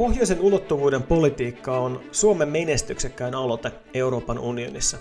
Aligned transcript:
Pohjoisen 0.00 0.40
ulottuvuuden 0.40 1.02
politiikka 1.02 1.78
on 1.78 2.00
Suomen 2.12 2.48
menestyksekkäin 2.48 3.34
aloite 3.34 3.72
Euroopan 3.94 4.38
unionissa. 4.38 4.98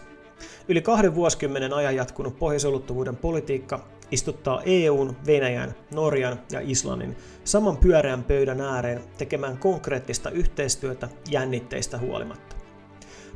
Yli 0.68 0.82
kahden 0.82 1.16
vuosikymmenen 1.16 1.74
ajan 1.74 1.96
jatkunut 1.96 2.40
pohjoisen 2.40 2.70
ulottuvuuden 2.70 3.16
politiikka 3.16 3.88
istuttaa 4.12 4.62
EUn, 4.66 5.16
Venäjän, 5.26 5.76
Norjan 5.94 6.40
ja 6.52 6.62
Islannin 6.64 7.18
saman 7.44 7.78
pyöreän 7.78 8.24
pöydän 8.24 8.62
ääreen 8.62 9.02
tekemään 9.18 9.58
konkreettista 9.58 10.30
yhteistyötä 10.30 11.10
jännitteistä 11.30 11.98
huolimatta. 11.98 12.56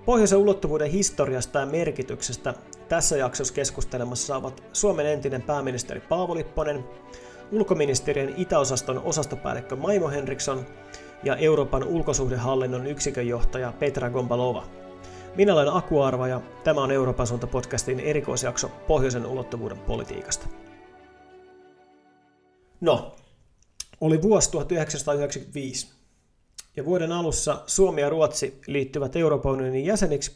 Pohjoisen 0.05 0.39
ulottuvuuden 0.39 0.91
historiasta 0.91 1.59
ja 1.59 1.65
merkityksestä 1.65 2.53
tässä 2.89 3.17
jaksossa 3.17 3.53
keskustelemassa 3.53 4.27
saavat 4.27 4.63
Suomen 4.73 5.05
entinen 5.05 5.41
pääministeri 5.41 5.99
Paavo 5.99 6.35
Lipponen, 6.35 6.83
ulkoministeriön 7.51 8.33
itäosaston 8.37 9.01
osastopäällikkö 9.03 9.75
Maimo 9.75 10.09
Henriksson 10.09 10.65
ja 11.23 11.35
Euroopan 11.35 11.83
ulkosuhdehallinnon 11.83 12.87
yksikön 12.87 13.27
johtaja 13.27 13.73
Petra 13.79 14.09
Gombalova. 14.09 14.67
Minä 15.35 15.53
olen 15.53 15.73
Aku 15.73 16.01
Arva 16.01 16.27
ja 16.27 16.41
tämä 16.63 16.81
on 16.83 16.91
Euroopan 16.91 17.27
suunta 17.27 17.47
podcastin 17.47 17.99
erikoisjakso 17.99 18.71
pohjoisen 18.87 19.25
ulottuvuuden 19.25 19.77
politiikasta. 19.77 20.47
No, 22.81 23.15
oli 24.01 24.21
vuosi 24.21 24.51
1995 24.51 25.93
ja 26.77 26.85
vuoden 26.85 27.11
alussa 27.11 27.63
Suomi 27.67 28.01
ja 28.01 28.09
Ruotsi 28.09 28.61
liittyvät 28.67 29.15
Euroopan 29.15 29.51
unionin 29.51 29.85
jäseniksi 29.85 30.31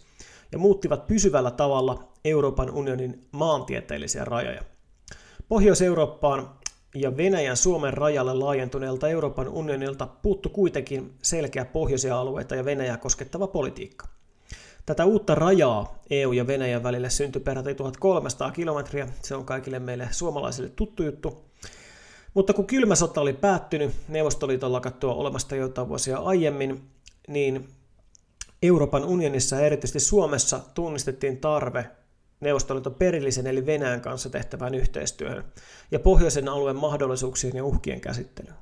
ja 0.51 0.57
muuttivat 0.57 1.07
pysyvällä 1.07 1.51
tavalla 1.51 2.11
Euroopan 2.25 2.71
unionin 2.71 3.27
maantieteellisiä 3.31 4.25
rajoja. 4.25 4.61
Pohjois-Eurooppaan 5.49 6.56
ja 7.01 7.17
Venäjän 7.17 7.57
Suomen 7.57 7.93
rajalle 7.93 8.33
laajentuneelta 8.33 9.09
Euroopan 9.09 9.47
unionilta 9.47 10.07
puuttu 10.21 10.49
kuitenkin 10.49 11.13
selkeä 11.21 11.65
pohjoisia 11.65 12.19
alueita 12.19 12.55
ja 12.55 12.65
Venäjää 12.65 12.97
koskettava 12.97 13.47
politiikka. 13.47 14.07
Tätä 14.85 15.05
uutta 15.05 15.35
rajaa 15.35 15.99
EU 16.09 16.31
ja 16.31 16.47
Venäjän 16.47 16.83
välille 16.83 17.09
syntyi 17.09 17.41
peräti 17.41 17.75
1300 17.75 18.51
kilometriä, 18.51 19.07
se 19.21 19.35
on 19.35 19.45
kaikille 19.45 19.79
meille 19.79 20.07
suomalaisille 20.11 20.69
tuttu 20.69 21.03
juttu. 21.03 21.45
Mutta 22.33 22.53
kun 22.53 22.65
kylmä 22.65 22.95
sota 22.95 23.21
oli 23.21 23.33
päättynyt 23.33 23.91
Neuvostoliiton 24.07 24.73
lakattua 24.73 25.13
olemasta 25.13 25.55
joitain 25.55 25.89
vuosia 25.89 26.17
aiemmin, 26.17 26.81
niin 27.27 27.69
Euroopan 28.61 29.05
unionissa 29.05 29.55
ja 29.55 29.65
erityisesti 29.65 29.99
Suomessa 29.99 30.59
tunnistettiin 30.73 31.37
tarve 31.37 31.85
Neuvostoliiton 32.39 32.95
perillisen 32.95 33.47
eli 33.47 33.65
Venäjän 33.65 34.01
kanssa 34.01 34.29
tehtävään 34.29 34.75
yhteistyöhön 34.75 35.43
ja 35.91 35.99
pohjoisen 35.99 36.49
alueen 36.49 36.75
mahdollisuuksien 36.75 37.55
ja 37.55 37.65
uhkien 37.65 38.01
käsittelyyn. 38.01 38.55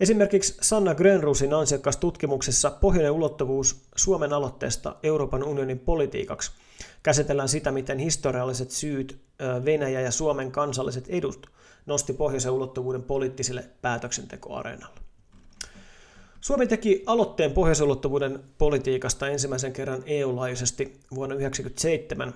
Esimerkiksi 0.00 0.56
Sanna 0.60 0.94
Grönruusin 0.94 1.54
ansiokas 1.54 1.96
tutkimuksessa 1.96 2.70
Pohjoinen 2.70 3.12
ulottuvuus 3.12 3.84
Suomen 3.96 4.32
aloitteesta 4.32 4.96
Euroopan 5.02 5.44
unionin 5.44 5.78
politiikaksi 5.78 6.52
käsitellään 7.02 7.48
sitä, 7.48 7.72
miten 7.72 7.98
historialliset 7.98 8.70
syyt 8.70 9.20
Venäjä 9.64 10.00
ja 10.00 10.10
Suomen 10.10 10.52
kansalliset 10.52 11.08
edut 11.08 11.50
nosti 11.86 12.12
pohjoisen 12.12 12.52
ulottuvuuden 12.52 13.02
poliittisille 13.02 13.64
päätöksentekoareenalle. 13.82 15.00
Suomi 16.40 16.66
teki 16.66 17.02
aloitteen 17.06 17.52
pohjoisen 17.52 17.86
ulottuvuuden 17.86 18.40
politiikasta 18.58 19.28
ensimmäisen 19.28 19.72
kerran 19.72 20.02
EU-laajuisesti 20.06 21.00
vuonna 21.14 21.34
1997 21.34 22.34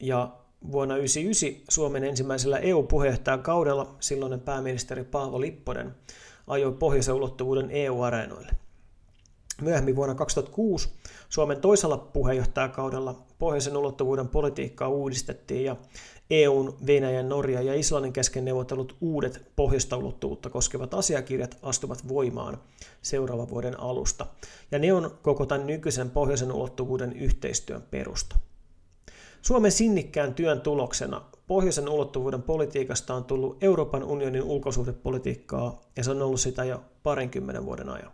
ja 0.00 0.36
vuonna 0.72 0.94
1999 0.94 1.74
Suomen 1.74 2.04
ensimmäisellä 2.04 2.58
EU-puheenjohtajakaudella 2.58 3.94
silloinen 4.00 4.40
pääministeri 4.40 5.04
Paavo 5.04 5.40
Lipponen 5.40 5.94
ajoi 6.46 6.72
pohjoisen 6.72 7.14
ulottuvuuden 7.14 7.70
EU-areenoille. 7.70 8.52
Myöhemmin 9.62 9.96
vuonna 9.96 10.14
2006 10.14 10.88
Suomen 11.28 11.60
toisella 11.60 11.98
puheenjohtajakaudella 11.98 13.22
pohjoisen 13.38 13.76
ulottuvuuden 13.76 14.28
politiikkaa 14.28 14.88
uudistettiin 14.88 15.64
ja 15.64 15.76
EUn, 16.30 16.76
Venäjän, 16.86 17.28
Norja 17.28 17.62
ja 17.62 17.74
Islannin 17.74 18.12
kesken 18.12 18.44
neuvotellut 18.44 18.96
uudet 19.00 19.42
pohjoista 19.56 19.96
ulottuvuutta 19.96 20.50
koskevat 20.50 20.94
asiakirjat 20.94 21.58
astuvat 21.62 22.08
voimaan 22.08 22.58
seuraavan 23.02 23.48
vuoden 23.48 23.80
alusta. 23.80 24.26
Ja 24.70 24.78
ne 24.78 24.92
on 24.92 25.18
koko 25.22 25.46
tämän 25.46 25.66
nykyisen 25.66 26.10
pohjoisen 26.10 26.52
ulottuvuuden 26.52 27.12
yhteistyön 27.12 27.82
perusta. 27.90 28.36
Suomen 29.46 29.72
sinnikkään 29.72 30.34
työn 30.34 30.60
tuloksena 30.60 31.22
pohjoisen 31.46 31.88
ulottuvuuden 31.88 32.42
politiikasta 32.42 33.14
on 33.14 33.24
tullut 33.24 33.56
Euroopan 33.60 34.04
unionin 34.04 34.42
ulkosuhdepolitiikkaa 34.42 35.80
ja 35.96 36.04
se 36.04 36.10
on 36.10 36.22
ollut 36.22 36.40
sitä 36.40 36.64
jo 36.64 36.84
parinkymmenen 37.02 37.66
vuoden 37.66 37.88
ajan. 37.88 38.12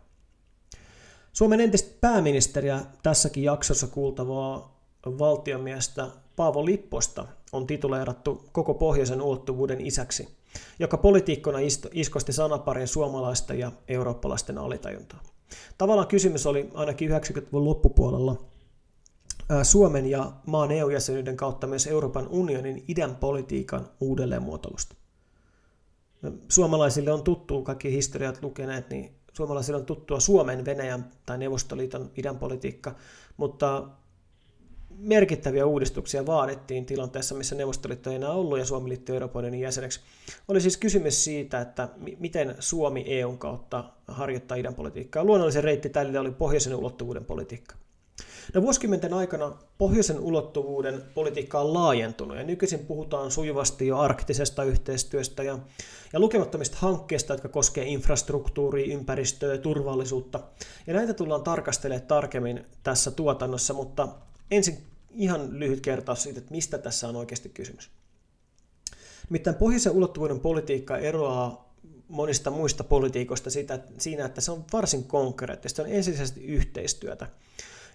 Suomen 1.32 1.60
entistä 1.60 1.98
pääministeriä 2.00 2.80
tässäkin 3.02 3.44
jaksossa 3.44 3.86
kuultavaa 3.86 4.80
valtiomiestä 5.06 6.06
Paavo 6.36 6.64
Lipposta 6.64 7.26
on 7.52 7.66
tituleerattu 7.66 8.44
koko 8.52 8.74
pohjoisen 8.74 9.22
ulottuvuuden 9.22 9.86
isäksi, 9.86 10.28
joka 10.78 10.96
politiikkona 10.96 11.58
iskosti 11.92 12.32
sanaparin 12.32 12.88
suomalaisten 12.88 13.58
ja 13.58 13.72
eurooppalaisten 13.88 14.58
alitajuntaa. 14.58 15.20
Tavallaan 15.78 16.08
kysymys 16.08 16.46
oli 16.46 16.70
ainakin 16.74 17.10
90-luvun 17.10 17.64
loppupuolella 17.64 18.36
Suomen 19.62 20.06
ja 20.06 20.32
maan 20.46 20.72
EU-jäsenyyden 20.72 21.36
kautta 21.36 21.66
myös 21.66 21.86
Euroopan 21.86 22.28
unionin 22.28 22.84
idän 22.88 23.16
politiikan 23.16 23.88
uudelleenmuotoilusta. 24.00 24.94
Suomalaisille 26.48 27.12
on 27.12 27.22
tuttu, 27.22 27.62
kaikki 27.62 27.92
historiat 27.92 28.42
lukeneet, 28.42 28.90
niin 28.90 29.14
suomalaisille 29.32 29.78
on 29.78 29.86
tuttua 29.86 30.20
Suomen, 30.20 30.64
Venäjän 30.64 31.10
tai 31.26 31.38
Neuvostoliiton 31.38 32.10
idän 32.16 32.38
politiikka, 32.38 32.94
mutta 33.36 33.88
merkittäviä 34.98 35.66
uudistuksia 35.66 36.26
vaadittiin 36.26 36.86
tilanteessa, 36.86 37.34
missä 37.34 37.54
Neuvostoliitto 37.54 38.10
ei 38.10 38.16
enää 38.16 38.32
ollut 38.32 38.58
ja 38.58 38.64
Suomi 38.64 38.88
liittyi 38.88 39.14
Euroopan 39.14 39.40
unionin 39.40 39.60
jäseneksi. 39.60 40.00
Oli 40.48 40.60
siis 40.60 40.76
kysymys 40.76 41.24
siitä, 41.24 41.60
että 41.60 41.88
miten 42.18 42.54
Suomi 42.58 43.04
EUn 43.06 43.38
kautta 43.38 43.84
harjoittaa 44.08 44.56
idän 44.56 44.74
politiikkaa. 44.74 45.24
Luonnollisen 45.24 45.64
reitti 45.64 45.88
tälle 45.88 46.18
oli 46.18 46.30
pohjoisen 46.30 46.74
ulottuvuuden 46.74 47.24
politiikka. 47.24 47.76
No 48.54 48.62
vuosikymmenten 48.62 49.14
aikana 49.14 49.52
pohjoisen 49.78 50.20
ulottuvuuden 50.20 51.02
politiikka 51.14 51.60
on 51.60 51.74
laajentunut 51.74 52.36
ja 52.36 52.44
nykyisin 52.44 52.78
puhutaan 52.78 53.30
sujuvasti 53.30 53.86
jo 53.86 53.98
arktisesta 53.98 54.64
yhteistyöstä 54.64 55.42
ja, 55.42 55.58
ja 56.12 56.20
lukemattomista 56.20 56.76
hankkeista, 56.80 57.32
jotka 57.32 57.48
koskevat 57.48 57.88
infrastruktuuria, 57.88 58.94
ympäristöä 58.94 59.52
ja 59.52 59.58
turvallisuutta. 59.58 60.40
Ja 60.86 60.94
näitä 60.94 61.14
tullaan 61.14 61.42
tarkastelemaan 61.42 62.08
tarkemmin 62.08 62.66
tässä 62.82 63.10
tuotannossa, 63.10 63.74
mutta 63.74 64.08
ensin 64.50 64.78
ihan 65.10 65.58
lyhyt 65.58 65.80
kertaus 65.80 66.22
siitä, 66.22 66.38
että 66.38 66.50
mistä 66.50 66.78
tässä 66.78 67.08
on 67.08 67.16
oikeasti 67.16 67.48
kysymys. 67.48 67.90
Nimittäin 69.30 69.56
pohjoisen 69.56 69.92
ulottuvuuden 69.92 70.40
politiikka 70.40 70.98
eroaa 70.98 71.70
monista 72.08 72.50
muista 72.50 72.84
politiikoista 72.84 73.50
siitä, 73.50 73.78
siinä, 73.98 74.24
että 74.24 74.40
se 74.40 74.52
on 74.52 74.64
varsin 74.72 75.04
konkreettista, 75.04 75.76
se 75.76 75.82
on 75.82 75.94
ensisijaisesti 75.94 76.44
yhteistyötä. 76.44 77.26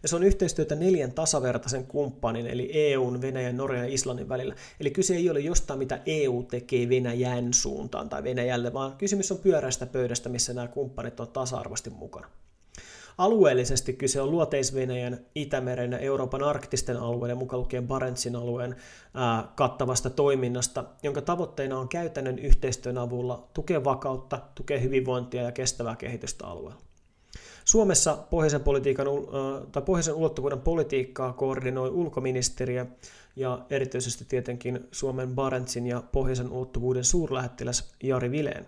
Ja 0.03 0.09
se 0.09 0.15
on 0.15 0.23
yhteistyötä 0.23 0.75
neljän 0.75 1.11
tasavertaisen 1.11 1.85
kumppanin, 1.85 2.47
eli 2.47 2.69
EUn, 2.73 3.21
Venäjän, 3.21 3.57
Norjan 3.57 3.87
ja 3.87 3.93
Islannin 3.93 4.29
välillä. 4.29 4.55
Eli 4.79 4.91
kyse 4.91 5.15
ei 5.15 5.29
ole 5.29 5.39
jostain, 5.39 5.79
mitä 5.79 6.01
EU 6.05 6.43
tekee 6.43 6.89
Venäjän 6.89 7.53
suuntaan 7.53 8.09
tai 8.09 8.23
Venäjälle, 8.23 8.73
vaan 8.73 8.97
kysymys 8.97 9.31
on 9.31 9.37
pyöräistä 9.37 9.85
pöydästä, 9.85 10.29
missä 10.29 10.53
nämä 10.53 10.67
kumppanit 10.67 11.19
on 11.19 11.27
tasa-arvoisesti 11.27 11.89
mukana. 11.89 12.27
Alueellisesti 13.17 13.93
kyse 13.93 14.21
on 14.21 14.31
luoteis-Venäjän, 14.31 15.25
Itämeren 15.35 15.91
ja 15.91 15.97
Euroopan 15.97 16.43
arktisten 16.43 16.97
alueiden, 16.97 17.37
mukaan 17.37 17.59
lukien 17.59 17.87
Barentsin 17.87 18.35
alueen 18.35 18.75
ää, 19.13 19.51
kattavasta 19.55 20.09
toiminnasta, 20.09 20.83
jonka 21.03 21.21
tavoitteena 21.21 21.79
on 21.79 21.89
käytännön 21.89 22.39
yhteistyön 22.39 22.97
avulla 22.97 23.47
tukea 23.53 23.83
vakautta, 23.83 24.41
tukea 24.55 24.79
hyvinvointia 24.79 25.43
ja 25.43 25.51
kestävää 25.51 25.95
kehitystä 25.95 26.47
alueella. 26.47 26.81
Suomessa 27.65 28.17
pohjoisen, 28.29 28.61
politiikan, 28.61 29.07
tai 29.71 29.81
pohjoisen 29.81 30.13
ulottuvuuden 30.13 30.61
politiikkaa 30.61 31.33
koordinoi 31.33 31.89
ulkoministeriö 31.89 32.85
ja 33.35 33.65
erityisesti 33.69 34.25
tietenkin 34.25 34.87
Suomen 34.91 35.35
Barentsin 35.35 35.87
ja 35.87 36.03
pohjoisen 36.11 36.51
ulottuvuuden 36.51 37.03
suurlähettiläs 37.03 37.91
Jari 38.03 38.31
Vileen. 38.31 38.67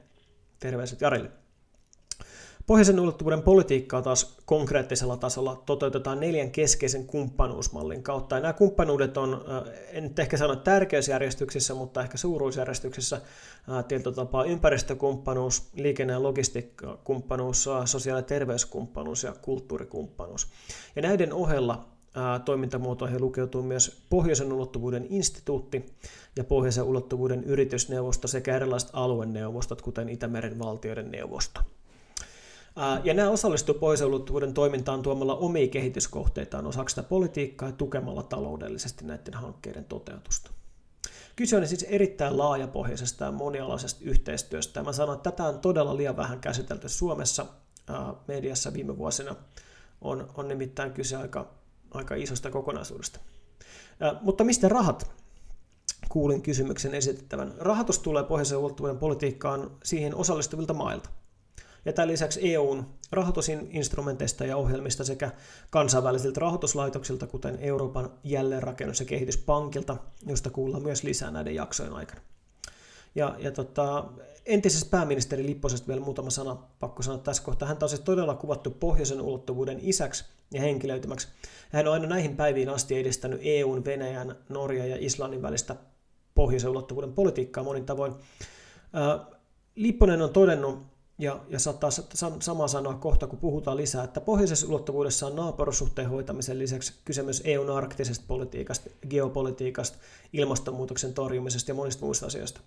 Terveiset 0.60 1.02
Jarille. 1.02 1.32
Pohjoisen 2.68 3.00
ulottuvuuden 3.00 3.42
politiikkaa 3.42 4.02
taas 4.02 4.38
konkreettisella 4.46 5.18
tasolla 5.18 5.64
toteutetaan 5.66 6.20
neljän 6.20 6.52
keskeisen 6.52 7.06
kumppanuusmallin 7.06 8.04
kautta. 8.04 8.36
Ja 8.36 8.42
nämä 8.42 8.54
kumppanuudet 8.54 9.18
on, 9.18 9.46
en 9.92 10.04
nyt 10.04 10.20
ehkä 10.20 10.38
sano 10.38 10.56
tärkeysjärjestyksessä, 10.56 11.74
mutta 11.74 12.02
ehkä 12.02 12.18
suuruusjärjestyksessä 12.18 13.22
tietyllä 13.88 14.16
tapaa 14.16 14.44
ympäristökumppanuus, 14.44 15.70
liikenne- 15.74 16.14
ja 16.14 16.24
logistiikkakumppanuus, 16.24 17.70
sosiaali- 17.86 18.20
ja 18.20 18.24
terveyskumppanuus 18.24 19.24
ja 19.24 19.34
kulttuurikumppanuus. 19.42 20.48
Ja 20.96 21.02
näiden 21.02 21.34
ohella 21.34 21.86
toimintamuotoihin 22.46 23.22
lukeutuu 23.22 23.62
myös 23.62 24.02
Pohjoisen 24.10 24.54
ulottuvuuden 24.54 25.08
instituutti 25.10 25.86
ja 26.36 26.44
Pohjoisen 26.44 26.84
ulottuvuuden 26.84 27.44
yritysneuvosto 27.44 28.28
sekä 28.28 28.56
erilaiset 28.56 28.90
alueneuvostot, 28.94 29.82
kuten 29.82 30.10
Itämeren 30.10 30.60
valtioiden 30.60 31.12
neuvosto. 31.12 31.62
Ja 33.04 33.14
nämä 33.14 33.30
osallistuivat 33.30 33.80
pohjoisen 33.80 34.54
toimintaan 34.54 35.02
tuomalla 35.02 35.36
omia 35.36 35.68
kehityskohteitaan 35.68 36.68
osaksi 36.68 36.94
sitä 36.94 37.08
politiikkaa 37.08 37.70
ja 37.70 37.76
tukemalla 37.76 38.24
taloudellisesti 38.24 39.06
näiden 39.06 39.34
hankkeiden 39.34 39.86
toteutusta. 39.86 40.52
Kyse 41.36 41.58
on 41.58 41.68
siis 41.68 41.84
erittäin 41.84 42.38
laajapohjaisesta 42.38 43.26
ja 43.26 43.32
monialaisesta 43.32 44.02
yhteistyöstä. 44.04 44.84
Mä 44.84 44.94
sanon, 44.94 45.16
että 45.16 45.32
tätä 45.32 45.44
on 45.44 45.60
todella 45.60 45.98
liian 45.98 46.18
vähän 46.18 46.40
käsitelty 46.40 46.90
Suomessa 46.90 47.46
mediassa 48.28 48.74
viime 48.74 48.98
vuosina. 48.98 49.36
On, 50.02 50.30
on 50.38 50.48
nimittäin 50.48 50.92
kyse 50.92 51.16
aika, 51.16 51.48
aika 51.92 52.16
isosta 52.16 52.52
kokonaisuudesta. 52.52 53.20
Mutta 54.22 54.44
mistä 54.44 54.70
rahat? 54.70 55.12
Kuulin 56.10 56.42
kysymyksen 56.42 56.94
esitettävän. 56.94 57.54
Rahoitus 57.58 58.00
tulee 58.00 58.24
pohjoisen 58.24 58.58
ulottuvuuden 58.58 58.98
politiikkaan 58.98 59.72
siihen 59.84 60.16
osallistuvilta 60.16 60.74
mailta 60.74 61.10
ja 61.88 61.94
tämän 61.94 62.08
lisäksi 62.08 62.54
EUn 62.54 62.86
rahoitusinstrumenteista 63.12 64.46
ja 64.46 64.58
ohjelmista 64.58 65.04
sekä 65.04 65.32
kansainvälisiltä 65.70 66.40
rahoituslaitoksilta, 66.40 67.28
kuten 67.28 67.58
Euroopan 67.60 68.12
jälleenrakennus- 68.24 69.00
ja 69.00 69.06
kehityspankilta, 69.06 69.98
josta 70.26 70.50
kuullaan 70.50 70.84
myös 70.84 71.04
lisää 71.04 71.32
näiden 71.32 71.56
jaksojen 71.56 71.94
aikana. 71.94 72.22
Ja, 73.16 73.36
ja 73.40 73.52
tota, 73.52 74.06
entisessä 74.46 74.88
pääministeri 74.92 75.46
Lipposesta 75.46 75.88
vielä 75.88 76.02
muutama 76.02 76.30
sana, 76.30 76.58
pakko 76.80 77.04
sanoa 77.04 77.20
tässä 77.20 77.44
kohtaa. 77.44 77.68
Hän 77.68 77.78
on 77.82 77.90
siis 77.90 78.02
todella 78.02 78.36
kuvattu 78.36 78.72
pohjoisen 78.72 79.22
ulottuvuuden 79.22 79.80
isäksi 79.82 80.26
ja 80.54 80.62
henkilöitymäksi. 80.62 81.28
Hän 81.70 81.88
on 81.88 81.94
aina 81.94 82.08
näihin 82.08 82.36
päiviin 82.36 82.70
asti 82.70 83.00
edistänyt 83.00 83.40
EUn, 83.44 83.86
Venäjän, 83.86 84.36
Norja 84.50 84.86
ja 84.86 84.98
Islannin 85.00 85.42
välistä 85.42 85.76
pohjoisen 86.36 86.70
ulottuvuuden 86.70 87.14
politiikkaa 87.14 87.64
monin 87.64 87.86
tavoin. 87.86 88.14
Lipponen 89.76 90.22
on 90.22 90.34
todennut, 90.34 90.97
ja, 91.18 91.40
ja 91.50 91.60
saattaa 91.60 91.90
sama 92.40 92.68
sanoa 92.68 92.94
kohta, 92.94 93.28
kun 93.28 93.40
puhutaan 93.40 93.78
lisää, 93.78 94.04
että 94.04 94.22
pohjoisessa 94.22 94.68
ulottuvuudessa 94.68 95.28
on 95.28 95.36
naapurussuhteen 95.36 96.10
hoitamisen 96.10 96.60
lisäksi 96.60 96.94
kyse 97.06 97.24
myös 97.24 97.42
EUn 97.46 97.70
arktisesta 97.70 98.26
politiikasta, 98.28 98.90
geopolitiikasta, 99.10 99.98
ilmastonmuutoksen 100.34 101.14
torjumisesta 101.14 101.72
ja 101.72 101.76
monista 101.76 102.06
muista 102.06 102.26
asioista. 102.26 102.62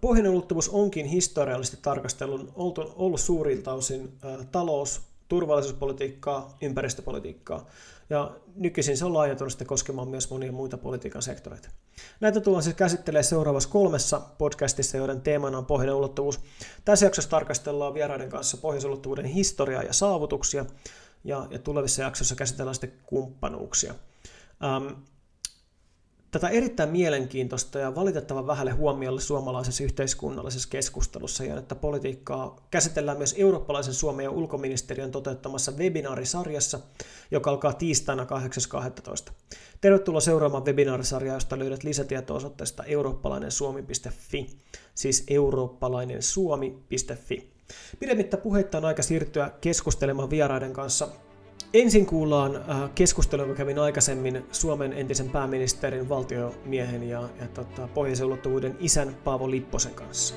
Pohjoinen 0.00 0.32
ulottuvuus 0.32 0.68
onkin 0.68 1.06
historiallisesti 1.06 1.78
tarkastelun 1.82 2.52
ollut 2.96 3.20
suurilta 3.20 3.72
osin 3.72 4.18
talous, 4.52 5.00
turvallisuuspolitiikkaa, 5.28 6.56
ympäristöpolitiikkaa 6.62 7.66
ja 8.10 8.36
nykyisin 8.54 8.96
se 8.96 9.04
on 9.04 9.14
laajentunut 9.14 9.52
sitten 9.52 9.66
koskemaan 9.66 10.08
myös 10.08 10.30
monia 10.30 10.52
muita 10.52 10.78
politiikan 10.78 11.22
sektoreita. 11.22 11.68
Näitä 12.20 12.40
tullaan 12.40 12.62
siis 12.62 12.76
käsittelemään 12.76 13.24
seuraavassa 13.24 13.68
kolmessa 13.68 14.20
podcastissa, 14.38 14.96
joiden 14.96 15.20
teemana 15.20 15.58
on 15.58 15.66
pohjoinen 15.66 15.94
ulottuvuus. 15.94 16.40
Tässä 16.84 17.06
jaksossa 17.06 17.30
tarkastellaan 17.30 17.94
vieraiden 17.94 18.28
kanssa 18.28 18.56
pohjoisen 18.56 18.90
ulottuvuuden 18.90 19.24
historiaa 19.24 19.82
ja 19.82 19.92
saavutuksia, 19.92 20.66
ja, 21.24 21.46
ja 21.50 21.58
tulevissa 21.58 22.02
jaksoissa 22.02 22.34
käsitellään 22.34 22.74
sitten 22.74 22.92
kumppanuuksia. 23.06 23.94
Tätä 26.30 26.48
erittäin 26.48 26.90
mielenkiintoista 26.90 27.78
ja 27.78 27.94
valitettavan 27.94 28.46
vähälle 28.46 28.70
huomiolle 28.70 29.20
suomalaisessa 29.20 29.84
yhteiskunnallisessa 29.84 30.68
keskustelussa 30.68 31.44
ja 31.44 31.58
että 31.58 31.74
politiikkaa 31.74 32.66
käsitellään 32.70 33.18
myös 33.18 33.34
eurooppalaisen 33.38 33.94
Suomen 33.94 34.24
ja 34.24 34.30
ulkoministeriön 34.30 35.10
toteuttamassa 35.10 35.72
webinaarisarjassa, 35.72 36.80
joka 37.30 37.50
alkaa 37.50 37.72
tiistaina 37.72 38.26
8.12. 39.26 39.32
Tervetuloa 39.80 40.20
seuraamaan 40.20 40.66
webinaarisarjaa, 40.66 41.36
josta 41.36 41.58
löydät 41.58 41.84
lisätietoa 41.84 42.36
osoitteesta 42.36 42.84
eurooppalainen 42.84 43.50
suomi.fi, 43.50 44.46
siis 44.94 45.24
eurooppalainen 45.28 46.22
suomi.fi. 46.22 47.50
Pidemmittä 47.98 48.36
puheitta 48.36 48.78
on 48.78 48.84
aika 48.84 49.02
siirtyä 49.02 49.50
keskustelemaan 49.60 50.30
vieraiden 50.30 50.72
kanssa 50.72 51.08
Ensin 51.74 52.06
kuullaan 52.06 52.56
äh, 52.56 52.90
keskustelu, 52.94 53.42
joka 53.42 53.54
kävin 53.54 53.78
aikaisemmin 53.78 54.46
Suomen 54.52 54.92
entisen 54.92 55.30
pääministerin, 55.30 56.08
valtiomiehen 56.08 57.08
ja, 57.08 57.28
ja 57.40 57.48
tota, 57.54 57.88
pohjoisen 57.94 58.26
ulottuvuuden 58.26 58.76
isän 58.80 59.16
Paavo 59.24 59.50
Lipposen 59.50 59.94
kanssa. 59.94 60.34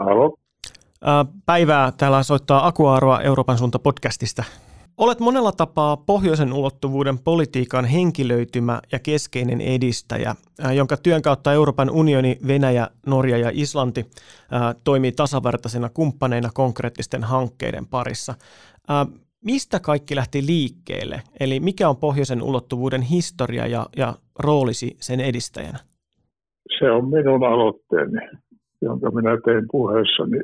Halo. 0.00 0.36
Äh, 1.08 1.26
päivää. 1.46 1.92
Täällä 1.92 2.22
soittaa 2.22 2.66
Akuaroa 2.66 3.20
Euroopan 3.20 3.58
suunta 3.58 3.78
podcastista. 3.78 4.44
Olet 5.02 5.20
monella 5.20 5.52
tapaa 5.52 5.96
pohjoisen 5.96 6.52
ulottuvuuden 6.52 7.18
politiikan 7.24 7.84
henkilöitymä 7.84 8.80
ja 8.92 8.98
keskeinen 8.98 9.60
edistäjä, 9.60 10.34
jonka 10.76 10.96
työn 10.96 11.22
kautta 11.22 11.52
Euroopan 11.52 11.90
unioni, 11.90 12.38
Venäjä, 12.48 12.88
Norja 13.06 13.38
ja 13.38 13.50
Islanti 13.52 14.06
toimii 14.84 15.12
tasavertaisina 15.12 15.88
kumppaneina 15.88 16.48
konkreettisten 16.54 17.24
hankkeiden 17.24 17.86
parissa. 17.86 18.34
Mistä 19.44 19.80
kaikki 19.80 20.16
lähti 20.16 20.46
liikkeelle? 20.46 21.22
Eli 21.40 21.60
mikä 21.60 21.88
on 21.88 21.96
pohjoisen 21.96 22.42
ulottuvuuden 22.42 23.02
historia 23.02 23.66
ja, 23.66 23.86
ja 23.96 24.14
roolisi 24.38 24.96
sen 25.00 25.20
edistäjänä? 25.20 25.78
Se 26.78 26.90
on 26.90 27.08
minun 27.08 27.44
aloitteeni, 27.44 28.28
jonka 28.82 29.10
minä 29.10 29.38
tein 29.44 29.64
puheessani 29.70 30.38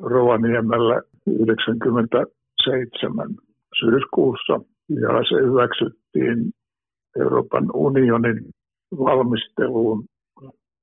Rovaniemellä 0.00 1.02
97 1.26 3.28
syyskuussa 3.80 4.54
ja 4.88 5.10
se 5.28 5.36
hyväksyttiin 5.48 6.38
Euroopan 7.20 7.66
unionin 7.74 8.40
valmisteluun, 8.98 10.04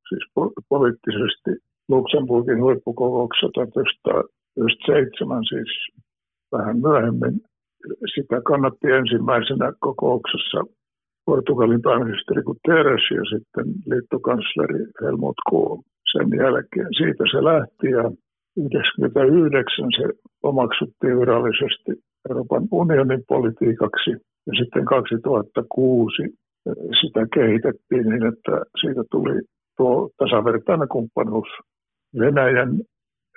siis 0.10 0.24
poliittisesti 0.70 1.52
Luxemburgin 1.90 2.62
huippukokouksessa 2.62 3.50
1997, 3.54 5.46
siis 5.46 5.72
vähän 6.52 6.78
myöhemmin. 6.82 7.36
Sitä 8.16 8.42
kannatti 8.42 8.88
ensimmäisenä 8.88 9.74
kokouksessa 9.80 10.60
Portugalin 11.26 11.82
pääministeri 11.82 12.42
Guterres 12.44 13.06
ja 13.18 13.24
sitten 13.34 13.66
liittokansleri 13.86 14.80
Helmut 15.02 15.40
Kohl 15.50 15.82
sen 16.12 16.30
jälkeen. 16.44 16.90
Siitä 17.02 17.24
se 17.32 17.44
lähti 17.44 17.88
ja 17.98 18.04
1999 18.04 19.90
se 19.98 20.06
omaksuttiin 20.44 21.20
virallisesti 21.20 21.92
Euroopan 22.30 22.68
unionin 22.72 23.24
politiikaksi 23.27 24.10
ja 24.48 24.53
sitten 24.63 24.86
2006 24.86 26.22
sitä 27.01 27.27
kehitettiin 27.34 28.10
niin, 28.10 28.25
että 28.25 28.51
siitä 28.82 29.03
tuli 29.12 29.42
tuo 29.77 30.10
tasavertainen 30.18 30.88
kumppanuus 30.88 31.48
Venäjän, 32.20 32.82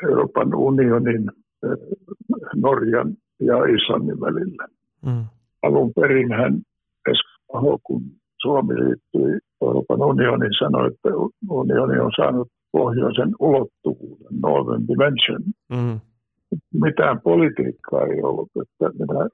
Euroopan 0.08 0.54
unionin, 0.54 1.30
Norjan 2.56 3.14
ja 3.40 3.56
Islannin 3.56 4.20
välillä. 4.20 4.66
Mm. 5.06 5.24
Alun 5.62 5.92
perin 5.94 6.32
hän 6.32 6.60
Esko 7.10 7.78
kun 7.82 8.02
Suomi 8.42 8.74
liittyi 8.74 9.38
Euroopan 9.62 10.02
unioniin, 10.02 10.52
sanoi, 10.58 10.86
että 10.88 11.08
unioni 11.50 11.98
on 11.98 12.12
saanut 12.16 12.48
pohjoisen 12.72 13.34
ulottuvuuden, 13.40 14.40
Northern 14.42 14.88
Dimension. 14.88 15.42
Mm 15.70 16.00
mitään 16.74 17.20
politiikkaa 17.20 18.06
ei 18.06 18.22
ollut, 18.22 18.50
että 18.62 18.98
minä, 18.98 19.28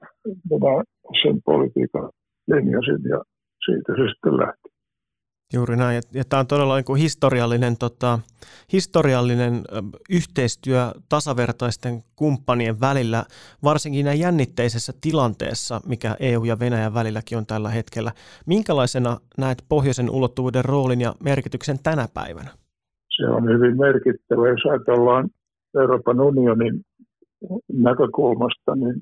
minä 0.49 0.83
sen 1.21 1.41
politiikan 1.45 2.09
linjasin 2.47 3.09
ja 3.09 3.21
siitä 3.65 3.93
se 3.95 4.09
sitten 4.09 4.37
lähti. 4.37 4.73
Juuri 5.53 5.75
näin, 5.75 6.01
ja 6.13 6.23
tämä 6.29 6.39
on 6.39 6.47
todella 6.47 6.75
niin 6.75 6.85
kuin 6.85 7.01
historiallinen, 7.01 7.77
tota, 7.79 8.19
historiallinen 8.73 9.53
yhteistyö 10.09 10.79
tasavertaisten 11.09 11.93
kumppanien 12.15 12.75
välillä, 12.81 13.23
varsinkin 13.63 14.05
näin 14.05 14.19
jännitteisessä 14.19 14.93
tilanteessa, 15.01 15.81
mikä 15.87 16.15
EU 16.19 16.43
ja 16.43 16.59
Venäjän 16.59 16.93
välilläkin 16.93 17.37
on 17.37 17.45
tällä 17.45 17.69
hetkellä. 17.69 18.11
Minkälaisena 18.47 19.17
näet 19.37 19.63
pohjoisen 19.69 20.09
ulottuvuuden 20.09 20.65
roolin 20.65 21.01
ja 21.01 21.13
merkityksen 21.23 21.77
tänä 21.83 22.07
päivänä? 22.13 22.49
Se 23.15 23.25
on 23.27 23.49
hyvin 23.49 23.77
merkittävä, 23.77 24.49
jos 24.49 24.65
ajatellaan 24.69 25.29
Euroopan 25.81 26.21
unionin 26.21 26.81
näkökulmasta, 27.73 28.75
niin 28.75 28.95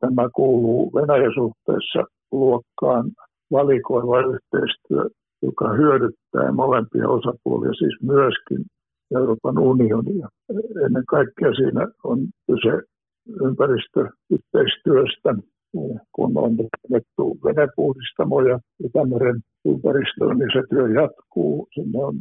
tämä 0.00 0.28
kuuluu 0.34 0.92
Venäjän 0.94 1.34
suhteessa 1.34 2.04
luokkaan 2.32 3.10
valikoiva 3.50 4.20
yhteistyö, 4.20 5.04
joka 5.42 5.72
hyödyttää 5.72 6.52
molempia 6.52 7.08
osapuolia, 7.08 7.72
siis 7.72 8.02
myöskin 8.02 8.64
Euroopan 9.16 9.58
unionia. 9.58 10.28
Ennen 10.86 11.06
kaikkea 11.08 11.54
siinä 11.54 11.88
on 12.04 12.18
kyse 12.46 12.82
ympäristöyhteistyöstä, 13.46 15.34
kun 16.12 16.32
on 16.38 16.56
rakennettu 16.58 17.38
venepuhdistamoja 17.44 18.58
Itämeren 18.84 19.40
ympäristöön, 19.64 20.38
niin 20.38 20.50
se 20.52 20.62
työ 20.70 20.88
jatkuu. 20.88 21.68
Sinne 21.74 21.98
on, 22.04 22.14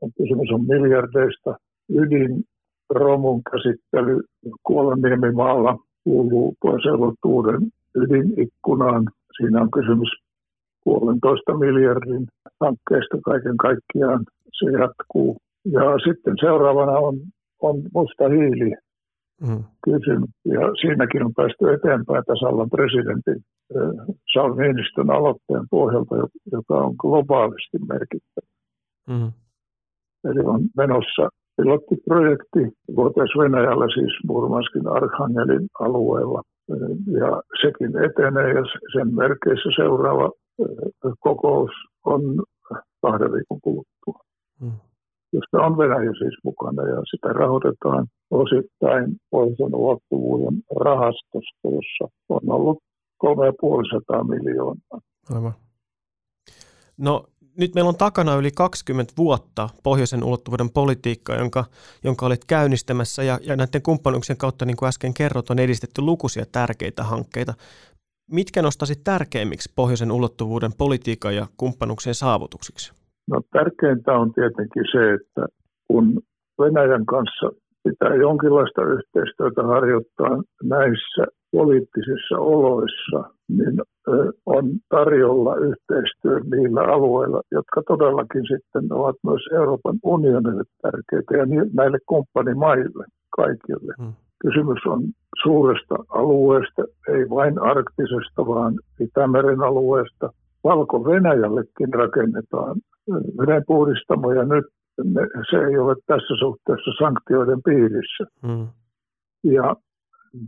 on 0.00 0.10
kysymys 0.18 0.50
on 0.52 0.66
miljardeista 0.66 1.56
ydin 1.90 2.44
romun 2.90 3.42
käsittely 3.50 4.20
Kuolanniemimaalla 4.62 5.78
kuuluu 6.04 6.54
pois 6.60 6.82
ydinikkunaan. 7.94 9.04
Siinä 9.36 9.60
on 9.60 9.70
kysymys 9.70 10.08
puolentoista 10.84 11.58
miljardin 11.58 12.26
hankkeesta 12.60 13.16
kaiken 13.24 13.56
kaikkiaan. 13.56 14.24
Se 14.58 14.70
jatkuu. 14.70 15.36
Ja 15.64 15.82
sitten 16.06 16.34
seuraavana 16.40 16.92
on, 16.92 17.14
on 17.62 17.82
musta 17.94 18.28
hiili 18.28 18.74
mm. 19.40 19.64
kysymys. 19.84 20.30
Ja 20.44 20.60
siinäkin 20.80 21.24
on 21.24 21.34
päästy 21.34 21.72
eteenpäin 21.72 22.24
tasavallan 22.26 22.70
presidentin 22.70 23.40
Saul 24.32 24.54
Niinistön 24.54 25.10
aloitteen 25.10 25.66
pohjalta, 25.70 26.14
joka 26.52 26.74
on 26.74 26.94
globaalisti 26.98 27.78
merkittävä. 27.88 28.48
Mm. 29.08 29.32
Eli 30.24 30.40
on 30.44 30.60
menossa 30.76 31.28
pilottiprojekti 31.58 32.62
vuoteessa 32.96 33.38
Venäjällä, 33.42 33.86
siis 33.94 34.12
Murmanskin 34.28 34.88
Arkhangelin 34.88 35.66
alueella. 35.80 36.42
Ja 37.20 37.42
sekin 37.62 37.92
etenee 38.06 38.48
ja 38.58 38.64
sen 38.92 39.14
merkeissä 39.14 39.70
seuraava 39.76 40.30
kokous 41.20 41.70
on 42.04 42.22
kahden 43.02 43.32
viikon 43.32 43.60
kuluttua. 43.60 44.20
Mm. 44.60 44.72
Josta 45.32 45.66
on 45.66 45.78
Venäjä 45.78 46.12
siis 46.18 46.36
mukana 46.44 46.82
ja 46.82 47.00
sitä 47.10 47.28
rahoitetaan 47.28 48.06
osittain 48.30 49.16
pohjoisen 49.30 49.74
ulottuvuuden 49.74 50.62
rahastosta, 50.80 51.64
jossa 51.64 52.14
on 52.28 52.52
ollut 52.56 52.78
350 53.18 54.34
miljoonaa. 54.34 55.00
Aivan. 55.34 55.52
No 56.98 57.24
nyt 57.58 57.74
meillä 57.74 57.88
on 57.88 57.96
takana 57.96 58.36
yli 58.36 58.50
20 58.50 59.12
vuotta 59.16 59.68
pohjoisen 59.84 60.24
ulottuvuuden 60.24 60.70
politiikkaa, 60.70 61.36
jonka, 61.36 61.64
jonka 62.04 62.26
olet 62.26 62.44
käynnistämässä 62.44 63.22
ja, 63.22 63.38
ja 63.42 63.56
näiden 63.56 63.82
kumppanuuksien 63.82 64.38
kautta, 64.38 64.64
niin 64.64 64.76
kuin 64.76 64.88
äsken 64.88 65.14
kerrot, 65.14 65.50
on 65.50 65.58
edistetty 65.58 66.02
lukuisia 66.02 66.44
tärkeitä 66.52 67.02
hankkeita. 67.02 67.54
Mitkä 68.32 68.62
nostaisit 68.62 69.04
tärkeimmiksi 69.04 69.72
pohjoisen 69.76 70.12
ulottuvuuden 70.12 70.70
politiikan 70.78 71.34
ja 71.34 71.46
kumppanuuksien 71.56 72.14
saavutuksiksi? 72.14 72.92
No 73.30 73.40
tärkeintä 73.52 74.12
on 74.12 74.32
tietenkin 74.34 74.84
se, 74.92 75.14
että 75.14 75.46
kun 75.88 76.20
Venäjän 76.58 77.06
kanssa 77.06 77.46
pitää 77.84 78.14
jonkinlaista 78.14 78.82
yhteistyötä 78.82 79.62
harjoittaa 79.62 80.42
näissä 80.62 81.24
poliittisissa 81.52 82.38
oloissa, 82.38 83.34
niin 83.48 83.80
on 84.46 84.64
tarjolla 84.88 85.56
yhteistyö 85.56 86.40
niillä 86.56 86.80
alueilla, 86.80 87.42
jotka 87.50 87.82
todellakin 87.88 88.42
sitten 88.42 88.92
ovat 88.92 89.16
myös 89.24 89.42
Euroopan 89.52 89.98
unionille 90.02 90.64
tärkeitä 90.82 91.36
ja 91.36 91.46
näille 91.72 91.98
kumppanimaille 92.06 93.04
kaikille. 93.36 93.94
Hmm. 94.02 94.12
Kysymys 94.40 94.86
on 94.86 95.02
suuresta 95.42 95.94
alueesta, 96.08 96.82
ei 97.08 97.30
vain 97.30 97.58
arktisesta, 97.58 98.46
vaan 98.46 98.74
Itämeren 99.00 99.62
alueesta. 99.62 100.32
Valko-Venäjällekin 100.64 101.94
rakennetaan 101.94 102.76
vedenpuhdistamoja 103.38 104.44
nyt. 104.44 104.64
Se 105.50 105.56
ei 105.56 105.78
ole 105.78 105.94
tässä 106.06 106.34
suhteessa 106.38 106.90
sanktioiden 106.98 107.62
piirissä. 107.62 108.24
Hmm. 108.46 108.66
Ja 109.44 109.76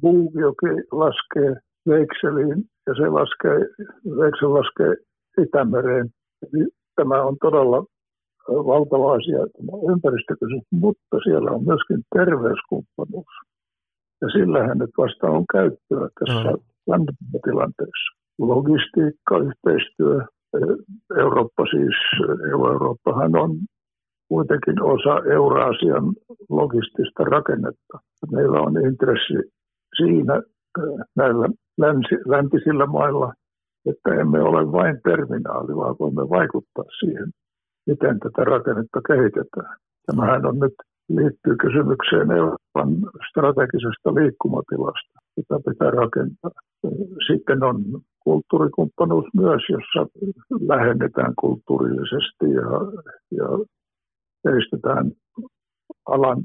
Buujoki 0.01 0.73
laskee 0.93 1.57
Veikseliin 1.91 2.61
ja 2.87 2.93
se 2.95 3.07
laskee, 3.19 3.59
Veiksel 4.21 4.55
laskee 4.55 4.93
Itämereen. 5.43 6.07
Eli 6.43 6.65
tämä 6.97 7.23
on 7.23 7.37
todella 7.41 7.85
valtava 8.49 9.13
asia, 9.13 9.39
tämä 9.39 9.93
ympäristökysymys, 9.93 10.67
mutta 10.73 11.17
siellä 11.25 11.51
on 11.51 11.65
myöskin 11.65 12.01
terveyskumppanuus. 12.17 13.35
Ja 14.23 14.29
sillähän 14.29 14.79
nyt 14.79 14.91
vasta 14.99 15.27
on 15.27 15.45
käyttöä 15.53 16.09
tässä 16.19 16.51
mm. 16.51 17.07
tilanteessa. 17.45 18.09
Logistiikka, 18.39 19.35
yhteistyö, 19.49 20.15
Eurooppa 21.19 21.65
siis, 21.71 21.97
Eurooppahan 22.53 23.37
on 23.37 23.51
kuitenkin 24.29 24.83
osa 24.83 25.15
Euraasian 25.33 26.07
logistista 26.49 27.25
rakennetta. 27.25 27.95
Meillä 28.33 28.61
on 28.61 28.87
intressi 28.87 29.39
siinä 29.97 30.43
näillä 31.17 31.49
länsi, 31.79 32.15
läntisillä 32.27 32.87
mailla, 32.87 33.33
että 33.87 34.15
emme 34.21 34.41
ole 34.43 34.73
vain 34.73 35.01
terminaali, 35.05 35.77
vaan 35.77 35.97
voimme 36.01 36.29
vaikuttaa 36.29 36.85
siihen, 37.01 37.31
miten 37.87 38.21
tätä 38.21 38.45
rakennetta 38.45 39.01
kehitetään. 39.09 39.77
Tämähän 40.07 40.47
on 40.47 40.59
nyt 40.59 40.75
liittyy 41.09 41.57
kysymykseen 41.57 42.31
Euroopan 42.31 42.91
strategisesta 43.31 44.15
liikkumatilasta, 44.15 45.15
jota 45.37 45.71
pitää 45.71 45.91
rakentaa. 45.91 46.51
Sitten 47.29 47.63
on 47.63 47.77
kulttuurikumppanuus 48.25 49.25
myös, 49.35 49.63
jossa 49.69 50.01
lähennetään 50.73 51.33
kulttuurillisesti 51.41 52.47
ja, 52.61 52.69
ja 53.39 53.49
edistetään 54.51 55.13
alan 56.07 56.39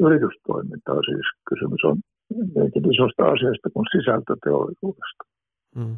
yritystoimintaa. 0.00 1.02
Siis 1.02 1.26
kysymys 1.48 1.84
on 1.84 1.96
niinkin 2.54 2.92
isosta 2.92 3.22
asiasta 3.34 3.68
kuin 3.74 3.86
sisältöteollisuudesta. 3.92 5.22
Mm. 5.76 5.96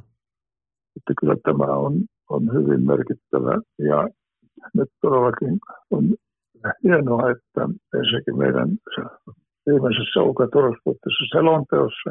Että 0.97 1.13
kyllä 1.21 1.37
tämä 1.45 1.73
on, 1.87 1.93
on 2.31 2.43
hyvin 2.55 2.87
merkittävä 2.87 3.53
ja 3.79 4.09
nyt 4.75 4.89
todellakin 5.03 5.59
on 5.91 6.05
hienoa, 6.85 7.31
että 7.31 7.63
ensinnäkin 7.99 8.39
meidän 8.39 8.69
viimeisessä 9.67 10.23
ulko- 10.23 10.43
ja 10.43 10.49
selonteossa 11.33 12.11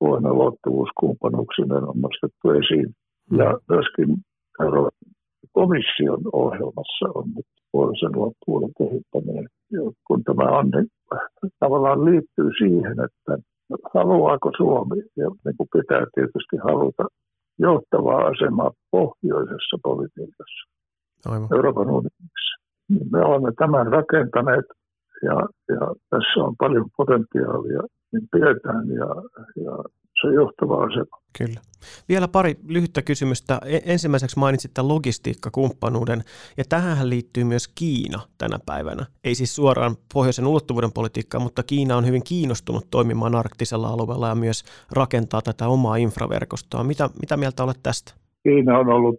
vuonna 0.00 0.32
luottavuuskumppanuuksinen 0.32 1.84
on 1.90 2.00
nostettu 2.00 2.50
esiin. 2.50 2.88
Mm. 3.30 3.38
Ja 3.38 3.58
myöskin 3.68 4.08
Euroopan 4.62 5.13
komission 5.58 6.20
ohjelmassa 6.32 7.06
on 7.14 7.26
nyt 7.36 7.46
puolisen 7.72 8.12
luottavuuden 8.18 8.72
kehittäminen. 8.78 9.46
Kun 10.06 10.24
tämä 10.24 10.58
on, 10.58 10.70
niin 10.70 10.88
tavallaan 11.58 12.04
liittyy 12.04 12.50
siihen, 12.58 12.96
että 13.06 13.32
haluaako 13.94 14.50
Suomi, 14.56 15.02
ja 15.16 15.28
niin 15.44 15.56
kuin 15.56 15.68
pitää 15.72 16.06
tietysti 16.14 16.56
haluta, 16.68 17.04
johtavaa 17.58 18.22
asemaa 18.26 18.70
pohjoisessa 18.90 19.76
politiikassa 19.82 20.62
Aivan. 21.26 21.48
Euroopan 21.56 21.90
unionissa. 21.98 22.54
Niin 22.88 23.06
me 23.12 23.20
olemme 23.24 23.52
tämän 23.58 23.86
rakentaneet 23.86 24.68
ja, 25.22 25.36
ja 25.68 25.94
tässä 26.10 26.40
on 26.46 26.54
paljon 26.58 26.86
potentiaalia, 26.96 27.82
niin 28.12 28.28
pidetään 28.32 28.88
ja, 28.88 29.08
ja 29.64 29.74
se 30.28 30.34
johtava 30.34 30.84
asema. 30.84 31.16
Kyllä. 31.38 31.60
Vielä 32.08 32.28
pari 32.28 32.54
lyhyttä 32.68 33.02
kysymystä. 33.02 33.60
E, 33.66 33.78
ensimmäiseksi 33.92 34.38
mainitsit 34.38 34.74
tämän 34.74 34.88
logistiikkakumppanuuden, 34.88 36.20
ja 36.56 36.64
tähän 36.68 37.10
liittyy 37.10 37.44
myös 37.44 37.68
Kiina 37.68 38.20
tänä 38.38 38.58
päivänä. 38.66 39.06
Ei 39.24 39.34
siis 39.34 39.56
suoraan 39.56 39.96
pohjoisen 40.14 40.46
ulottuvuuden 40.46 40.92
politiikkaa, 40.92 41.40
mutta 41.40 41.62
Kiina 41.62 41.96
on 41.96 42.06
hyvin 42.06 42.24
kiinnostunut 42.28 42.86
toimimaan 42.90 43.34
arktisella 43.34 43.88
alueella 43.88 44.28
ja 44.28 44.34
myös 44.34 44.64
rakentaa 44.92 45.42
tätä 45.42 45.68
omaa 45.68 45.96
infraverkostoa. 45.96 46.84
Mitä, 46.84 47.10
mitä 47.20 47.36
mieltä 47.36 47.64
olet 47.64 47.80
tästä? 47.82 48.14
Kiina 48.42 48.78
on 48.78 48.88
ollut 48.88 49.16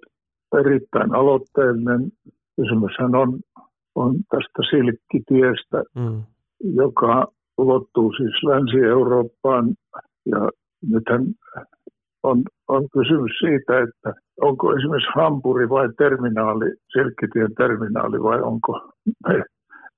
erittäin 0.59 1.15
aloitteellinen. 1.15 2.11
Kysymyshän 2.55 3.15
on, 3.15 3.39
on 3.95 4.15
tästä 4.15 4.61
silkkitiestä, 4.69 5.83
mm. 5.95 6.23
joka 6.75 7.27
ulottuu 7.57 8.13
siis 8.17 8.43
Länsi-Eurooppaan 8.43 9.75
ja 10.25 10.49
nythän 10.89 11.25
on, 12.23 12.43
on 12.67 12.83
kysymys 12.93 13.31
siitä, 13.39 13.73
että 13.79 14.13
onko 14.41 14.75
esimerkiksi 14.75 15.11
Hampuri 15.15 15.69
vai 15.69 15.89
terminaali, 15.97 16.65
Silkkitien 16.93 17.53
terminaali 17.57 18.23
vai 18.23 18.41
onko 18.41 18.91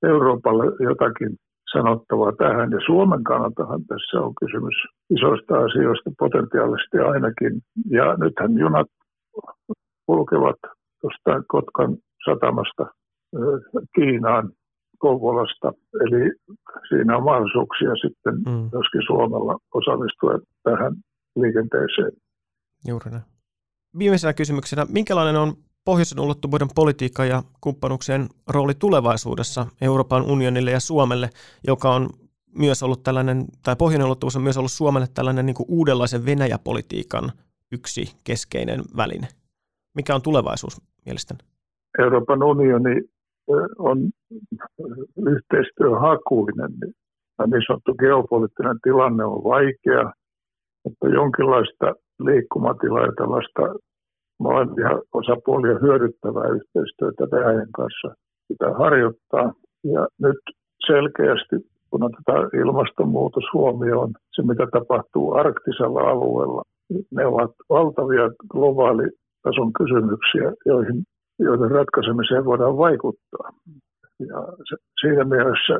Euroopalle 0.03 0.65
jotakin 0.89 1.31
sanottavaa 1.71 2.31
tähän. 2.37 2.71
Ja 2.71 2.79
Suomen 2.85 3.23
kannaltahan 3.23 3.81
tässä 3.85 4.21
on 4.25 4.33
kysymys 4.41 4.75
isoista 5.09 5.53
asioista 5.65 6.09
potentiaalisesti 6.19 6.97
ainakin. 6.97 7.53
Ja 7.89 8.15
nythän 8.17 8.57
junat 8.57 8.87
kulkevat 10.05 10.59
tuosta 11.01 11.43
Kotkan 11.47 11.97
satamasta 12.25 12.85
Kiinaan 13.95 14.49
Kouvolasta. 14.99 15.71
Eli 16.03 16.31
siinä 16.89 17.17
on 17.17 17.23
mahdollisuuksia 17.23 17.95
sitten 17.95 18.35
mm. 18.35 18.69
myöskin 18.73 19.01
Suomella 19.07 19.57
osallistua 19.73 20.39
tähän 20.69 20.93
liikenteeseen. 21.35 22.11
Juuri 22.87 23.11
näin. 23.11 23.23
Viimeisenä 23.99 24.33
kysymyksenä, 24.33 24.85
minkälainen 24.89 25.41
on 25.41 25.53
pohjoisen 25.85 26.19
ulottuvuuden 26.19 26.67
politiikka 26.75 27.25
ja 27.25 27.43
kumppanuuksien 27.61 28.21
rooli 28.47 28.73
tulevaisuudessa 28.73 29.65
Euroopan 29.81 30.23
unionille 30.23 30.71
ja 30.71 30.79
Suomelle, 30.79 31.29
joka 31.67 31.95
on 31.95 32.09
myös 32.57 32.83
ollut 32.83 33.03
tällainen, 33.03 33.45
tai 33.63 33.75
pohjoinen 33.75 34.07
ulottuvuus 34.07 34.35
on 34.35 34.41
myös 34.41 34.57
ollut 34.57 34.71
Suomelle 34.71 35.07
tällainen 35.13 35.45
niin 35.45 35.55
kuin 35.55 35.67
uudenlaisen 35.69 36.25
Venäjäpolitiikan 36.25 37.31
yksi 37.71 38.03
keskeinen 38.23 38.79
väline. 38.97 39.27
Mikä 39.95 40.15
on 40.15 40.21
tulevaisuus 40.21 40.81
mielestäni? 41.05 41.39
Euroopan 41.99 42.43
unioni 42.43 43.01
on 43.77 43.97
yhteistyöhakuinen. 45.27 46.71
Niin 47.47 47.63
sanottu 47.67 47.93
geopoliittinen 47.93 48.79
tilanne 48.83 49.23
on 49.23 49.43
vaikea 49.43 50.13
että 50.87 51.07
jonkinlaista 51.19 51.87
liikkumatilaa 52.19 53.05
ja 53.05 53.11
tällaista 53.17 53.61
molempia 54.39 54.89
osapuolia 55.13 55.79
hyödyttävää 55.81 56.47
yhteistyötä 56.57 57.23
Venäjän 57.31 57.71
kanssa 57.75 58.09
pitää 58.47 58.73
harjoittaa. 58.73 59.53
Ja 59.83 60.07
nyt 60.21 60.41
selkeästi, 60.87 61.55
kun 61.89 62.03
otetaan 62.03 62.49
ilmastonmuutos 62.61 63.43
huomioon, 63.53 64.11
se 64.33 64.41
mitä 64.41 64.67
tapahtuu 64.71 65.33
arktisella 65.33 66.01
alueella, 66.01 66.61
ne 67.11 67.25
ovat 67.25 67.51
valtavia 67.69 68.29
globaalitason 68.51 69.73
kysymyksiä, 69.77 70.53
joihin, 70.65 71.03
joiden 71.39 71.71
ratkaisemiseen 71.71 72.45
voidaan 72.45 72.77
vaikuttaa. 72.77 73.49
Ja 74.19 74.39
se, 74.69 74.75
siinä 75.01 75.23
mielessä 75.23 75.79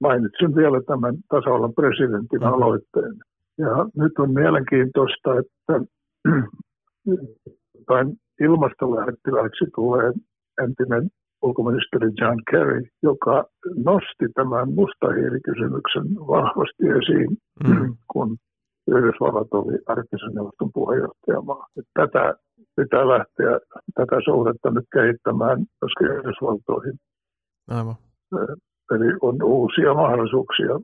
mainitsin 0.00 0.54
vielä 0.56 0.80
tämän 0.86 1.14
tasavallan 1.28 1.74
presidentin 1.74 2.40
mm-hmm. 2.40 2.54
aloitteen. 2.54 3.14
Ja 3.58 3.86
nyt 3.96 4.12
on 4.18 4.34
mielenkiintoista, 4.34 5.30
että 5.38 5.74
tai 7.88 8.04
ilmastolähettiläksi 8.40 9.64
tulee 9.74 10.12
entinen 10.62 11.10
ulkoministeri 11.42 12.08
John 12.20 12.40
Kerry, 12.50 12.82
joka 13.02 13.44
nosti 13.84 14.26
tämän 14.34 14.72
mustahiilikysymyksen 14.72 16.06
vahvasti 16.14 16.84
esiin, 16.98 17.36
mm. 17.68 17.96
kun 18.12 18.36
Yhdysvallat 18.88 19.48
oli 19.52 19.78
arktisen 19.86 20.34
neuvoston 20.34 20.70
puheenjohtajamaa. 20.74 21.66
Tätä 21.94 22.34
pitää 22.76 23.08
lähteä 23.08 23.52
tätä 23.94 24.16
suhdetta 24.24 24.70
nyt 24.70 24.84
kehittämään 24.92 25.58
myöskin 25.80 26.16
Yhdysvaltoihin. 26.16 26.96
Aivan. 27.68 27.94
Eli 28.90 29.18
on 29.20 29.42
uusia 29.42 29.94
mahdollisuuksia 29.94 30.80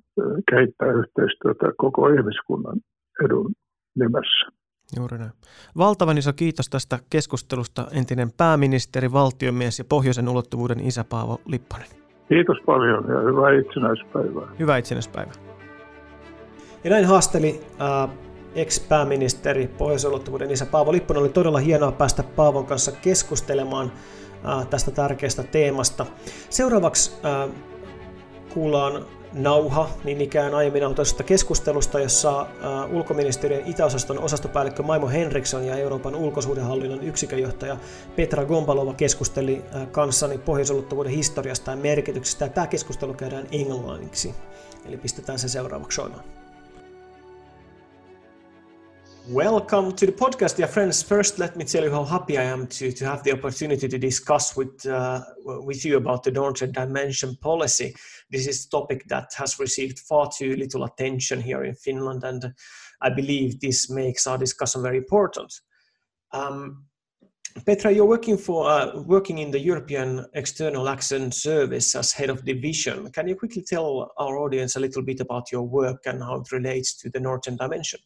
kehittää 0.51 0.89
yhteistyötä 0.89 1.73
koko 1.77 2.09
ihmiskunnan 2.09 2.81
edun 3.25 3.53
nimessä. 3.95 4.47
Juuri 4.97 5.19
näin. 5.19 5.31
Valtavan 5.79 6.19
iso 6.19 6.33
kiitos 6.33 6.69
tästä 6.69 6.99
keskustelusta 7.11 7.87
entinen 7.93 8.29
pääministeri, 8.37 9.13
valtiomies 9.13 9.79
ja 9.79 9.85
pohjoisen 9.89 10.29
ulottuvuuden 10.29 10.81
isä 10.81 11.05
Paavo 11.05 11.41
Lipponen. 11.47 11.87
Kiitos 12.29 12.57
paljon 12.67 13.05
ja 13.09 13.21
hyvää 13.21 13.51
itsenäispäivää. 13.61 14.49
Hyvää 14.59 14.77
itsenäispäivää. 14.77 15.35
Ja 16.85 16.91
näin 16.91 17.05
haasteli 17.05 17.61
äh, 17.81 18.11
ex-pääministeri, 18.55 19.67
pohjoisen 19.79 20.11
ulottuvuuden 20.11 20.51
isä 20.51 20.67
Paavo 20.67 20.93
Lipponen. 20.93 21.23
Oli 21.23 21.29
todella 21.29 21.59
hienoa 21.59 21.93
päästä 21.93 22.23
Paavon 22.23 22.67
kanssa 22.67 22.93
keskustelemaan 22.93 23.93
äh, 24.49 24.67
tästä 24.67 24.91
tärkeästä 24.91 25.43
teemasta. 25.43 26.07
Seuraavaksi 26.51 27.21
äh, 27.25 27.55
kuullaan 28.55 29.07
nauha, 29.33 29.89
niin 30.05 30.21
ikään 30.21 30.55
aiemmin 30.55 30.81
nauhoitusta 30.81 31.23
keskustelusta, 31.23 32.01
jossa 32.01 32.41
äh, 32.41 32.95
ulkoministeriön 32.95 33.63
itäosaston 33.67 34.19
osastopäällikkö 34.19 34.83
Maimo 34.83 35.09
Henriksson 35.09 35.67
ja 35.67 35.77
Euroopan 35.77 36.15
ulkosuhdehallinnon 36.15 37.03
yksikönjohtaja 37.03 37.77
Petra 38.17 38.45
Gombalova 38.45 38.95
keskusteli 38.95 39.65
äh, 39.75 39.89
kanssani 39.91 40.39
pohjoisulottuvuuden 40.39 41.13
historiasta 41.13 41.71
ja 41.71 41.77
merkityksestä. 41.77 42.49
Tämä 42.49 42.67
keskustelu 42.67 43.15
käydään 43.15 43.47
englanniksi, 43.53 44.35
eli 44.87 44.97
pistetään 44.97 45.39
se 45.39 45.49
seuraavaksi 45.49 45.97
soimaan. 45.97 46.44
Welcome 49.29 49.93
to 49.93 50.05
the 50.05 50.13
podcast, 50.13 50.57
dear 50.57 50.67
friends. 50.67 51.03
First, 51.03 51.39
let 51.39 51.57
me 51.57 51.65
tell 51.65 51.83
you 51.83 51.91
how 51.91 52.05
happy 52.05 52.37
I 52.37 52.43
am 52.43 52.67
to, 52.67 52.93
to 52.93 53.07
have 53.07 53.23
the 53.23 53.33
opportunity 53.33 53.89
to 53.89 53.99
discuss 53.99 54.55
with, 54.55 54.85
uh, 54.85 55.23
with 55.47 55.83
you 55.83 55.97
about 55.97 56.25
the 56.25 56.31
Northern 56.31 56.73
Dimension 56.73 57.35
policy. 57.41 57.97
This 58.31 58.47
is 58.47 58.67
a 58.67 58.69
topic 58.69 59.09
that 59.09 59.33
has 59.39 59.59
received 59.59 60.01
far 60.01 60.31
too 60.31 60.55
little 60.57 60.85
attention 60.85 61.41
here 61.41 61.65
in 61.65 61.75
Finland, 61.75 62.23
and 62.23 62.53
I 63.01 63.09
believe 63.09 63.61
this 63.61 63.89
makes 63.89 64.27
our 64.27 64.37
discussion 64.37 64.83
very 64.83 64.99
important. 64.99 65.55
Um, 66.33 66.85
Petra, 67.65 67.93
you're 67.93 68.05
working 68.05 68.37
for 68.37 68.69
uh, 68.69 69.01
working 69.05 69.39
in 69.39 69.51
the 69.51 69.61
European 69.61 70.27
External 70.35 70.87
Action 70.87 71.33
Service 71.33 71.95
as 71.95 72.13
head 72.13 72.29
of 72.29 72.45
division. 72.45 73.11
Can 73.11 73.29
you 73.29 73.37
quickly 73.37 73.63
tell 73.63 74.13
our 74.19 74.37
audience 74.37 74.77
a 74.77 74.81
little 74.81 75.03
bit 75.03 75.21
about 75.21 75.51
your 75.51 75.63
work 75.63 76.03
and 76.05 76.23
how 76.23 76.43
it 76.43 76.53
relates 76.53 76.95
to 76.99 77.09
the 77.09 77.21
Northern 77.21 77.57
Dimension? 77.57 78.01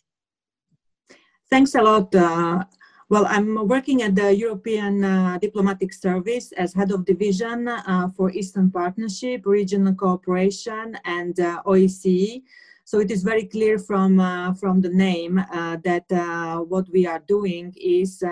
Thanks 1.50 1.74
a 1.74 1.80
lot. 1.80 2.14
Uh, 2.14 2.64
well, 3.08 3.24
I'm 3.26 3.66
working 3.66 4.02
at 4.02 4.14
the 4.14 4.36
European 4.36 5.02
uh, 5.02 5.38
Diplomatic 5.40 5.94
Service 5.94 6.52
as 6.52 6.74
head 6.74 6.90
of 6.90 7.06
division 7.06 7.68
uh, 7.68 8.10
for 8.14 8.30
Eastern 8.30 8.70
Partnership, 8.70 9.46
regional 9.46 9.94
cooperation, 9.94 10.98
and 11.06 11.40
uh, 11.40 11.62
OSCE. 11.64 12.42
So 12.84 13.00
it 13.00 13.10
is 13.10 13.22
very 13.22 13.44
clear 13.44 13.78
from 13.78 14.20
uh, 14.20 14.52
from 14.54 14.82
the 14.82 14.90
name 14.90 15.38
uh, 15.38 15.78
that 15.84 16.04
what 16.68 16.86
we 16.92 17.06
are 17.06 17.22
doing 17.26 17.72
is 17.80 18.22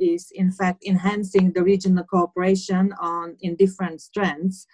is 0.00 0.32
in 0.34 0.50
fact 0.50 0.84
enhancing 0.84 1.52
the 1.52 1.62
regional 1.62 2.02
cooperation 2.02 2.92
on 3.00 3.36
in 3.40 3.54
different 3.54 4.00
strands. 4.00 4.66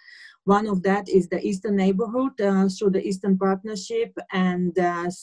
One 0.45 0.67
of 0.67 0.83
that 0.83 1.07
is 1.07 1.29
the 1.29 1.39
Eastern 1.39 1.77
Neighborhood 1.77 2.33
through 2.37 2.91
the 2.91 3.07
Eastern 3.07 3.37
Partnership 3.37 4.17
and 4.33 4.77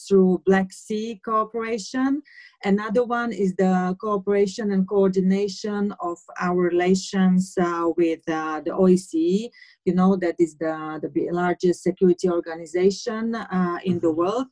through 0.08 0.42
Black 0.46 0.72
Sea 0.72 1.20
Cooperation. 1.24 2.22
Another 2.62 3.04
one 3.04 3.32
is 3.32 3.54
the 3.54 3.96
cooperation 4.00 4.70
and 4.72 4.86
coordination 4.86 5.94
of 6.00 6.18
our 6.38 6.56
relations 6.56 7.54
uh, 7.58 7.88
with 7.96 8.20
uh, 8.28 8.60
the 8.60 8.70
OSCE. 8.70 9.48
You 9.86 9.94
know, 9.94 10.16
that 10.16 10.36
is 10.38 10.56
the, 10.56 11.00
the 11.02 11.28
largest 11.32 11.82
security 11.82 12.28
organization 12.28 13.34
uh, 13.34 13.78
in 13.84 14.00
the 14.00 14.08
mm-hmm. 14.08 14.18
world. 14.18 14.46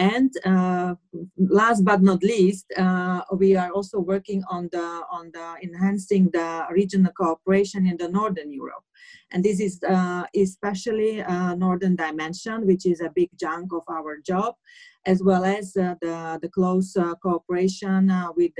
And 0.00 0.32
uh, 0.46 0.94
last 1.36 1.84
but 1.84 2.00
not 2.00 2.22
least, 2.22 2.64
uh, 2.78 3.20
we 3.36 3.54
are 3.56 3.70
also 3.70 4.00
working 4.00 4.42
on 4.48 4.70
the 4.72 5.02
on 5.10 5.30
the 5.34 5.56
enhancing 5.62 6.30
the 6.32 6.64
regional 6.70 7.12
cooperation 7.12 7.86
in 7.86 7.98
the 7.98 8.08
Northern 8.08 8.50
Europe. 8.50 8.84
And 9.30 9.44
this 9.44 9.60
is 9.60 9.82
uh, 9.82 10.24
especially 10.34 11.22
uh, 11.22 11.54
Northern 11.54 11.96
Dimension, 11.96 12.66
which 12.66 12.86
is 12.86 13.02
a 13.02 13.12
big 13.14 13.28
chunk 13.38 13.72
of 13.74 13.82
our 13.88 14.16
job, 14.24 14.54
as 15.06 15.22
well 15.22 15.44
as 15.44 15.76
uh, 15.76 15.94
the, 16.02 16.38
the 16.42 16.48
close 16.48 16.96
uh, 16.96 17.14
cooperation 17.16 18.10
uh, 18.10 18.28
with, 18.36 18.52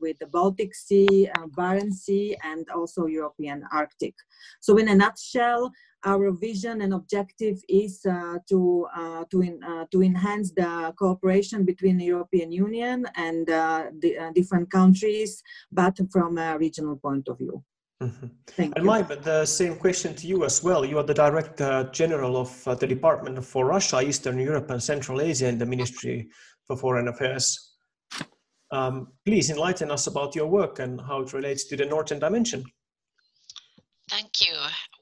with 0.00 0.18
the 0.18 0.26
Baltic 0.26 0.74
Sea, 0.74 1.28
Barents 1.56 2.04
Sea, 2.04 2.36
and 2.42 2.66
also 2.70 3.06
European 3.06 3.64
Arctic. 3.72 4.14
So 4.60 4.78
in 4.78 4.88
a 4.88 4.94
nutshell, 4.94 5.70
our 6.04 6.32
vision 6.32 6.82
and 6.82 6.92
objective 6.94 7.62
is 7.68 8.04
uh, 8.06 8.38
to 8.48 8.86
uh, 8.96 9.24
to, 9.30 9.42
in, 9.42 9.62
uh, 9.62 9.84
to 9.92 10.02
enhance 10.02 10.50
the 10.50 10.92
cooperation 10.98 11.64
between 11.64 11.96
the 11.96 12.04
European 12.06 12.50
Union 12.50 13.06
and 13.14 13.46
the 13.46 14.32
different 14.34 14.70
countries, 14.70 15.42
but 15.70 15.96
from 16.10 16.38
a 16.38 16.58
regional 16.58 16.96
point 16.96 17.28
of 17.28 17.38
view. 17.38 17.62
Mm-hmm. 18.02 18.26
Thank 18.48 18.76
and 18.76 18.84
you. 18.84 18.90
Maimo, 18.90 19.22
the 19.22 19.46
same 19.46 19.76
question 19.76 20.14
to 20.16 20.26
you 20.26 20.44
as 20.44 20.62
well. 20.62 20.84
You 20.84 20.98
are 20.98 21.04
the 21.04 21.14
Director 21.14 21.88
General 21.92 22.36
of 22.36 22.66
uh, 22.66 22.74
the 22.74 22.86
Department 22.86 23.44
for 23.44 23.66
Russia, 23.66 24.00
Eastern 24.00 24.38
Europe, 24.38 24.70
and 24.70 24.82
Central 24.82 25.20
Asia 25.20 25.46
in 25.46 25.58
the 25.58 25.66
Ministry 25.66 26.28
for 26.66 26.76
Foreign 26.76 27.08
Affairs. 27.08 27.74
Um, 28.72 29.08
please 29.24 29.50
enlighten 29.50 29.90
us 29.90 30.06
about 30.06 30.34
your 30.34 30.46
work 30.46 30.78
and 30.78 31.00
how 31.00 31.20
it 31.20 31.32
relates 31.32 31.64
to 31.64 31.76
the 31.76 31.84
Northern 31.84 32.18
Dimension. 32.18 32.64
Thank 34.10 34.40
you. 34.40 34.54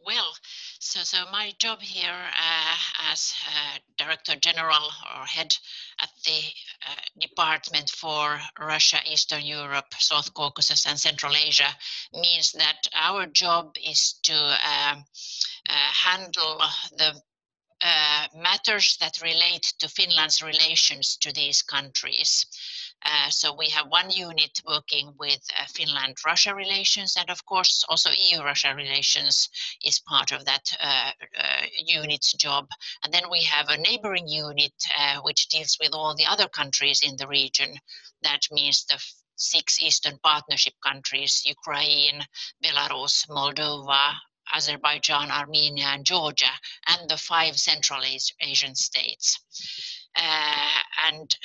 Well, 0.04 0.32
so, 0.78 1.00
so 1.02 1.18
my 1.32 1.52
job 1.58 1.80
here 1.80 2.10
uh, 2.10 3.10
as 3.12 3.32
uh, 3.46 3.78
Director 3.96 4.34
General 4.36 4.90
or 5.16 5.24
head 5.24 5.56
at 6.02 6.10
the 6.24 6.40
uh, 6.86 6.94
Department 7.20 7.90
for 7.90 8.40
Russia, 8.58 8.98
Eastern 9.10 9.44
Europe, 9.44 9.92
South 9.98 10.32
Caucasus, 10.34 10.86
and 10.86 10.98
Central 10.98 11.34
Asia 11.36 11.68
means 12.12 12.52
that 12.52 12.86
our 12.94 13.26
job 13.26 13.76
is 13.84 14.14
to 14.22 14.34
um, 14.34 15.04
uh, 15.68 15.72
handle 15.72 16.60
the 16.96 17.20
uh, 17.82 18.26
matters 18.36 18.96
that 19.00 19.22
relate 19.22 19.72
to 19.78 19.88
Finland's 19.88 20.42
relations 20.42 21.16
to 21.16 21.32
these 21.32 21.62
countries. 21.62 22.46
Uh, 23.04 23.30
so 23.30 23.54
we 23.54 23.68
have 23.68 23.86
one 23.88 24.10
unit 24.10 24.60
working 24.66 25.12
with 25.18 25.40
uh, 25.58 25.64
Finland-Russia 25.74 26.54
relations, 26.54 27.16
and 27.16 27.30
of 27.30 27.44
course 27.46 27.84
also 27.88 28.10
EU-Russia 28.10 28.74
relations 28.74 29.48
is 29.84 30.00
part 30.00 30.32
of 30.32 30.44
that 30.44 30.76
uh, 30.80 31.10
uh, 31.38 31.66
unit's 31.86 32.32
job. 32.34 32.68
And 33.04 33.12
then 33.12 33.30
we 33.30 33.42
have 33.44 33.68
a 33.68 33.78
neighboring 33.78 34.28
unit 34.28 34.74
uh, 34.98 35.20
which 35.22 35.48
deals 35.48 35.78
with 35.80 35.94
all 35.94 36.14
the 36.14 36.26
other 36.26 36.48
countries 36.48 37.00
in 37.02 37.16
the 37.16 37.26
region. 37.26 37.74
That 38.22 38.42
means 38.50 38.84
the 38.84 39.02
six 39.36 39.80
Eastern 39.80 40.18
Partnership 40.22 40.74
countries, 40.84 41.42
Ukraine, 41.46 42.26
Belarus, 42.62 43.26
Moldova, 43.28 44.14
Azerbaijan, 44.52 45.30
Armenia, 45.30 45.86
and 45.86 46.04
Georgia, 46.04 46.52
and 46.88 47.08
the 47.08 47.16
five 47.16 47.58
Central 47.58 48.02
Asian 48.40 48.74
states. 48.74 49.40
Uh, 50.16 50.80
and 51.08 51.36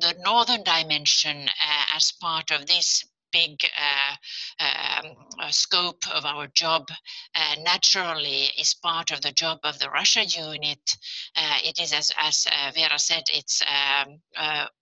the 0.00 0.14
northern 0.24 0.62
dimension 0.62 1.48
uh, 1.48 1.96
as 1.96 2.12
part 2.20 2.50
of 2.50 2.66
this 2.66 3.04
big 3.32 3.58
uh, 3.64 4.64
um, 4.64 5.12
uh, 5.40 5.50
scope 5.50 6.04
of 6.14 6.24
our 6.24 6.46
job 6.48 6.88
uh, 7.34 7.54
naturally 7.62 8.50
is 8.58 8.74
part 8.74 9.10
of 9.10 9.22
the 9.22 9.32
job 9.32 9.58
of 9.64 9.78
the 9.78 9.90
Russia 9.90 10.24
unit. 10.24 10.96
Uh, 11.34 11.58
it 11.64 11.80
is, 11.80 11.92
as, 11.92 12.12
as 12.18 12.46
uh, 12.46 12.70
Vera 12.74 12.98
said, 12.98 13.22
it's 13.32 13.62
um, 13.62 14.18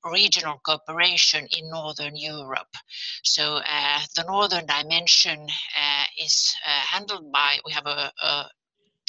regional 0.04 0.60
cooperation 0.64 1.46
in 1.56 1.70
Northern 1.70 2.16
Europe. 2.16 2.74
So 3.22 3.60
the 4.16 4.24
Northern 4.26 4.66
dimension 4.66 5.46
is 6.18 6.54
handled 6.64 7.30
by, 7.32 7.58
we 7.64 7.72
have 7.72 7.86
a, 7.86 8.12
a 8.22 8.48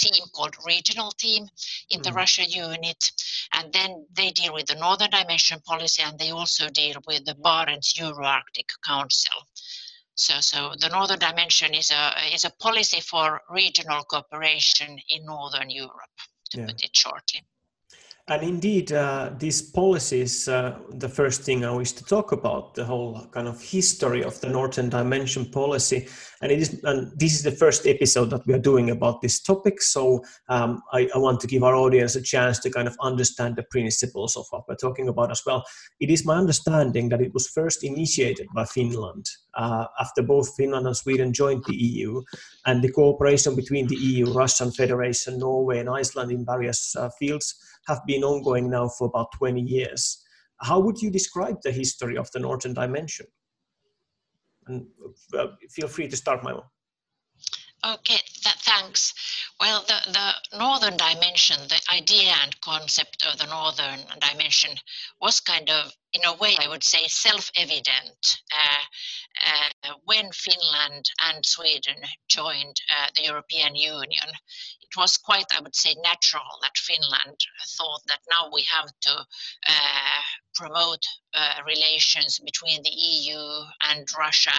team 0.02 0.24
called 0.34 0.56
regional 0.66 1.12
team 1.12 1.48
in 1.90 2.00
mm. 2.00 2.04
the 2.04 2.12
Russia 2.12 2.44
unit. 2.44 3.12
And 3.54 3.72
then 3.72 4.06
they 4.14 4.32
deal 4.32 4.54
with 4.54 4.68
the 4.68 4.76
Northern 4.76 5.12
Dimension 5.12 5.60
policy 5.62 6.02
and 6.04 6.18
they 6.18 6.32
also 6.32 6.70
deal 6.70 6.96
with 7.08 7.26
the 7.26 7.36
Barents 7.36 7.98
Euro-Arctic 8.00 8.70
Council. 8.86 9.38
So, 10.16 10.40
so 10.40 10.74
the 10.80 10.90
Northern 10.90 11.20
Dimension 11.20 11.74
is 11.74 11.92
a, 11.92 12.14
is 12.34 12.46
a 12.46 12.52
policy 12.60 13.02
for 13.02 13.42
regional 13.50 14.04
cooperation 14.04 15.00
in 15.10 15.26
Northern 15.26 15.70
Europe, 15.70 16.18
to 16.52 16.60
yeah. 16.60 16.66
put 16.68 16.84
it 16.84 16.96
shortly. 16.96 17.42
And 18.28 18.44
indeed, 18.44 18.92
uh, 18.92 19.32
these 19.38 19.62
policies, 19.62 20.48
uh, 20.48 20.78
the 20.90 21.10
first 21.10 21.42
thing 21.42 21.66
I 21.66 21.72
wish 21.72 21.92
to 21.94 22.04
talk 22.04 22.32
about, 22.32 22.76
the 22.76 22.86
whole 22.86 23.26
kind 23.32 23.48
of 23.48 23.62
history 23.62 24.24
of 24.24 24.40
the 24.42 24.50
Northern 24.50 24.90
Dimension 24.90 25.46
policy. 25.46 26.08
And 26.42 26.52
it 26.52 26.60
is, 26.60 26.80
and 26.84 27.12
this 27.20 27.34
is 27.34 27.44
the 27.44 27.52
first 27.52 27.88
episode 27.88 28.30
that 28.30 28.46
we 28.46 28.54
are 28.54 28.60
doing 28.60 28.90
about 28.90 29.22
this 29.22 29.42
topic. 29.42 29.82
So 29.82 30.24
um, 30.50 30.82
I, 30.94 31.10
I, 31.14 31.18
want 31.18 31.40
to 31.42 31.48
give 31.48 31.64
our 31.64 31.76
audience 31.76 32.16
a 32.16 32.22
chance 32.22 32.60
to 32.60 32.70
kind 32.70 32.88
of 32.88 32.96
understand 33.02 33.56
the 33.56 33.64
principles 33.64 34.36
of 34.36 34.46
what 34.52 34.68
we're 34.68 34.76
talking 34.76 35.08
about 35.08 35.32
as 35.32 35.42
well. 35.46 35.64
It 36.00 36.10
is 36.10 36.26
my 36.26 36.38
understanding 36.38 37.10
that 37.10 37.22
it 37.22 37.34
was 37.34 37.48
first 37.48 37.84
initiated 37.84 38.48
by 38.54 38.66
Finland 38.66 39.30
uh, 39.56 39.86
after 40.00 40.22
both 40.22 40.56
Finland 40.56 40.88
and 40.88 40.96
Sweden 40.96 41.34
joined 41.34 41.64
the 41.66 41.76
EU, 41.76 42.22
and 42.66 42.84
the 42.84 42.92
cooperation 42.92 43.56
between 43.56 43.88
the 43.88 43.96
EU, 43.96 44.32
Russian 44.34 44.72
Federation, 44.72 45.40
Norway, 45.40 45.80
and 45.80 45.90
Iceland 45.90 46.32
in 46.32 46.46
various 46.46 46.96
uh, 46.96 47.10
fields 47.20 47.56
have 47.88 48.02
been 48.06 48.24
ongoing 48.24 48.70
now 48.70 48.88
for 48.88 49.08
about 49.08 49.32
20 49.34 49.62
years. 49.62 50.24
How 50.62 50.80
would 50.80 51.02
you 51.02 51.10
describe 51.10 51.58
the 51.63 51.72
history 51.72 52.17
of 52.17 52.32
the 52.32 52.39
Northern 52.39 52.74
Dimension? 52.74 53.26
And 54.67 54.88
uh, 55.38 55.48
feel 55.72 55.88
free 55.88 56.08
to 56.08 56.15
start, 56.15 56.44
Maimo. 56.44 56.63
Okay, 57.84 58.20
th 58.44 58.61
thanks. 58.72 59.14
Well, 59.60 59.84
the, 59.88 60.12
the 60.12 60.58
northern 60.58 60.98
dimension, 60.98 61.58
the 61.68 61.82
idea 61.94 62.34
and 62.42 62.60
concept 62.62 63.26
of 63.26 63.38
the 63.38 63.48
northern 63.48 64.00
dimension 64.20 64.72
was 65.22 65.40
kind 65.40 65.70
of, 65.70 65.92
in 66.14 66.22
a 66.26 66.36
way, 66.36 66.56
I 66.60 66.68
would 66.68 66.84
say, 66.84 67.08
self-evident 67.08 68.42
uh, 68.54 68.84
uh, 69.48 69.94
when 70.06 70.32
Finland 70.32 71.10
and 71.20 71.46
Sweden 71.46 71.98
joined 72.28 72.82
uh, 72.90 73.08
the 73.16 73.24
European 73.24 73.76
Union 73.76 74.30
it 74.92 75.00
was 75.00 75.16
quite, 75.16 75.46
I 75.56 75.62
would 75.62 75.76
say, 75.76 75.96
natural 76.04 76.60
that 76.64 76.78
Finland 76.78 77.40
thought 77.78 78.02
that 78.08 78.20
now 78.30 78.50
we 78.52 78.64
have 78.64 78.92
to 79.02 79.26
uh, 79.70 80.22
promote 80.54 81.06
uh, 81.34 81.62
relations 81.66 82.40
between 82.40 82.84
the 82.84 82.90
EU 82.90 83.40
and 83.84 84.06
Russia, 84.18 84.54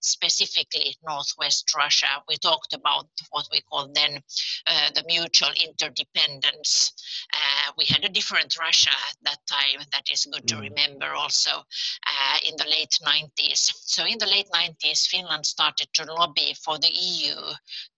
specifically 0.00 0.94
Northwest 1.02 1.74
Russia. 1.74 2.22
We 2.28 2.36
talked 2.36 2.74
about 2.74 3.08
what 3.30 3.48
we 3.50 3.57
call 3.62 3.88
then 3.94 4.22
uh, 4.66 4.90
the 4.94 5.04
mutual 5.06 5.50
interdependence. 5.64 6.92
Uh, 7.32 7.72
we 7.76 7.84
had 7.86 8.04
a 8.04 8.08
different 8.08 8.56
Russia 8.58 8.90
at 8.90 9.16
that 9.22 9.38
time 9.46 9.84
that 9.92 10.04
is 10.12 10.26
good 10.26 10.42
mm. 10.42 10.48
to 10.48 10.56
remember 10.56 11.12
also 11.14 11.50
uh, 11.50 12.38
in 12.46 12.54
the 12.56 12.68
late 12.68 12.96
90s. 13.04 13.72
So 13.84 14.04
in 14.04 14.18
the 14.18 14.26
late 14.26 14.48
90s, 14.54 15.06
Finland 15.06 15.46
started 15.46 15.88
to 15.94 16.12
lobby 16.12 16.54
for 16.62 16.78
the 16.78 16.92
EU 16.92 17.34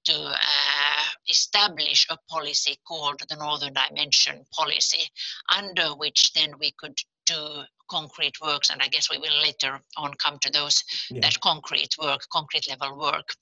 to 0.04 0.14
uh, 0.14 1.04
establish 1.28 2.06
a 2.10 2.18
policy 2.28 2.78
called 2.86 3.20
the 3.28 3.36
Northern 3.36 3.74
Dimension 3.74 4.44
policy, 4.52 5.08
under 5.56 5.94
which 5.94 6.32
then 6.32 6.54
we 6.58 6.72
could 6.72 6.98
do 7.26 7.62
concrete 7.90 8.40
works 8.40 8.70
and 8.70 8.80
i 8.80 8.88
guess 8.88 9.10
we 9.10 9.18
will 9.18 9.42
later 9.42 9.80
on 9.96 10.14
come 10.14 10.38
to 10.40 10.50
those 10.52 10.84
yeah. 11.10 11.20
that 11.20 11.38
concrete 11.40 11.94
work 12.00 12.20
concrete 12.32 12.66
level 12.68 12.98
work 12.98 13.34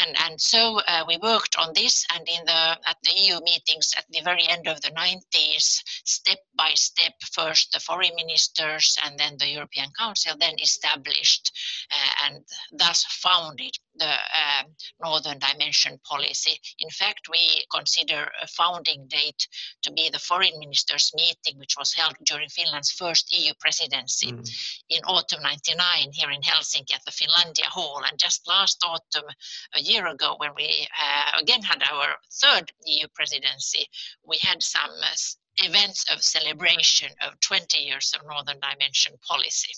and 0.00 0.16
and 0.24 0.40
so 0.40 0.80
uh, 0.88 1.04
we 1.06 1.18
worked 1.18 1.54
on 1.56 1.70
this 1.74 2.06
and 2.14 2.26
in 2.28 2.42
the 2.46 2.62
at 2.88 2.96
the 3.04 3.12
eu 3.14 3.38
meetings 3.42 3.92
at 3.98 4.04
the 4.10 4.22
very 4.24 4.48
end 4.48 4.66
of 4.66 4.80
the 4.80 4.90
90s 4.90 5.82
step 6.04 6.38
by 6.56 6.70
step 6.74 7.12
first 7.32 7.72
the 7.72 7.80
foreign 7.80 8.14
ministers 8.16 8.96
and 9.04 9.18
then 9.18 9.36
the 9.38 9.48
european 9.48 9.90
council 9.98 10.32
then 10.40 10.54
established 10.62 11.52
uh, 11.92 12.26
and 12.26 12.44
thus 12.72 13.04
founded 13.04 13.76
the 13.96 14.06
uh, 14.06 14.62
northern 15.02 15.38
dimension 15.38 16.00
policy 16.08 16.58
in 16.78 16.88
fact 16.90 17.28
we 17.30 17.64
consider 17.74 18.30
a 18.42 18.46
founding 18.46 19.06
date 19.08 19.46
to 19.82 19.92
be 19.92 20.08
the 20.08 20.18
foreign 20.18 20.58
ministers 20.58 21.12
meeting 21.14 21.58
which 21.58 21.76
was 21.78 21.92
held 21.92 22.14
during 22.24 22.48
finland's 22.48 22.92
first 22.92 23.26
eu 23.32 23.52
presidency 23.60 23.89
presidency 23.90 24.32
mm. 24.32 24.78
in 24.88 25.02
autumn 25.04 25.42
99 25.42 26.10
here 26.12 26.30
in 26.30 26.40
Helsinki 26.40 26.94
at 26.94 27.04
the 27.04 27.10
Finlandia 27.10 27.66
Hall. 27.66 28.02
And 28.08 28.18
just 28.18 28.46
last 28.48 28.82
autumn, 28.86 29.28
a 29.74 29.80
year 29.80 30.06
ago, 30.06 30.34
when 30.38 30.50
we 30.56 30.86
uh, 31.00 31.40
again 31.40 31.62
had 31.62 31.82
our 31.90 32.14
third 32.42 32.72
EU 32.86 33.06
presidency, 33.14 33.86
we 34.26 34.38
had 34.42 34.62
some 34.62 34.90
uh, 35.02 35.66
events 35.66 36.04
of 36.12 36.22
celebration 36.22 37.10
of 37.26 37.38
20 37.40 37.78
years 37.78 38.14
of 38.14 38.26
Northern 38.26 38.60
Dimension 38.60 39.12
policy. 39.28 39.72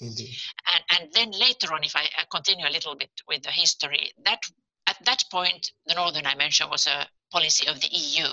Indeed. 0.00 0.36
And, 0.72 1.00
and 1.00 1.12
then 1.12 1.30
later 1.32 1.74
on, 1.74 1.82
if 1.82 1.96
I 1.96 2.06
continue 2.30 2.66
a 2.66 2.70
little 2.70 2.94
bit 2.94 3.10
with 3.26 3.42
the 3.42 3.50
history, 3.50 4.12
that 4.24 4.42
at 4.86 5.04
that 5.04 5.24
point, 5.30 5.72
the 5.86 5.94
Northern 5.94 6.24
Dimension 6.24 6.70
was 6.70 6.86
a 6.86 7.06
policy 7.30 7.66
of 7.66 7.80
the 7.80 7.88
EU. 7.88 8.28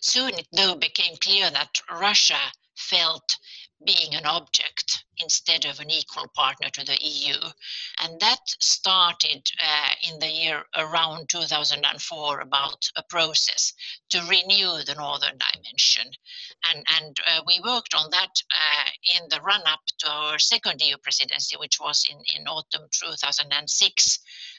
Soon 0.00 0.34
it 0.34 0.46
though 0.52 0.76
became 0.76 1.16
clear 1.16 1.50
that 1.50 1.82
Russia 1.90 2.38
felt 2.76 3.36
being 3.84 4.14
an 4.14 4.24
object 4.24 5.04
instead 5.18 5.64
of 5.64 5.80
an 5.80 5.90
equal 5.90 6.26
partner 6.34 6.68
to 6.70 6.84
the 6.84 6.98
EU. 7.00 7.34
And 8.02 8.18
that 8.20 8.40
started 8.60 9.46
uh, 9.62 9.90
in 10.02 10.18
the 10.18 10.28
year 10.28 10.64
around 10.76 11.28
2004 11.28 12.40
about 12.40 12.90
a 12.96 13.02
process 13.02 13.72
to 14.10 14.20
renew 14.28 14.82
the 14.84 14.94
Northern 14.96 15.38
Dimension. 15.38 16.10
And, 16.70 16.84
and 16.96 17.16
uh, 17.26 17.42
we 17.46 17.60
worked 17.60 17.94
on 17.94 18.10
that 18.10 18.42
uh, 18.50 18.90
in 19.14 19.28
the 19.28 19.40
run 19.42 19.62
up 19.66 19.80
to 19.98 20.10
our 20.10 20.38
second 20.38 20.80
EU 20.80 20.96
presidency, 21.02 21.56
which 21.56 21.78
was 21.80 22.04
in, 22.10 22.18
in 22.38 22.46
autumn 22.48 22.88
2006. 22.92 24.18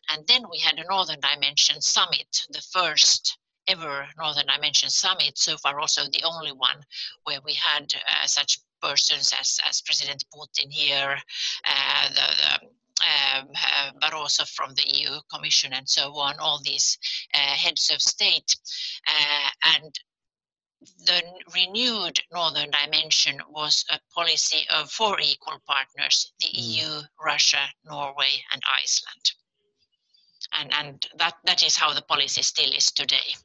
And 0.10 0.28
then 0.28 0.44
we 0.50 0.60
had 0.60 0.80
a 0.80 0.88
Northern 0.88 1.20
Dimension 1.20 1.82
summit, 1.82 2.46
the 2.50 2.62
first 2.72 3.38
ever 3.68 4.08
Northern 4.18 4.46
Dimension 4.48 4.90
Summit, 4.90 5.38
so 5.38 5.58
far 5.58 5.80
also 5.80 6.04
the 6.06 6.24
only 6.24 6.52
one 6.52 6.86
where 7.24 7.40
we 7.44 7.54
had 7.54 7.94
uh, 7.94 8.26
such 8.26 8.60
persons 8.82 9.34
as, 9.40 9.60
as 9.68 9.82
President 9.82 10.24
Putin 10.34 10.72
here, 10.72 11.18
uh, 11.66 12.10
the, 12.10 12.16
the 12.16 12.68
um, 13.00 13.50
uh, 13.56 13.92
but 14.02 14.14
also 14.14 14.44
from 14.46 14.74
the 14.74 14.98
EU 14.98 15.20
Commission 15.32 15.74
and 15.74 15.88
so 15.88 16.18
on, 16.18 16.36
all 16.40 16.60
these 16.64 16.98
uh, 17.34 17.38
heads 17.38 17.92
of 17.94 18.02
state. 18.02 18.56
Uh, 19.08 19.76
and 19.76 20.00
the 21.06 21.22
renewed 21.54 22.20
Northern 22.32 22.70
Dimension 22.72 23.40
was 23.50 23.86
a 23.90 24.00
policy 24.14 24.66
of 24.70 24.92
four 24.92 25.20
equal 25.20 25.60
partners 25.68 26.34
the 26.40 26.48
mm. 26.48 26.54
EU, 26.56 27.02
Russia, 27.24 27.68
Norway, 27.86 28.44
and 28.52 28.62
Iceland. 28.82 29.32
And, 30.54 30.74
and 30.74 31.08
that, 31.18 31.36
that 31.46 31.64
is 31.64 31.76
how 31.76 31.94
the 31.94 32.04
policy 32.04 32.42
still 32.42 32.72
is 32.72 32.92
today. 32.92 33.36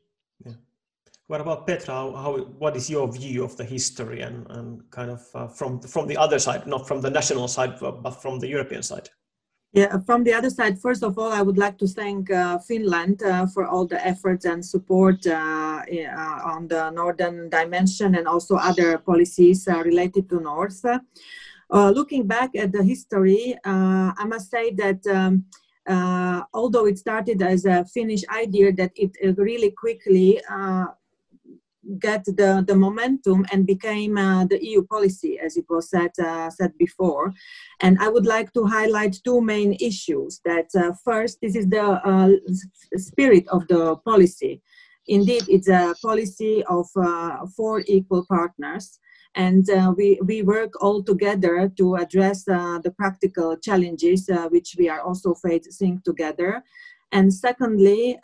What 1.29 1.41
about 1.41 1.67
Petra? 1.67 1.95
How, 1.95 2.13
how, 2.13 2.37
what 2.59 2.77
is 2.77 2.91
your 2.91 3.11
view 3.11 3.45
of 3.45 3.57
the 3.57 3.65
history 3.65 4.21
and, 4.21 4.47
and 4.51 4.91
kind 4.91 5.11
of 5.11 5.23
uh, 5.35 5.49
from 5.49 5.81
from 5.81 6.07
the 6.07 6.17
other 6.17 6.39
side, 6.39 6.67
not 6.67 6.87
from 6.87 7.01
the 7.01 7.11
national 7.11 7.49
side, 7.49 7.79
but 7.81 8.11
from 8.23 8.39
the 8.39 8.49
European 8.49 8.83
side? 8.83 9.09
Yeah, 9.75 10.01
from 10.05 10.23
the 10.23 10.35
other 10.35 10.51
side, 10.51 10.79
first 10.79 11.03
of 11.03 11.19
all, 11.19 11.33
I 11.33 11.41
would 11.41 11.57
like 11.57 11.79
to 11.79 11.87
thank 11.87 12.31
uh, 12.31 12.59
Finland 12.59 13.23
uh, 13.23 13.47
for 13.47 13.65
all 13.65 13.87
the 13.87 14.07
efforts 14.07 14.45
and 14.45 14.63
support 14.63 15.27
uh, 15.27 15.81
uh 15.81 16.39
on 16.45 16.69
the 16.69 16.91
northern 16.91 17.49
dimension 17.49 18.15
and 18.15 18.29
also 18.29 18.57
other 18.57 18.99
policies 18.99 19.67
uh, 19.67 19.83
related 19.83 20.29
to 20.29 20.41
North. 20.41 20.85
Uh, 20.85 21.91
looking 21.91 22.27
back 22.27 22.51
at 22.55 22.71
the 22.71 22.83
history, 22.83 23.57
I 23.65 24.25
must 24.27 24.51
say 24.51 24.73
that 24.73 25.01
um, 25.07 25.47
although 26.53 26.85
it 26.85 26.99
started 26.99 27.41
as 27.41 27.65
a 27.65 27.87
Finnish 27.87 28.25
idea, 28.29 28.73
that 28.73 28.93
it 28.95 29.17
really 29.39 29.71
quickly 29.71 30.39
get 31.99 32.25
the, 32.25 32.64
the 32.66 32.75
momentum 32.75 33.45
and 33.53 33.66
became 33.66 34.16
uh, 34.16 34.45
the 34.45 34.64
EU 34.64 34.85
policy, 34.85 35.38
as 35.38 35.57
it 35.57 35.64
was 35.68 35.90
said, 35.90 36.11
uh, 36.23 36.51
said 36.51 36.73
before. 36.79 37.33
And 37.81 37.99
I 38.01 38.09
would 38.09 38.27
like 38.27 38.53
to 38.53 38.64
highlight 38.64 39.16
two 39.25 39.40
main 39.40 39.77
issues. 39.81 40.40
That 40.45 40.68
uh, 40.77 40.92
first, 41.05 41.38
this 41.42 41.57
is 41.57 41.68
the 41.68 41.83
uh, 41.83 42.31
spirit 42.97 43.45
of 43.49 43.66
the 43.68 43.97
policy. 43.97 44.62
Indeed, 45.07 45.45
it's 45.49 45.68
a 45.68 45.95
policy 46.03 46.62
of 46.68 46.87
uh, 46.97 47.47
four 47.57 47.83
equal 47.87 48.25
partners 48.29 48.99
and 49.35 49.68
uh, 49.71 49.92
we, 49.97 50.21
we 50.23 50.42
work 50.42 50.73
all 50.83 51.03
together 51.03 51.73
to 51.79 51.97
address 51.97 52.45
the 52.45 52.95
practical 52.99 53.57
challenges 53.57 54.29
which 54.51 54.77
we 54.79 54.90
are 54.90 55.01
also 55.01 55.33
facing 55.35 56.03
together. 56.05 56.62
And 57.12 57.33
secondly, 57.33 58.18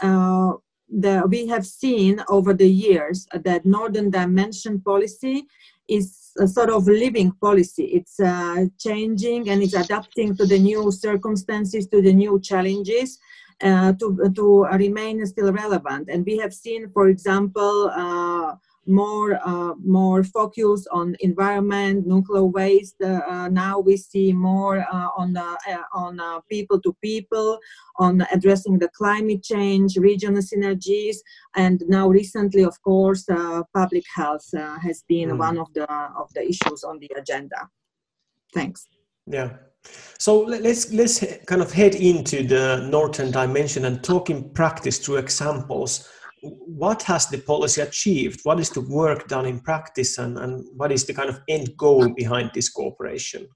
the, 0.90 1.24
we 1.28 1.46
have 1.46 1.66
seen 1.66 2.22
over 2.28 2.54
the 2.54 2.68
years 2.68 3.26
that 3.32 3.64
Northern 3.64 4.10
Dimension 4.10 4.80
policy 4.80 5.46
is 5.88 6.32
a 6.38 6.46
sort 6.46 6.70
of 6.70 6.86
living 6.86 7.32
policy. 7.40 7.84
It's 7.84 8.20
uh, 8.20 8.66
changing 8.78 9.48
and 9.50 9.62
it's 9.62 9.74
adapting 9.74 10.36
to 10.36 10.46
the 10.46 10.58
new 10.58 10.90
circumstances, 10.92 11.86
to 11.88 12.02
the 12.02 12.12
new 12.12 12.40
challenges. 12.40 13.18
Uh, 13.60 13.92
to, 13.94 14.32
to 14.36 14.66
remain 14.66 15.26
still 15.26 15.52
relevant. 15.52 16.08
And 16.08 16.24
we 16.24 16.38
have 16.38 16.54
seen, 16.54 16.88
for 16.90 17.08
example, 17.08 17.90
more 18.88 19.38
uh, 19.46 19.74
more 19.84 20.24
focus 20.24 20.86
on 20.90 21.16
environment, 21.20 22.06
nuclear 22.06 22.44
waste. 22.44 23.00
Uh, 23.02 23.48
now 23.48 23.78
we 23.78 23.96
see 23.96 24.32
more 24.32 24.78
uh, 24.78 25.08
on 25.16 25.36
uh, 25.36 25.56
on 25.92 26.18
uh, 26.18 26.40
people 26.50 26.80
to 26.80 26.96
people, 27.02 27.58
on 27.96 28.26
addressing 28.32 28.78
the 28.78 28.88
climate 28.88 29.42
change, 29.42 29.96
regional 29.96 30.42
synergies, 30.42 31.16
and 31.56 31.82
now 31.88 32.08
recently, 32.08 32.64
of 32.64 32.80
course, 32.82 33.28
uh, 33.28 33.62
public 33.74 34.04
health 34.14 34.48
has 34.82 35.04
been 35.08 35.30
mm. 35.30 35.38
one 35.38 35.58
of 35.58 35.72
the 35.74 35.86
of 36.16 36.32
the 36.34 36.42
issues 36.42 36.82
on 36.84 36.98
the 36.98 37.10
agenda. 37.16 37.68
Thanks. 38.54 38.86
Yeah. 39.26 39.50
So 40.18 40.40
let's 40.40 40.92
let's 40.92 41.24
kind 41.46 41.62
of 41.62 41.72
head 41.72 41.94
into 41.94 42.42
the 42.42 42.88
northern 42.90 43.30
dimension 43.30 43.84
and 43.84 44.02
talk 44.02 44.30
in 44.30 44.50
practice 44.50 44.98
through 44.98 45.16
examples 45.16 46.08
what 46.42 47.02
has 47.04 47.26
the 47.26 47.38
policy 47.38 47.80
achieved? 47.80 48.40
What 48.44 48.60
is 48.60 48.70
the 48.70 48.80
work 48.80 49.28
done 49.28 49.46
in 49.46 49.60
practice, 49.60 50.18
and, 50.18 50.38
and 50.38 50.64
what 50.76 50.92
is 50.92 51.04
the 51.04 51.14
kind 51.14 51.28
of 51.28 51.40
end 51.48 51.76
goal 51.76 52.08
behind 52.08 52.50
this 52.54 52.68
cooperation? 52.68 53.48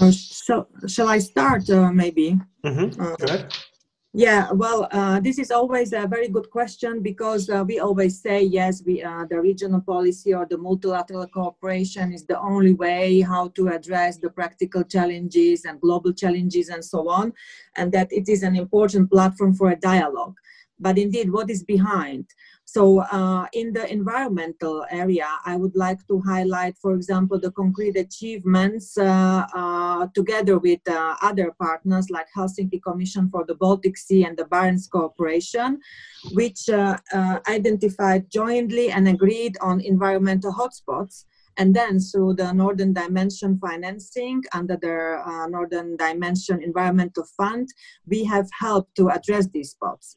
Uh, 0.00 0.10
shall, 0.10 0.68
shall 0.88 1.08
I 1.08 1.18
start, 1.18 1.70
uh, 1.70 1.92
maybe? 1.92 2.38
Mm-hmm. 2.64 3.00
Uh, 3.00 3.16
Go 3.16 3.24
ahead. 3.26 3.52
Yeah, 4.16 4.52
well, 4.52 4.86
uh, 4.92 5.18
this 5.18 5.40
is 5.40 5.50
always 5.50 5.92
a 5.92 6.06
very 6.06 6.28
good 6.28 6.48
question 6.48 7.02
because 7.02 7.50
uh, 7.50 7.64
we 7.66 7.80
always 7.80 8.22
say 8.22 8.42
yes, 8.42 8.80
we 8.86 9.02
uh, 9.02 9.24
the 9.28 9.40
regional 9.40 9.80
policy 9.80 10.32
or 10.32 10.46
the 10.46 10.56
multilateral 10.56 11.26
cooperation 11.26 12.12
is 12.12 12.24
the 12.24 12.40
only 12.40 12.74
way 12.74 13.22
how 13.22 13.48
to 13.56 13.70
address 13.70 14.18
the 14.18 14.30
practical 14.30 14.84
challenges 14.84 15.64
and 15.64 15.80
global 15.80 16.12
challenges 16.12 16.68
and 16.68 16.84
so 16.84 17.08
on, 17.08 17.32
and 17.74 17.90
that 17.90 18.12
it 18.12 18.28
is 18.28 18.44
an 18.44 18.54
important 18.54 19.10
platform 19.10 19.52
for 19.52 19.72
a 19.72 19.76
dialogue 19.76 20.36
but 20.78 20.98
indeed 20.98 21.30
what 21.30 21.50
is 21.50 21.62
behind? 21.62 22.26
So 22.64 23.00
uh, 23.00 23.46
in 23.52 23.72
the 23.72 23.90
environmental 23.92 24.84
area 24.90 25.28
i 25.44 25.56
would 25.56 25.76
like 25.76 26.00
to 26.08 26.20
highlight 26.20 26.76
for 26.78 26.94
example 26.94 27.38
the 27.38 27.52
concrete 27.52 27.96
achievements 27.96 28.96
uh, 28.98 29.46
uh, 29.54 30.06
together 30.14 30.58
with 30.58 30.80
uh, 30.88 31.16
other 31.22 31.52
partners 31.60 32.06
like 32.10 32.26
helsinki 32.36 32.80
commission 32.82 33.28
for 33.30 33.44
the 33.48 33.54
baltic 33.54 33.96
sea 33.96 34.24
and 34.24 34.36
the 34.36 34.44
barents 34.44 34.88
cooperation 34.90 35.78
which 36.32 36.68
uh, 36.68 36.96
uh, 37.12 37.38
identified 37.48 38.30
jointly 38.30 38.90
and 38.90 39.08
agreed 39.08 39.56
on 39.60 39.80
environmental 39.80 40.52
hotspots 40.52 41.24
and 41.56 41.74
then 41.74 42.00
through 42.00 42.34
the 42.34 42.50
Northern 42.52 42.92
Dimension 42.92 43.60
financing 43.60 44.42
under 44.52 44.76
the 44.76 45.22
uh, 45.24 45.46
Northern 45.46 45.96
Dimension 45.96 46.60
Environmental 46.60 47.24
Fund, 47.36 47.68
we 48.08 48.24
have 48.24 48.48
helped 48.58 48.96
to 48.96 49.08
address 49.10 49.46
these 49.54 49.70
spots 49.70 50.16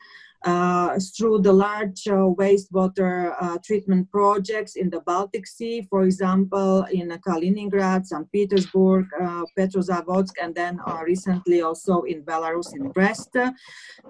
through 1.17 1.39
the 1.41 1.51
large 1.51 2.07
uh, 2.07 2.29
wastewater 2.41 3.35
uh, 3.41 3.57
treatment 3.63 4.09
projects 4.11 4.75
in 4.75 4.89
the 4.89 5.01
Baltic 5.01 5.45
Sea, 5.47 5.85
for 5.89 6.03
example, 6.03 6.83
in 6.91 7.09
Kaliningrad, 7.25 8.05
St. 8.05 8.31
Petersburg, 8.31 9.05
uh, 9.19 9.43
Petrozavodsk, 9.57 10.33
and 10.41 10.55
then 10.55 10.79
uh, 10.87 11.01
recently 11.05 11.61
also 11.61 12.01
in 12.03 12.23
Belarus, 12.23 12.73
in 12.75 12.89
Brest. 12.91 13.35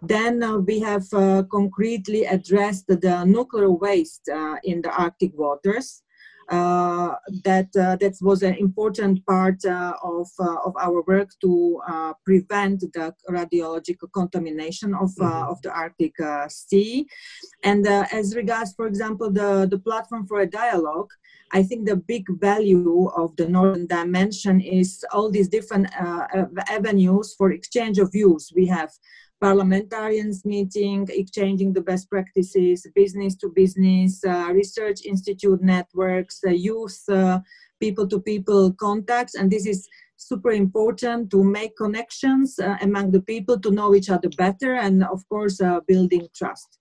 Then 0.02 0.44
uh, 0.44 0.58
we 0.58 0.80
have 0.80 1.10
concretely 1.50 2.26
addressed 2.26 2.88
the 2.88 3.24
nuclear 3.26 3.72
waste 3.72 4.30
in 4.64 4.82
the 4.82 4.92
Arctic 4.92 5.32
waters. 5.38 6.04
Uh, 6.50 7.14
that 7.44 7.68
uh, 7.76 7.98
that 7.98 8.16
was 8.22 8.42
an 8.42 8.56
important 8.56 9.26
part 9.26 9.64
uh, 9.66 9.94
of 10.02 10.30
of 10.40 10.74
our 10.78 11.02
work 11.02 11.30
to 11.42 11.82
prevent 12.24 12.80
the 12.80 13.14
radiological 13.30 14.10
contamination 14.14 14.94
of 14.94 15.10
mm-hmm. 15.16 15.52
of 15.52 15.62
the 15.62 15.72
Arctic 15.72 16.16
Sea. 16.48 17.06
And 17.64 17.86
as 17.88 18.34
regards, 18.34 18.74
for 18.74 18.88
example, 18.88 19.30
the 19.30 19.68
the 19.70 19.80
platform 19.80 20.26
for 20.26 20.40
a 20.42 20.50
dialogue. 20.50 21.12
I 21.54 21.64
think 21.64 21.86
the 21.86 21.96
big 21.96 22.26
value 22.42 23.08
of 23.16 23.34
the 23.38 23.48
Northern 23.48 23.88
Dimension 23.88 24.60
is 24.60 25.06
all 25.14 25.32
these 25.32 25.48
different 25.48 25.88
uh, 25.98 26.28
avenues 26.68 27.36
for 27.38 27.52
exchange 27.52 28.00
of 28.00 28.12
views. 28.12 28.52
We 28.54 28.68
have 28.68 28.92
parliamentarians 29.40 30.46
meeting, 30.46 31.08
exchanging 31.10 31.74
the 31.74 31.82
best 31.82 32.10
practices, 32.10 32.88
business 32.96 33.36
to 33.36 33.50
business, 33.50 34.24
uh, 34.26 34.50
research 34.52 35.06
institute 35.06 35.62
networks, 35.62 36.42
uh, 36.46 36.50
youth, 36.50 37.00
people 37.80 38.08
to 38.08 38.20
people 38.20 38.74
contacts. 38.74 39.36
And 39.36 39.52
this 39.52 39.66
is 39.66 39.88
super 40.16 40.52
important 40.52 41.30
to 41.32 41.44
make 41.44 41.78
connections 41.78 42.60
uh, 42.60 42.78
among 42.82 43.12
the 43.12 43.22
people 43.22 43.60
to 43.60 43.72
know 43.72 43.94
each 43.94 44.10
other 44.10 44.30
better 44.38 44.74
and, 44.74 45.04
of 45.04 45.28
course, 45.30 45.62
uh, 45.62 45.80
building 45.88 46.28
trust. 46.36 46.80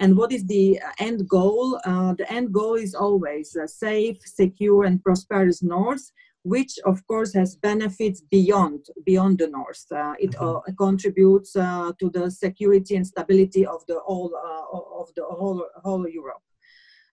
And 0.00 0.16
what 0.16 0.32
is 0.32 0.44
the 0.46 0.80
end 0.98 1.28
goal? 1.28 1.80
Uh, 1.84 2.14
the 2.14 2.30
end 2.32 2.52
goal 2.52 2.74
is 2.74 2.94
always 2.94 3.54
a 3.54 3.68
safe, 3.68 4.18
secure, 4.24 4.84
and 4.84 5.02
prosperous 5.02 5.62
North 5.62 6.10
which 6.44 6.78
of 6.84 7.06
course 7.06 7.32
has 7.34 7.54
benefits 7.56 8.20
beyond 8.20 8.86
beyond 9.04 9.38
the 9.38 9.48
north. 9.48 9.84
Uh, 9.90 10.14
it 10.18 10.32
mm-hmm. 10.32 10.56
uh, 10.56 10.74
contributes 10.76 11.54
uh, 11.56 11.92
to 12.00 12.10
the 12.10 12.30
security 12.30 12.96
and 12.96 13.06
stability 13.06 13.64
of 13.64 13.80
the 13.86 13.98
whole 14.00 14.32
uh, 14.34 15.00
of 15.00 15.08
the 15.16 15.24
whole 15.24 15.64
whole 15.84 16.08
Europe. 16.08 16.42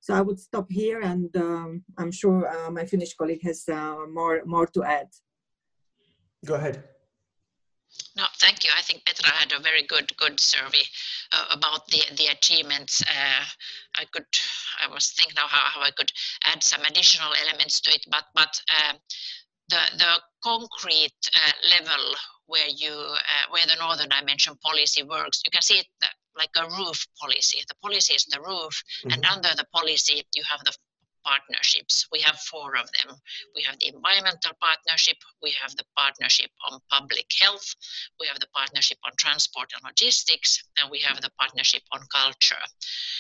So 0.02 0.14
I 0.14 0.22
would 0.22 0.40
stop 0.40 0.68
here, 0.70 1.02
and 1.02 1.36
um, 1.36 1.84
I'm 1.98 2.12
sure 2.12 2.48
uh, 2.48 2.72
my 2.72 2.86
Finnish 2.86 3.14
colleague 3.16 3.44
has 3.44 3.68
uh, 3.68 4.06
more 4.12 4.42
more 4.46 4.68
to 4.68 4.84
add. 4.84 5.10
Go 6.46 6.56
ahead. 6.56 6.84
No, 8.20 8.26
thank 8.38 8.66
you. 8.66 8.72
I 8.78 8.82
think 8.82 9.06
Petra 9.06 9.32
had 9.32 9.54
a 9.54 9.62
very 9.62 9.84
good 9.84 10.16
good 10.18 10.42
survey 10.42 10.84
uh, 11.32 11.46
about 11.52 11.88
the 11.88 12.04
the 12.18 12.28
achievements. 12.28 13.02
Uh, 13.02 13.46
I 13.96 14.04
could 14.12 14.28
I 14.84 14.88
was 14.94 15.12
thinking 15.12 15.36
now 15.38 15.48
how, 15.48 15.80
how 15.80 15.82
I 15.82 15.92
could 15.92 16.12
add 16.44 16.62
some 16.62 16.82
additional 16.82 17.32
elements 17.34 17.80
to 17.82 17.92
it, 17.92 18.04
but 18.12 18.26
but 18.36 18.62
uh, 18.78 18.94
the 19.70 19.82
the 19.98 20.12
concrete 20.44 21.22
uh, 21.34 21.52
level 21.70 22.04
where 22.48 22.68
you 22.68 22.92
uh, 22.92 23.46
where 23.52 23.66
the 23.66 23.78
northern 23.80 24.10
dimension 24.10 24.58
policy 24.58 25.02
works, 25.04 25.42
you 25.46 25.52
can 25.52 25.62
see 25.62 25.80
it 25.80 25.88
like 26.36 26.52
a 26.58 26.68
roof 26.76 27.08
policy. 27.22 27.64
The 27.70 27.76
policy 27.82 28.16
is 28.16 28.26
the 28.26 28.42
roof, 28.42 28.84
mm-hmm. 28.84 29.12
and 29.14 29.26
under 29.26 29.56
the 29.56 29.68
policy 29.72 30.26
you 30.36 30.44
have 30.52 30.62
the 30.66 30.76
partnerships. 31.26 32.08
We 32.12 32.22
have 32.22 32.40
four 32.40 32.78
of 32.78 32.90
them. 32.98 33.16
We 33.56 33.64
have 33.64 33.78
the 33.80 33.88
environmental 33.88 34.52
partnership, 34.62 35.18
we 35.42 35.52
have 35.62 35.76
the 35.76 35.86
partnership 35.98 36.52
on 36.70 36.80
public 36.90 37.28
health, 37.40 37.76
we 38.20 38.28
have 38.28 38.40
the 38.40 38.52
partnership 38.56 38.98
on 39.06 39.12
transport 39.18 39.72
and 39.74 39.84
logistics, 39.84 40.64
and 40.78 40.90
we 40.90 41.00
have 41.00 41.22
the 41.22 41.32
partnership 41.40 41.84
on 41.92 42.02
culture. 42.12 42.64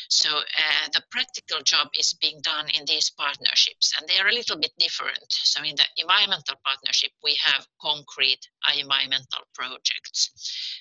So 0.10 0.30
uh, 0.30 0.88
the 0.94 1.04
practical 1.12 1.62
job 1.62 1.90
is 1.98 2.14
being 2.16 2.42
done 2.42 2.68
in 2.70 2.86
these 2.86 3.12
partnerships, 3.12 3.94
and 3.98 4.08
they 4.08 4.20
are 4.20 4.28
a 4.28 4.34
little 4.34 4.58
bit 4.58 4.72
different. 4.80 5.30
So 5.30 5.64
in 5.64 5.76
the 5.76 5.86
environmental 5.98 6.56
partnership, 6.66 7.12
we 7.24 7.38
have 7.44 7.68
concrete 7.82 8.42
environmental 8.78 9.44
projects. 9.54 10.32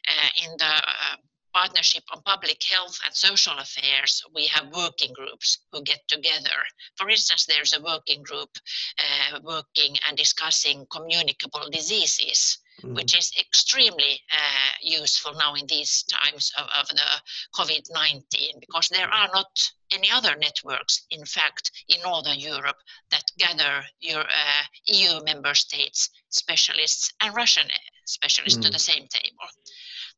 Uh, 0.08 0.28
in 0.44 0.56
the 0.58 0.64
uh, 0.64 1.16
partnership 1.58 2.04
on 2.14 2.22
public 2.22 2.62
health 2.62 3.00
and 3.04 3.14
social 3.14 3.58
affairs, 3.58 4.22
we 4.32 4.46
have 4.46 4.76
working 4.76 5.12
groups 5.12 5.58
who 5.72 5.82
get 5.82 6.06
together. 6.06 6.58
For 6.96 7.10
instance, 7.10 7.46
there's 7.46 7.74
a 7.74 7.82
working 7.82 8.22
group 8.22 8.50
uh, 8.98 9.40
working 9.42 9.96
and 10.06 10.16
discussing 10.16 10.86
communicable 10.92 11.66
diseases, 11.72 12.58
mm. 12.82 12.94
which 12.94 13.18
is 13.18 13.32
extremely 13.40 14.20
uh, 14.32 14.70
useful 14.82 15.34
now 15.34 15.54
in 15.54 15.66
these 15.66 16.04
times 16.04 16.52
of, 16.56 16.66
of 16.80 16.86
the 16.88 17.10
COVID 17.56 17.84
19, 17.92 18.60
because 18.60 18.88
there 18.88 19.12
are 19.12 19.28
not 19.34 19.50
any 19.90 20.10
other 20.12 20.36
networks, 20.36 21.06
in 21.10 21.24
fact, 21.24 21.72
in 21.88 22.00
Northern 22.02 22.38
Europe 22.38 22.78
that 23.10 23.32
gather 23.36 23.84
your 23.98 24.20
uh, 24.20 24.64
EU 24.86 25.24
member 25.24 25.54
states 25.54 26.10
specialists 26.28 27.12
and 27.20 27.34
Russian 27.34 27.66
specialists 28.04 28.58
mm. 28.60 28.62
to 28.62 28.70
the 28.70 28.78
same 28.78 29.08
table. 29.08 29.48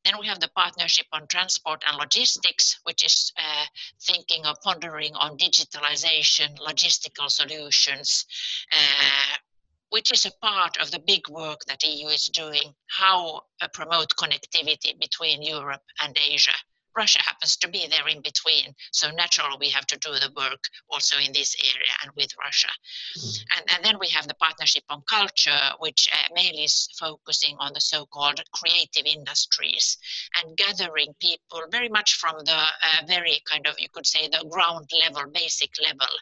Then 0.05 0.15
we 0.19 0.27
have 0.27 0.41
the 0.41 0.49
partnership 0.49 1.07
on 1.13 1.27
transport 1.27 1.83
and 1.87 1.97
logistics, 1.97 2.81
which 2.85 3.05
is 3.05 3.33
uh, 3.37 3.67
thinking 4.01 4.47
of 4.47 4.61
pondering 4.63 5.15
on 5.15 5.37
digitalization, 5.37 6.59
logistical 6.59 7.31
solutions, 7.31 8.25
uh, 8.73 9.37
which 9.91 10.11
is 10.13 10.25
a 10.25 10.33
part 10.41 10.79
of 10.79 10.91
the 10.91 11.01
big 11.01 11.29
work 11.29 11.65
that 11.67 11.83
EU 11.83 12.09
is 12.09 12.27
doing, 12.27 12.75
how 12.87 13.43
uh, 13.61 13.69
promote 13.75 14.17
connectivity 14.17 14.99
between 14.99 15.43
Europe 15.43 15.83
and 16.01 16.17
Asia 16.19 16.55
Russia 17.01 17.23
happens 17.25 17.57
to 17.57 17.69
be 17.69 17.87
there 17.89 18.09
in 18.09 18.21
between. 18.21 18.75
So 18.93 19.11
naturally, 19.11 19.57
we 19.59 19.71
have 19.71 19.87
to 19.87 19.99
do 19.99 20.13
the 20.13 20.31
work 20.37 20.63
also 20.91 21.17
in 21.17 21.33
this 21.33 21.57
area 21.73 21.95
and 22.03 22.11
with 22.15 22.31
Russia. 22.47 22.69
And, 23.57 23.65
and 23.73 23.81
then 23.83 23.97
we 23.99 24.09
have 24.09 24.29
the 24.29 24.35
partnership 24.35 24.85
on 24.91 25.01
culture, 25.09 25.63
which 25.79 26.11
uh, 26.13 26.29
mainly 26.35 26.65
is 26.65 26.89
focusing 26.99 27.57
on 27.59 27.73
the 27.73 27.81
so-called 27.81 28.41
creative 28.53 29.07
industries 29.07 29.97
and 30.37 30.59
gathering 30.59 31.15
people 31.21 31.63
very 31.71 31.89
much 31.89 32.17
from 32.17 32.37
the 32.45 32.61
uh, 32.89 33.01
very 33.07 33.41
kind 33.51 33.67
of, 33.67 33.75
you 33.79 33.89
could 33.95 34.07
say, 34.07 34.29
the 34.29 34.45
ground 34.51 34.91
level, 35.05 35.25
basic 35.33 35.71
level, 35.83 36.13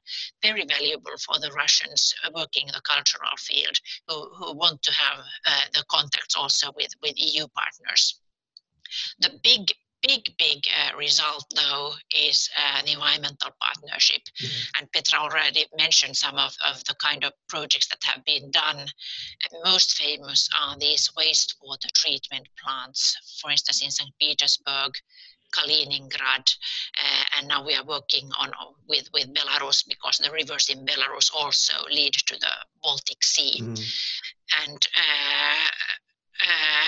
very 0.43 0.65
valuable 0.65 1.17
for 1.27 1.41
the 1.41 1.51
Russians 1.57 2.15
working 2.37 2.69
in 2.69 2.73
the 2.73 2.83
cultural 2.83 3.37
field 3.37 3.77
who, 4.07 4.29
who 4.37 4.55
want 4.55 4.81
to 4.83 4.93
have 4.93 5.19
uh, 5.45 5.65
the 5.75 5.85
contacts 5.89 6.37
also 6.37 6.71
with, 6.77 6.93
with 7.03 7.15
EU 7.17 7.49
partners. 7.49 8.21
The 9.19 9.33
big 9.43 9.73
big, 10.07 10.23
big 10.39 10.63
uh, 10.69 10.97
result, 10.97 11.45
though, 11.55 11.93
is 12.17 12.49
uh, 12.57 12.83
the 12.83 12.93
environmental 12.93 13.51
partnership. 13.61 14.23
Mm-hmm. 14.41 14.81
And 14.81 14.93
Petra 14.93 15.19
already 15.21 15.67
mentioned 15.77 16.17
some 16.17 16.37
of, 16.37 16.55
of 16.67 16.83
the 16.85 16.95
kind 17.03 17.25
of 17.25 17.33
projects 17.49 17.89
that 17.89 18.03
have 18.05 18.25
been 18.25 18.51
done. 18.51 18.87
Most 19.65 19.97
famous 19.97 20.49
are 20.59 20.79
these 20.79 21.11
wastewater 21.19 21.91
treatment 21.95 22.49
plants, 22.63 23.39
for 23.41 23.51
instance, 23.51 23.83
in 23.83 23.91
St. 23.91 24.13
Petersburg. 24.21 24.93
Kaliningrad, 25.51 26.47
uh, 26.99 27.25
and 27.39 27.49
now 27.49 27.65
we 27.65 27.75
are 27.75 27.85
working 27.85 28.31
on 28.39 28.53
with 28.87 29.09
with 29.15 29.33
Belarus 29.33 29.83
because 29.89 30.19
the 30.19 30.31
rivers 30.31 30.69
in 30.69 30.85
Belarus 30.85 31.31
also 31.35 31.73
lead 31.91 32.13
to 32.13 32.37
the 32.39 32.53
Baltic 32.83 33.25
Sea, 33.25 33.59
mm. 33.59 33.95
and 34.67 34.87
uh, 34.95 35.71
uh, 36.43 36.85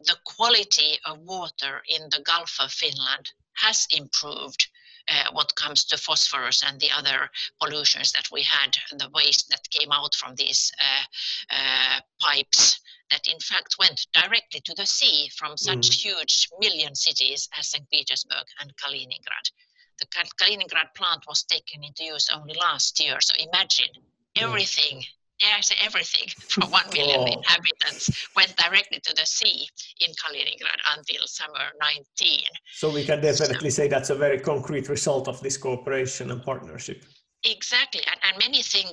the 0.00 0.16
quality 0.24 0.98
of 1.04 1.18
water 1.20 1.82
in 1.88 2.08
the 2.10 2.20
Gulf 2.20 2.56
of 2.60 2.72
Finland 2.72 3.32
has 3.54 3.86
improved 3.90 4.68
uh, 5.08 5.30
what 5.32 5.54
comes 5.54 5.84
to 5.84 5.96
phosphorus 5.96 6.62
and 6.62 6.80
the 6.80 6.90
other 6.90 7.30
pollutions 7.60 8.12
that 8.12 8.28
we 8.32 8.42
had, 8.42 8.76
the 8.98 9.08
waste 9.10 9.48
that 9.50 9.70
came 9.70 9.92
out 9.92 10.14
from 10.14 10.34
these 10.34 10.72
uh, 10.80 11.54
uh, 11.54 12.00
pipes 12.20 12.80
that 13.10 13.26
in 13.26 13.38
fact 13.38 13.76
went 13.78 14.06
directly 14.12 14.60
to 14.60 14.74
the 14.74 14.86
sea 14.86 15.30
from 15.36 15.56
such 15.56 15.90
mm. 15.90 15.92
huge 15.92 16.48
million 16.58 16.94
cities 16.94 17.48
as 17.56 17.68
St. 17.68 17.88
Petersburg 17.88 18.46
and 18.60 18.76
Kaliningrad. 18.76 19.50
The 19.98 20.06
Kaliningrad 20.06 20.92
plant 20.94 21.24
was 21.26 21.44
taken 21.44 21.84
into 21.84 22.04
use 22.04 22.28
only 22.28 22.54
last 22.54 23.00
year, 23.00 23.20
so 23.20 23.34
imagine 23.38 23.94
everything 24.36 25.04
yeah, 25.40 25.60
so 25.60 25.74
everything 25.84 26.28
from 26.38 26.70
1 26.70 26.82
million 26.92 27.20
oh. 27.20 27.24
inhabitants 27.24 28.28
went 28.34 28.54
directly 28.56 29.00
to 29.00 29.14
the 29.14 29.26
sea 29.26 29.68
in 30.00 30.12
Kaliningrad 30.12 30.80
until 30.96 31.26
summer 31.26 31.66
19. 31.80 32.40
So 32.74 32.90
we 32.90 33.04
can 33.04 33.20
definitely 33.20 33.70
so, 33.70 33.82
say 33.82 33.88
that's 33.88 34.10
a 34.10 34.14
very 34.14 34.40
concrete 34.40 34.88
result 34.88 35.28
of 35.28 35.40
this 35.40 35.56
cooperation 35.56 36.30
and 36.30 36.42
partnership. 36.42 37.04
Exactly, 37.44 38.02
and, 38.06 38.18
and 38.24 38.38
many 38.42 38.62
think 38.62 38.92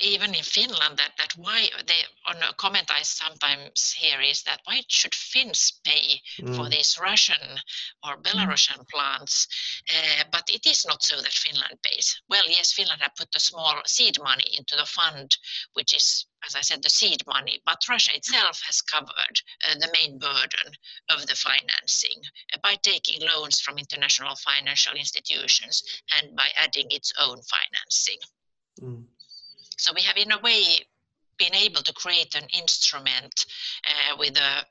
even 0.00 0.34
in 0.34 0.42
Finland 0.42 0.98
that, 0.98 1.12
that 1.16 1.32
why 1.36 1.68
they 1.86 2.02
on 2.26 2.36
a 2.42 2.52
comment 2.54 2.90
I 2.90 3.02
sometimes 3.02 3.92
hear 3.92 4.20
is 4.20 4.42
that 4.42 4.60
why 4.64 4.82
should 4.88 5.14
Finns 5.14 5.80
pay 5.84 6.20
mm. 6.40 6.54
for 6.54 6.68
these 6.68 6.98
Russian 7.00 7.60
or 8.04 8.18
Belarusian 8.18 8.80
mm. 8.80 8.88
plants? 8.88 9.48
Uh, 9.88 10.24
but 10.30 10.44
it 10.50 10.66
is 10.66 10.84
not 10.86 11.02
so 11.02 11.16
that 11.16 11.32
Finland 11.32 11.78
pays. 11.82 12.20
Well, 12.28 12.44
yes, 12.46 12.72
Finland 12.72 13.00
have 13.00 13.16
put 13.16 13.34
a 13.34 13.40
small 13.40 13.80
seed 13.86 14.18
money 14.22 14.56
into 14.58 14.76
the 14.76 14.84
fund, 14.84 15.34
which 15.72 15.94
is, 15.94 16.26
as 16.46 16.54
I 16.54 16.60
said, 16.60 16.82
the 16.82 16.90
seed 16.90 17.22
money. 17.26 17.62
But 17.64 17.88
Russia 17.88 18.14
itself 18.14 18.60
has 18.66 18.82
covered 18.82 19.40
uh, 19.66 19.74
the 19.78 19.90
main 19.94 20.18
burden 20.18 20.72
of 21.08 21.26
the 21.26 21.36
financing 21.36 22.20
uh, 22.54 22.58
by 22.62 22.76
taking 22.82 23.26
loans 23.26 23.60
from 23.60 23.78
international 23.78 24.36
financial 24.36 24.94
institutions 24.94 25.82
and 26.16 26.36
by 26.36 26.48
adding 26.56 26.86
its 26.90 27.14
own 27.18 27.40
financing. 27.42 28.18
Mm. 28.82 29.04
So 29.76 29.92
we 29.94 30.02
have, 30.02 30.16
in 30.16 30.32
a 30.32 30.40
way, 30.40 30.80
been 31.38 31.54
able 31.54 31.82
to 31.82 31.92
create 31.92 32.34
an 32.34 32.46
instrument 32.52 33.46
uh, 33.84 34.16
with 34.18 34.36
a 34.36 34.64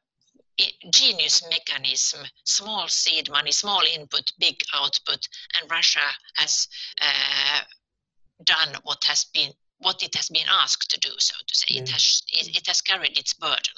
genius 0.91 1.43
mechanism, 1.49 2.21
small 2.43 2.87
seed 2.87 3.29
money, 3.29 3.51
small 3.51 3.81
input, 3.93 4.31
big 4.39 4.61
output, 4.73 5.27
and 5.59 5.69
Russia 5.69 6.07
has 6.35 6.67
uh, 7.01 7.61
done 8.43 8.75
what 8.83 9.03
has 9.03 9.25
been 9.25 9.51
what 9.79 10.01
it 10.01 10.15
has 10.15 10.29
been 10.29 10.47
asked 10.49 10.89
to 10.89 10.99
do, 10.99 11.13
so 11.19 11.35
to 11.45 11.55
say. 11.55 11.65
Yeah. 11.69 11.81
It 11.81 11.89
has 11.89 12.23
it, 12.29 12.57
it, 12.57 12.67
has 12.67 12.81
carried 12.81 13.17
its 13.17 13.33
burden, 13.33 13.75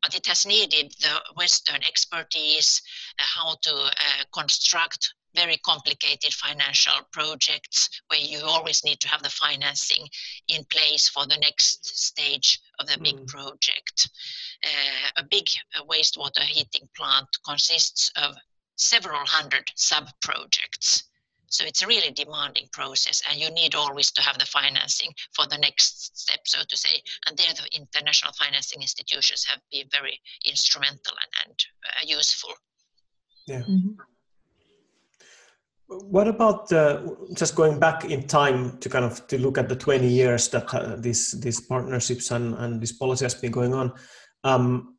but 0.00 0.14
it 0.14 0.26
has 0.28 0.46
needed 0.46 0.94
the 1.00 1.20
Western 1.34 1.82
expertise, 1.82 2.80
uh, 3.18 3.24
how 3.24 3.56
to 3.62 3.74
uh, 3.74 4.24
construct 4.32 5.14
very 5.34 5.56
complicated 5.58 6.32
financial 6.32 6.94
projects 7.12 7.88
where 8.08 8.20
you 8.20 8.40
always 8.44 8.84
need 8.84 9.00
to 9.00 9.08
have 9.08 9.22
the 9.22 9.30
financing 9.30 10.06
in 10.48 10.64
place 10.64 11.08
for 11.08 11.26
the 11.26 11.38
next 11.38 11.86
stage 11.86 12.60
of 12.78 12.86
the 12.86 12.98
big 13.02 13.16
mm. 13.16 13.26
project. 13.26 14.10
Uh, 14.64 15.22
a 15.22 15.24
big 15.30 15.46
uh, 15.74 15.84
wastewater 15.84 16.42
heating 16.42 16.88
plant 16.96 17.26
consists 17.46 18.10
of 18.16 18.36
several 18.76 19.24
hundred 19.24 19.70
sub 19.76 20.08
projects. 20.20 21.04
So 21.48 21.66
it's 21.66 21.82
a 21.82 21.86
really 21.86 22.10
demanding 22.12 22.68
process, 22.72 23.20
and 23.28 23.38
you 23.38 23.50
need 23.50 23.74
always 23.74 24.10
to 24.12 24.22
have 24.22 24.38
the 24.38 24.46
financing 24.46 25.12
for 25.36 25.46
the 25.46 25.58
next 25.58 26.18
step, 26.18 26.40
so 26.46 26.60
to 26.66 26.76
say. 26.78 27.02
And 27.26 27.36
there, 27.36 27.52
the 27.54 27.68
international 27.76 28.32
financing 28.32 28.80
institutions 28.80 29.44
have 29.44 29.60
been 29.70 29.86
very 29.92 30.18
instrumental 30.46 31.14
and, 31.22 31.44
and 31.44 31.56
uh, 31.86 32.16
useful. 32.16 32.54
Yeah. 33.46 33.60
Mm-hmm. 33.60 34.00
What 36.00 36.28
about 36.28 36.72
uh, 36.72 37.02
just 37.34 37.54
going 37.54 37.78
back 37.78 38.04
in 38.04 38.26
time 38.26 38.78
to 38.78 38.88
kind 38.88 39.04
of 39.04 39.26
to 39.28 39.38
look 39.38 39.58
at 39.58 39.68
the 39.68 39.76
20 39.76 40.06
years 40.06 40.48
that 40.48 40.72
uh, 40.74 40.96
these 40.96 41.32
these 41.40 41.60
partnerships 41.60 42.30
and, 42.30 42.54
and 42.54 42.80
this 42.80 42.92
policy 42.92 43.24
has 43.24 43.34
been 43.34 43.52
going 43.52 43.74
on? 43.74 43.92
Um, 44.44 44.96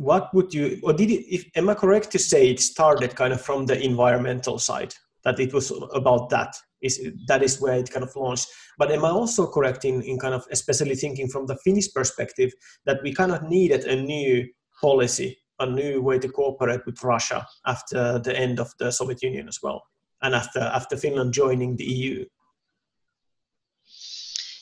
what 0.00 0.32
would 0.32 0.54
you, 0.54 0.80
or 0.82 0.94
did 0.94 1.10
it, 1.10 1.26
if, 1.28 1.44
am 1.56 1.68
I 1.68 1.74
correct 1.74 2.10
to 2.12 2.18
say 2.18 2.48
it 2.48 2.58
started 2.58 3.14
kind 3.14 3.34
of 3.34 3.40
from 3.42 3.66
the 3.66 3.78
environmental 3.78 4.58
side, 4.58 4.94
that 5.24 5.38
it 5.38 5.52
was 5.52 5.70
about 5.92 6.30
that? 6.30 6.56
Is, 6.80 7.06
that 7.26 7.42
is 7.42 7.60
where 7.60 7.74
it 7.74 7.90
kind 7.90 8.02
of 8.02 8.16
launched. 8.16 8.48
But 8.78 8.90
am 8.90 9.04
I 9.04 9.10
also 9.10 9.46
correct 9.46 9.84
in, 9.84 10.00
in 10.00 10.18
kind 10.18 10.32
of 10.32 10.46
especially 10.50 10.94
thinking 10.94 11.28
from 11.28 11.44
the 11.44 11.58
Finnish 11.62 11.92
perspective 11.92 12.50
that 12.86 13.02
we 13.02 13.12
kind 13.12 13.30
of 13.30 13.42
needed 13.42 13.84
a 13.84 14.00
new 14.00 14.48
policy, 14.80 15.36
a 15.58 15.66
new 15.66 16.00
way 16.00 16.18
to 16.18 16.28
cooperate 16.30 16.86
with 16.86 17.04
Russia 17.04 17.46
after 17.66 18.18
the 18.20 18.34
end 18.34 18.58
of 18.58 18.72
the 18.78 18.90
Soviet 18.90 19.22
Union 19.22 19.48
as 19.48 19.58
well? 19.62 19.82
And 20.22 20.34
after 20.34 20.60
after 20.60 20.96
Finland 20.96 21.32
joining 21.32 21.76
the 21.76 21.84
EU? 21.84 22.24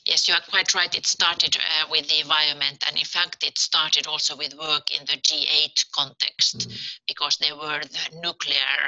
Yes, 0.08 0.26
you 0.26 0.32
are 0.32 0.40
quite 0.48 0.74
right. 0.74 0.94
It 0.94 1.04
started 1.04 1.54
uh, 1.56 1.86
with 1.90 2.08
the 2.08 2.20
environment, 2.20 2.82
and 2.86 2.96
in 2.96 3.04
fact, 3.04 3.44
it 3.44 3.58
started 3.58 4.06
also 4.06 4.34
with 4.36 4.54
work 4.58 4.90
in 4.90 5.04
the 5.04 5.18
G8 5.20 5.84
context 5.92 6.66
mm. 6.66 6.98
because 7.06 7.36
there 7.36 7.54
were 7.54 7.82
the 7.82 8.20
nuclear, 8.22 8.78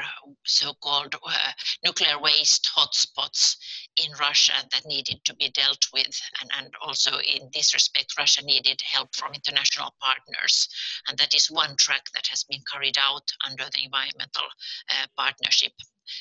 so-called 0.46 1.14
uh, 1.22 1.52
nuclear 1.84 2.18
waste 2.18 2.70
hotspots 2.74 3.56
in 3.96 4.10
Russia 4.18 4.54
that 4.72 4.86
needed 4.86 5.20
to 5.24 5.34
be 5.34 5.50
dealt 5.50 5.86
with, 5.92 6.20
and, 6.40 6.50
and 6.58 6.74
also 6.80 7.18
in 7.18 7.50
this 7.52 7.74
respect, 7.74 8.16
Russia 8.16 8.42
needed 8.44 8.80
help 8.82 9.14
from 9.14 9.34
international 9.34 9.94
partners, 10.00 10.68
and 11.08 11.18
that 11.18 11.34
is 11.34 11.50
one 11.50 11.76
track 11.76 12.06
that 12.14 12.26
has 12.28 12.44
been 12.44 12.62
carried 12.70 12.96
out 12.98 13.28
under 13.46 13.64
the 13.64 13.84
environmental 13.84 14.46
uh, 14.90 15.06
partnership. 15.16 15.72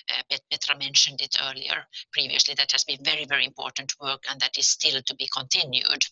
Uh, 0.10 0.38
Petra 0.52 0.78
mentioned 0.78 1.20
it 1.22 1.36
earlier 1.42 1.84
previously, 2.14 2.54
that 2.54 2.72
has 2.72 2.84
been 2.84 3.04
very, 3.04 3.26
very 3.26 3.44
important 3.44 3.92
work 4.00 4.24
and 4.30 4.40
that 4.40 4.56
is 4.56 4.68
still 4.68 5.02
to 5.02 5.16
be 5.16 5.28
continued 5.36 6.06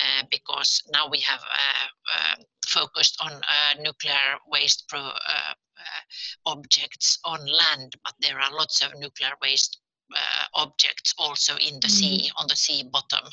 uh, 0.00 0.24
because 0.30 0.82
now 0.92 1.08
we 1.08 1.20
have 1.20 1.40
uh, 1.40 2.38
um, 2.38 2.44
focused 2.66 3.16
on 3.20 3.40
nuclear 3.80 4.36
waste 4.48 4.84
pro, 4.88 5.12
objects 6.46 7.18
on 7.24 7.38
land, 7.46 7.94
but 8.04 8.14
there 8.20 8.38
are 8.40 8.52
lots 8.52 8.82
of 8.82 8.92
nuclear 8.98 9.32
waste 9.40 9.78
uh, 9.78 9.89
objects 10.54 11.14
also 11.18 11.56
in 11.56 11.78
the 11.80 11.88
sea 11.88 12.30
on 12.36 12.46
the 12.48 12.56
sea 12.56 12.82
bottom 12.92 13.24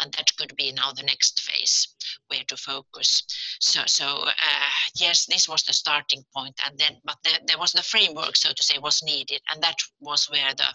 and 0.00 0.12
that 0.12 0.34
could 0.36 0.54
be 0.56 0.72
now 0.72 0.92
the 0.92 1.02
next 1.02 1.40
phase 1.40 1.88
where 2.28 2.44
to 2.48 2.56
focus. 2.56 3.22
So 3.60 3.80
so 3.86 4.06
uh, 4.26 4.70
yes 5.00 5.26
this 5.26 5.48
was 5.48 5.62
the 5.62 5.72
starting 5.72 6.24
point 6.34 6.58
and 6.66 6.78
then 6.78 6.96
but 7.04 7.16
there, 7.24 7.38
there 7.46 7.58
was 7.58 7.72
the 7.72 7.82
framework 7.82 8.36
so 8.36 8.50
to 8.50 8.62
say 8.62 8.78
was 8.78 9.02
needed 9.02 9.40
and 9.52 9.62
that 9.62 9.78
was 10.00 10.28
where 10.30 10.54
the 10.54 10.68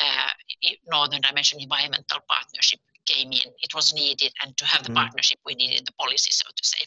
uh, 0.00 0.30
northern 0.90 1.20
dimension 1.20 1.60
environmental 1.60 2.18
partnership 2.28 2.80
came 3.06 3.32
in. 3.32 3.52
It 3.62 3.74
was 3.74 3.92
needed 3.92 4.32
and 4.42 4.56
to 4.56 4.64
have 4.64 4.84
the 4.84 4.90
mm. 4.90 4.96
partnership 4.96 5.38
we 5.44 5.54
needed 5.54 5.86
the 5.86 5.92
policy 5.92 6.30
so 6.30 6.46
to 6.54 6.64
say. 6.64 6.84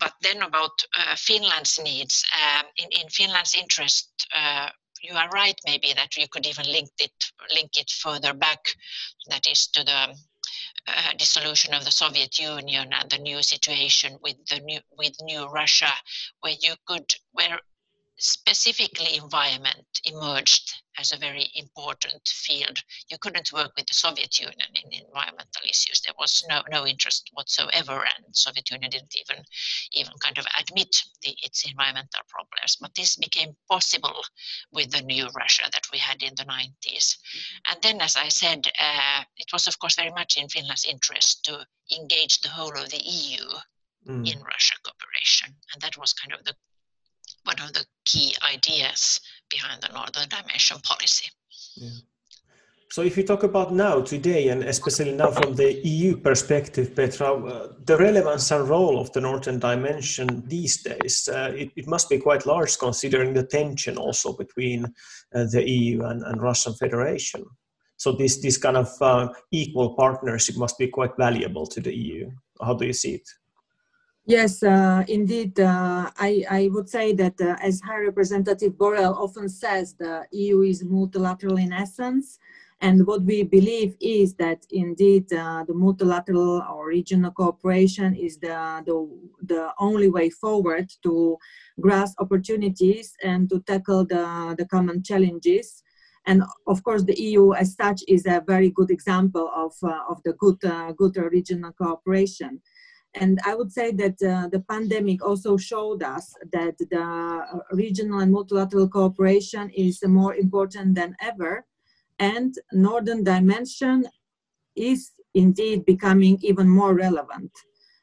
But 0.00 0.14
then 0.22 0.42
about 0.42 0.72
uh, 0.96 1.16
Finland's 1.16 1.78
needs, 1.78 2.24
um, 2.34 2.66
in, 2.76 2.88
in 3.00 3.08
Finland's 3.08 3.54
interest, 3.54 4.10
uh, 4.34 4.70
you 5.02 5.14
are 5.14 5.28
right 5.30 5.58
maybe 5.66 5.92
that 5.94 6.16
you 6.16 6.26
could 6.28 6.46
even 6.46 6.66
link 6.66 6.90
it 6.98 7.12
link 7.54 7.76
it 7.76 7.90
further 7.90 8.32
back 8.32 8.74
that 9.28 9.46
is 9.46 9.66
to 9.68 9.84
the 9.84 10.14
uh, 10.86 11.12
dissolution 11.18 11.74
of 11.74 11.84
the 11.84 11.90
Soviet 11.90 12.38
Union 12.38 12.88
and 12.92 13.10
the 13.10 13.18
new 13.18 13.42
situation 13.42 14.16
with 14.22 14.36
the 14.46 14.60
new 14.60 14.80
with 14.96 15.14
new 15.22 15.46
Russia 15.46 15.92
where 16.40 16.54
you 16.60 16.74
could 16.86 17.06
where 17.32 17.58
specifically 18.18 19.16
environment 19.16 19.86
emerged 20.04 20.82
as 20.98 21.12
a 21.12 21.16
very 21.16 21.50
important 21.54 22.26
field. 22.26 22.78
You 23.08 23.18
couldn't 23.18 23.52
work 23.52 23.72
with 23.76 23.86
the 23.86 23.94
Soviet 23.94 24.38
Union 24.38 24.70
in 24.74 24.92
environmental 24.92 25.62
issues. 25.64 26.00
There 26.00 26.14
was 26.18 26.44
no, 26.48 26.62
no 26.70 26.86
interest 26.86 27.30
whatsoever, 27.32 28.04
and 28.04 28.36
Soviet 28.36 28.70
Union 28.70 28.90
didn't 28.90 29.14
even 29.16 29.44
even 29.92 30.12
kind 30.20 30.38
of 30.38 30.46
admit 30.58 30.94
the, 31.22 31.36
its 31.42 31.68
environmental 31.68 32.22
problems. 32.28 32.76
But 32.80 32.94
this 32.94 33.16
became 33.16 33.56
possible 33.70 34.20
with 34.72 34.90
the 34.90 35.02
new 35.02 35.28
Russia 35.36 35.64
that 35.72 35.86
we 35.92 35.98
had 35.98 36.22
in 36.22 36.34
the 36.36 36.44
90s. 36.44 37.16
And 37.70 37.80
then, 37.82 38.00
as 38.00 38.16
I 38.16 38.28
said, 38.28 38.66
uh, 38.78 39.22
it 39.36 39.52
was 39.52 39.66
of 39.66 39.78
course 39.78 39.96
very 39.96 40.10
much 40.10 40.36
in 40.36 40.48
Finland's 40.48 40.84
interest 40.84 41.44
to 41.44 41.66
engage 41.96 42.40
the 42.40 42.48
whole 42.48 42.76
of 42.76 42.90
the 42.90 43.02
EU 43.02 43.44
mm. 44.06 44.26
in 44.30 44.42
Russia 44.42 44.74
cooperation, 44.84 45.54
and 45.72 45.82
that 45.82 45.96
was 45.96 46.12
kind 46.12 46.32
of 46.32 46.44
the 46.44 46.54
one 47.44 47.60
of 47.60 47.72
the 47.72 47.86
key 48.04 48.34
ideas 48.42 49.20
behind 49.50 49.82
the 49.82 49.88
Northern 49.92 50.28
Dimension 50.28 50.78
policy. 50.80 51.30
Yeah. 51.76 51.90
So, 52.90 53.02
if 53.02 53.18
you 53.18 53.22
talk 53.22 53.42
about 53.42 53.72
now, 53.72 54.00
today, 54.00 54.48
and 54.48 54.62
especially 54.64 55.12
now 55.12 55.30
from 55.30 55.54
the 55.54 55.74
EU 55.86 56.16
perspective, 56.16 56.96
Petra, 56.96 57.34
uh, 57.34 57.72
the 57.84 57.98
relevance 57.98 58.50
and 58.50 58.66
role 58.66 58.98
of 58.98 59.12
the 59.12 59.20
Northern 59.20 59.58
Dimension 59.58 60.42
these 60.46 60.82
days, 60.82 61.28
uh, 61.30 61.52
it, 61.54 61.70
it, 61.76 61.86
must 61.86 62.08
be 62.08 62.16
quite 62.18 62.46
large 62.46 62.78
considering 62.78 63.34
the 63.34 63.42
tension 63.42 63.98
also 63.98 64.32
between 64.32 64.86
uh, 65.34 65.44
the 65.52 65.68
EU 65.68 66.02
and, 66.04 66.22
and, 66.22 66.40
Russian 66.40 66.72
Federation. 66.74 67.44
So, 67.98 68.12
this, 68.12 68.40
this 68.40 68.56
kind 68.56 68.78
of 68.78 68.88
uh, 69.02 69.28
equal 69.50 69.94
partnership 69.94 70.56
must 70.56 70.78
be 70.78 70.88
quite 70.88 71.14
valuable 71.18 71.66
to 71.66 71.80
the 71.82 71.94
EU. 71.94 72.30
How 72.62 72.72
do 72.72 72.86
you 72.86 72.94
see 72.94 73.16
it? 73.16 73.28
Yes, 74.28 74.62
uh, 74.62 75.04
indeed. 75.08 75.58
Uh, 75.58 76.10
I, 76.18 76.44
I 76.50 76.68
would 76.70 76.86
say 76.90 77.14
that, 77.14 77.40
uh, 77.40 77.56
as 77.62 77.80
High 77.80 78.00
Representative 78.00 78.74
Borrell 78.74 79.16
often 79.16 79.48
says, 79.48 79.94
the 79.94 80.26
EU 80.32 80.60
is 80.60 80.84
multilateral 80.84 81.56
in 81.56 81.72
essence. 81.72 82.38
And 82.82 83.06
what 83.06 83.22
we 83.22 83.42
believe 83.42 83.96
is 84.02 84.34
that 84.34 84.66
indeed 84.70 85.32
uh, 85.32 85.64
the 85.66 85.72
multilateral 85.72 86.62
or 86.70 86.88
regional 86.88 87.30
cooperation 87.30 88.14
is 88.14 88.36
the, 88.36 88.82
the, 88.84 89.08
the 89.46 89.72
only 89.78 90.10
way 90.10 90.28
forward 90.28 90.92
to 91.04 91.38
grasp 91.80 92.20
opportunities 92.20 93.14
and 93.24 93.48
to 93.48 93.60
tackle 93.60 94.04
the, 94.04 94.54
the 94.58 94.66
common 94.66 95.02
challenges. 95.02 95.82
And 96.26 96.42
of 96.66 96.84
course, 96.84 97.02
the 97.02 97.18
EU 97.18 97.54
as 97.54 97.74
such 97.76 98.02
is 98.06 98.26
a 98.26 98.44
very 98.46 98.68
good 98.68 98.90
example 98.90 99.50
of, 99.56 99.72
uh, 99.82 100.00
of 100.06 100.22
the 100.26 100.34
good, 100.34 100.62
uh, 100.66 100.92
good 100.92 101.16
regional 101.16 101.72
cooperation. 101.72 102.60
And 103.20 103.38
I 103.44 103.54
would 103.54 103.72
say 103.72 103.90
that 103.92 104.16
uh, 104.22 104.48
the 104.48 104.60
pandemic 104.68 105.24
also 105.24 105.56
showed 105.56 106.02
us 106.02 106.34
that 106.52 106.76
the 106.78 107.02
uh, 107.02 107.58
regional 107.72 108.20
and 108.20 108.32
multilateral 108.32 108.88
cooperation 108.88 109.70
is 109.70 110.02
more 110.06 110.34
important 110.34 110.94
than 110.94 111.16
ever. 111.20 111.64
And 112.18 112.54
Northern 112.72 113.24
Dimension 113.24 114.06
is 114.76 115.12
indeed 115.34 115.84
becoming 115.84 116.38
even 116.42 116.68
more 116.68 116.94
relevant. 116.94 117.50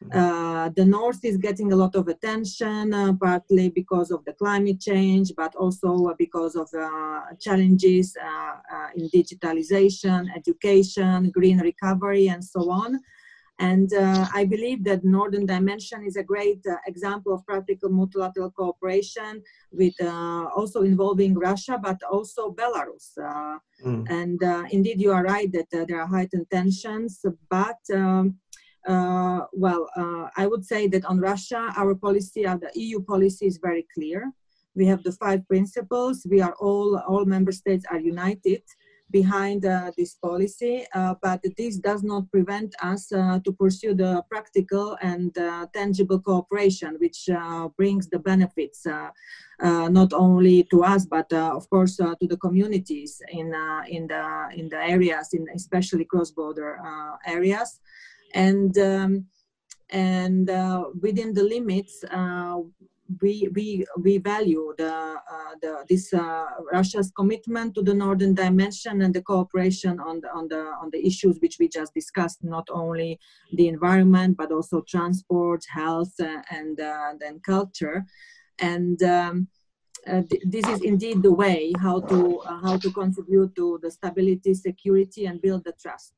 Mm-hmm. 0.04 0.20
Uh, 0.20 0.70
the 0.76 0.86
North 0.86 1.24
is 1.24 1.38
getting 1.38 1.72
a 1.72 1.76
lot 1.76 1.96
of 1.96 2.08
attention, 2.08 2.94
uh, 2.94 3.14
partly 3.14 3.70
because 3.70 4.12
of 4.12 4.24
the 4.26 4.34
climate 4.34 4.80
change, 4.82 5.32
but 5.36 5.56
also 5.56 6.14
because 6.18 6.56
of 6.56 6.68
uh, 6.74 7.22
challenges 7.40 8.16
uh, 8.22 8.88
in 8.96 9.10
digitalization, 9.10 10.28
education, 10.36 11.32
green 11.32 11.60
recovery, 11.60 12.28
and 12.28 12.44
so 12.44 12.70
on. 12.70 13.00
And 13.60 13.94
uh, 13.94 14.28
I 14.34 14.44
believe 14.44 14.84
that 14.84 15.06
Northern 15.06 15.46
Dimension 15.46 16.04
is 16.04 16.18
a 16.18 16.24
great 16.24 16.60
uh, 16.70 16.76
example 16.88 17.34
of 17.34 17.46
practical 17.46 17.90
multilateral 17.90 18.52
cooperation 18.52 19.42
with 19.72 19.94
uh, 20.02 20.48
also 20.56 20.82
involving 20.82 21.34
Russia, 21.36 21.80
but 21.82 21.98
also 22.12 22.52
Belarus. 22.52 23.18
Mm. 23.18 24.10
And 24.10 24.44
uh, 24.44 24.64
indeed, 24.72 25.00
you 25.00 25.14
are 25.14 25.24
right 25.24 25.50
that 25.54 25.68
uh, 25.74 25.86
there 25.88 26.02
are 26.02 26.08
heightened 26.08 26.48
tensions, 26.52 27.24
but 27.50 27.80
um, 27.94 28.36
uh, 28.88 29.46
well, 29.54 29.90
I 30.38 30.46
would 30.48 30.66
say 30.66 30.88
that 30.88 31.06
on 31.06 31.20
Russia, 31.20 31.74
our 31.78 31.96
policy, 31.96 32.44
the 32.44 32.72
EU 32.76 33.02
policy 33.02 33.46
is 33.46 33.58
very 33.58 33.88
clear. 33.94 34.32
We 34.76 34.86
have 34.88 35.02
the 35.04 35.14
five 35.14 35.48
principles. 35.48 36.28
We 36.30 36.42
are 36.42 36.54
all, 36.60 37.02
all 37.08 37.24
member 37.24 37.54
states 37.54 37.86
are 37.90 38.00
united 38.00 38.62
behind 39.12 39.66
uh, 39.66 39.92
this 39.98 40.16
policy, 40.16 40.86
uh, 40.94 41.16
but 41.22 41.42
this 41.58 41.78
does 41.78 42.04
not 42.04 42.30
prevent 42.32 42.76
us 42.82 43.12
uh, 43.12 43.40
to 43.44 43.52
pursue 43.54 43.94
the 43.94 44.24
practical 44.30 44.98
and 45.02 45.38
uh, 45.38 45.68
tangible 45.74 46.20
cooperation, 46.20 46.98
which 47.00 47.30
uh, 47.30 47.68
brings 47.78 48.08
the 48.10 48.20
benefits 48.20 48.86
uh, 48.86 49.10
not 49.60 50.12
only 50.14 50.64
to 50.66 50.84
us, 50.84 51.06
but 51.06 51.32
of 51.34 51.70
course 51.70 51.96
to 51.98 52.28
the 52.28 52.38
communities 52.38 53.22
in 53.30 53.54
in 53.88 54.08
the 54.08 54.50
in 54.54 54.68
the 54.70 54.82
areas, 54.96 55.34
in 55.34 55.46
especially 55.56 56.06
cross-border 56.06 56.80
areas, 57.26 57.80
and. 58.34 58.78
Um, 58.78 59.26
and 59.92 60.50
within 61.00 61.32
the 61.36 61.44
limits, 61.44 62.04
we 63.22 63.48
we 63.54 63.86
we 64.00 64.18
value 64.18 64.74
the 64.78 64.92
uh, 64.92 65.54
the 65.62 65.86
this 65.88 66.14
uh, 66.14 66.46
Russia's 66.72 67.12
commitment 67.12 67.76
to 67.76 67.82
the 67.82 67.94
northern 67.94 68.34
dimension 68.34 69.02
and 69.02 69.14
the 69.14 69.22
cooperation 69.22 70.00
on 70.00 70.22
the 70.22 70.30
on 70.34 70.48
the 70.48 70.62
on 70.82 70.90
the 70.92 71.06
issues 71.06 71.40
which 71.40 71.58
we 71.60 71.68
just 71.68 71.94
discussed, 71.94 72.44
not 72.44 72.68
only 72.72 73.20
the 73.54 73.68
environment 73.68 74.38
but 74.38 74.52
also 74.52 74.82
transport, 74.82 75.64
health, 75.70 76.14
uh, 76.20 76.42
and 76.52 76.80
uh, 76.80 77.14
then 77.20 77.40
culture, 77.40 78.06
and. 78.60 79.02
Um, 79.04 79.48
uh, 80.08 80.22
th 80.30 80.40
this 80.46 80.68
is 80.74 80.82
indeed 80.82 81.24
the 81.24 81.36
way 81.44 81.74
how 81.86 82.00
to 82.00 82.20
uh, 82.50 82.60
how 82.66 82.78
to 82.78 82.92
contribute 82.92 83.52
to 83.56 83.80
the 83.82 83.90
stability, 83.90 84.54
security, 84.54 85.26
and 85.26 85.42
build 85.42 85.64
the 85.64 85.74
trust. 85.82 86.14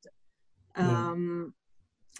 Um, 0.75 1.53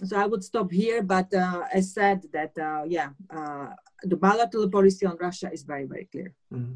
so 0.04 0.18
I 0.18 0.26
would 0.26 0.44
stop 0.44 0.72
here, 0.72 1.02
but 1.02 1.34
uh, 1.34 1.64
I 1.74 1.82
said 1.82 2.24
that, 2.34 2.58
uh, 2.58 2.84
yeah, 2.88 3.10
uh, 3.30 3.68
the 4.04 4.16
bilateral 4.16 4.70
policy 4.70 5.06
on 5.06 5.18
Russia 5.20 5.52
is 5.52 5.64
very, 5.64 5.86
very 5.86 6.06
clear. 6.12 6.34
Mm-hmm. 6.54 6.74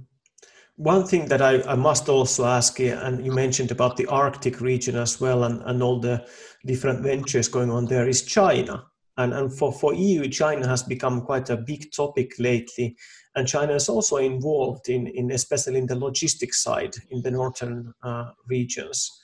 One 0.78 1.06
thing 1.06 1.28
that 1.28 1.42
I, 1.42 1.62
I, 1.64 1.76
must 1.76 2.10
also 2.10 2.46
ask, 2.46 2.80
and 2.80 3.24
you 3.24 3.32
mentioned 3.32 3.70
about 3.70 3.98
the 3.98 4.08
Arctic 4.08 4.62
region 4.62 4.96
as 4.96 5.22
well, 5.22 5.44
and, 5.44 5.62
and 5.66 5.84
all 5.84 6.00
the 6.00 6.26
different 6.66 7.04
ventures 7.04 7.48
going 7.48 7.70
on 7.70 7.86
there, 7.86 8.08
is 8.08 8.24
China. 8.24 8.86
And, 9.18 9.34
and 9.34 9.56
for, 9.56 9.72
for 9.72 9.94
EU, 9.94 10.28
China 10.28 10.68
has 10.68 10.82
become 10.82 11.22
quite 11.22 11.52
a 11.52 11.58
big 11.58 11.92
topic 11.92 12.32
lately. 12.40 12.96
And 13.36 13.48
China 13.48 13.76
is 13.76 13.90
also 13.90 14.18
involved 14.18 14.90
in, 14.90 15.06
in 15.08 15.32
especially 15.32 15.78
in 15.78 15.86
the 15.86 16.00
logistics 16.00 16.64
side 16.64 16.96
in 17.12 17.22
the 17.22 17.32
northern 17.32 17.94
uh, 18.02 18.32
regions. 18.48 19.21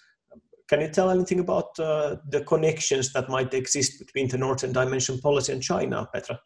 Can 0.68 0.82
you 0.82 0.90
tell 0.90 1.10
anything 1.10 1.40
about 1.40 1.80
uh, 1.80 2.18
the 2.30 2.42
connections 2.42 3.14
that 3.14 3.30
might 3.30 3.54
exist 3.54 4.00
between 4.00 4.28
the 4.28 4.38
Northern 4.38 4.74
Dimension 4.74 5.18
policy 5.20 5.54
and 5.54 5.64
China, 5.64 6.10
Petra? 6.14 6.40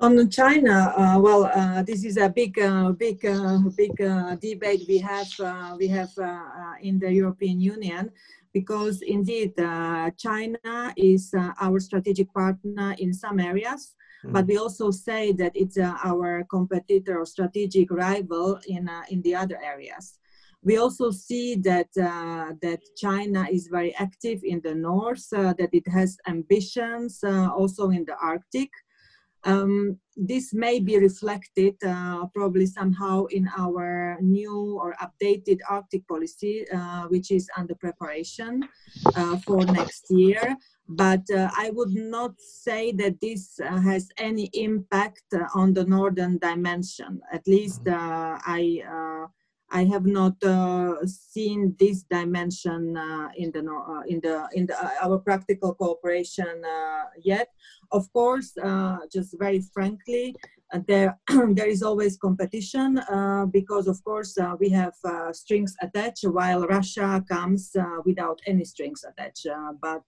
On 0.00 0.28
China, 0.28 0.92
uh, 0.96 1.18
well, 1.20 1.44
uh, 1.44 1.82
this 1.82 2.04
is 2.04 2.16
a 2.16 2.28
big, 2.28 2.58
uh, 2.58 2.92
big, 2.92 3.24
uh, 3.24 3.58
big 3.76 4.00
uh, 4.00 4.36
debate 4.36 4.82
we 4.88 4.98
have 4.98 5.28
we 5.78 5.88
have 5.88 6.10
in 6.82 6.98
the 6.98 7.12
European 7.12 7.60
Union 7.60 8.10
because 8.52 9.02
indeed 9.02 9.54
China 10.16 10.92
is 10.96 11.32
our 11.60 11.80
strategic 11.80 12.32
partner 12.34 12.94
in 12.98 13.12
some 13.12 13.40
areas, 13.40 13.94
mm. 14.24 14.32
but 14.32 14.46
we 14.46 14.56
also 14.58 14.90
say 14.90 15.32
that 15.32 15.52
it's 15.54 15.78
our 15.78 16.44
competitor 16.50 17.20
or 17.20 17.26
strategic 17.26 17.90
rival 17.90 18.58
in 18.68 18.90
in 19.10 19.22
the 19.22 19.34
other 19.34 19.58
areas. 19.62 20.18
We 20.64 20.78
also 20.78 21.10
see 21.10 21.56
that, 21.56 21.88
uh, 22.00 22.54
that 22.62 22.80
China 22.96 23.46
is 23.52 23.68
very 23.68 23.94
active 23.96 24.40
in 24.42 24.62
the 24.64 24.74
north, 24.74 25.26
uh, 25.32 25.52
that 25.58 25.68
it 25.72 25.86
has 25.88 26.16
ambitions 26.26 27.22
uh, 27.22 27.50
also 27.54 27.90
in 27.90 28.04
the 28.06 28.16
Arctic. 28.16 28.70
Um, 29.46 29.98
this 30.16 30.54
may 30.54 30.80
be 30.80 30.98
reflected 30.98 31.74
uh, 31.84 32.24
probably 32.34 32.64
somehow 32.64 33.26
in 33.26 33.46
our 33.58 34.16
new 34.22 34.78
or 34.80 34.96
updated 35.02 35.58
Arctic 35.68 36.08
policy, 36.08 36.64
uh, 36.72 37.02
which 37.08 37.30
is 37.30 37.50
under 37.54 37.74
preparation 37.74 38.66
uh, 39.14 39.36
for 39.44 39.62
next 39.66 40.06
year. 40.08 40.56
But 40.88 41.24
I 41.30 41.70
would 41.74 41.94
not 41.94 42.40
say 42.40 42.92
that 42.92 43.20
this 43.20 43.58
has 43.60 44.08
any 44.16 44.48
impact 44.54 45.24
on 45.54 45.74
the 45.74 45.84
northern 45.84 46.38
dimension. 46.38 47.20
At 47.30 47.46
least 47.46 47.84
mm-hmm. 47.84 48.38
I 48.46 49.26
I 49.70 49.84
have 49.84 50.06
not 50.06 50.42
uh, 50.44 51.04
seen 51.06 51.74
this 51.78 52.02
dimension 52.02 52.96
uh, 52.96 53.28
in 53.36 53.50
the 53.50 53.60
uh, 53.60 54.02
in 54.06 54.20
the 54.20 54.48
in 54.54 54.66
the, 54.66 54.76
uh, 54.78 54.90
our 55.02 55.18
practical 55.18 55.74
cooperation 55.74 56.62
uh, 56.64 57.04
yet. 57.22 57.48
Of 57.90 58.12
course, 58.12 58.56
uh, 58.62 58.98
just 59.12 59.36
very 59.38 59.60
frankly, 59.60 60.36
there 60.86 61.18
there 61.56 61.66
is 61.66 61.82
always 61.82 62.16
competition 62.16 63.00
because, 63.50 63.88
of 63.88 64.02
course, 64.04 64.36
we 64.60 64.68
have 64.70 64.94
strings 65.32 65.74
attached, 65.80 66.24
while 66.24 66.66
Russia 66.66 67.24
comes 67.28 67.72
without 68.04 68.40
any 68.46 68.64
strings 68.64 69.04
attached. 69.04 69.46
but 69.80 70.04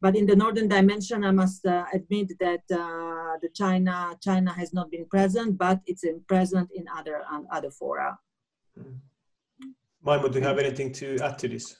but 0.00 0.14
in 0.14 0.26
the 0.26 0.36
northern 0.36 0.68
dimension, 0.68 1.24
I 1.24 1.32
must 1.32 1.66
admit 1.92 2.32
that 2.38 2.62
the 2.68 3.50
China 3.54 4.16
China 4.22 4.52
has 4.52 4.72
not 4.72 4.90
been 4.90 5.06
present, 5.06 5.58
but 5.58 5.80
it's 5.86 6.04
in 6.04 6.20
present 6.28 6.70
in 6.74 6.84
other 6.96 7.22
other 7.52 7.70
fora. 7.70 8.18
Maimo, 10.04 10.28
do 10.28 10.38
you 10.38 10.44
have 10.44 10.58
anything 10.58 10.92
to 10.92 11.18
add 11.22 11.38
to 11.38 11.48
this? 11.48 11.76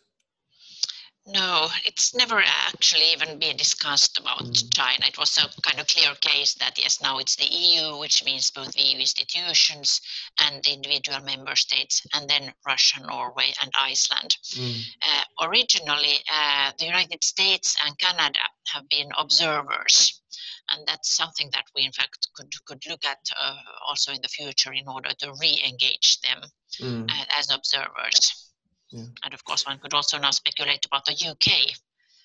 No, 1.30 1.68
it's 1.84 2.14
never 2.14 2.42
actually 2.42 3.12
even 3.12 3.38
been 3.38 3.58
discussed 3.58 4.18
about 4.18 4.38
mm. 4.38 4.74
China. 4.74 5.04
It 5.06 5.18
was 5.18 5.36
a 5.36 5.60
kind 5.60 5.78
of 5.78 5.86
clear 5.86 6.14
case 6.22 6.54
that 6.54 6.78
yes, 6.78 7.02
now 7.02 7.18
it's 7.18 7.36
the 7.36 7.44
EU, 7.44 7.98
which 7.98 8.24
means 8.24 8.50
both 8.50 8.72
the 8.72 8.80
EU 8.80 8.98
institutions 8.98 10.00
and 10.40 10.64
the 10.64 10.72
individual 10.72 11.20
member 11.20 11.54
states, 11.54 12.06
and 12.14 12.30
then 12.30 12.54
Russia, 12.66 13.02
Norway, 13.06 13.52
and 13.60 13.70
Iceland. 13.78 14.38
Mm. 14.54 14.80
Uh, 15.02 15.46
originally, 15.46 16.16
uh, 16.32 16.72
the 16.78 16.86
United 16.86 17.22
States 17.22 17.76
and 17.84 17.98
Canada 17.98 18.40
have 18.72 18.88
been 18.88 19.10
observers. 19.18 20.22
And 20.70 20.86
that's 20.86 21.14
something 21.14 21.50
that 21.52 21.64
we, 21.74 21.84
in 21.84 21.92
fact, 21.92 22.28
could 22.34 22.52
could 22.64 22.82
look 22.88 23.04
at 23.04 23.20
uh, 23.38 23.56
also 23.86 24.12
in 24.12 24.22
the 24.22 24.28
future 24.28 24.72
in 24.72 24.88
order 24.88 25.10
to 25.18 25.32
re-engage 25.38 26.20
them 26.22 26.40
mm. 26.80 27.10
Uh, 27.10 27.24
as 27.38 27.50
observers. 27.50 28.47
Yeah. 28.90 29.04
And 29.24 29.34
of 29.34 29.44
course, 29.44 29.66
one 29.66 29.78
could 29.78 29.94
also 29.94 30.18
now 30.18 30.30
speculate 30.30 30.84
about 30.86 31.04
the 31.04 31.12
UK 31.12 31.74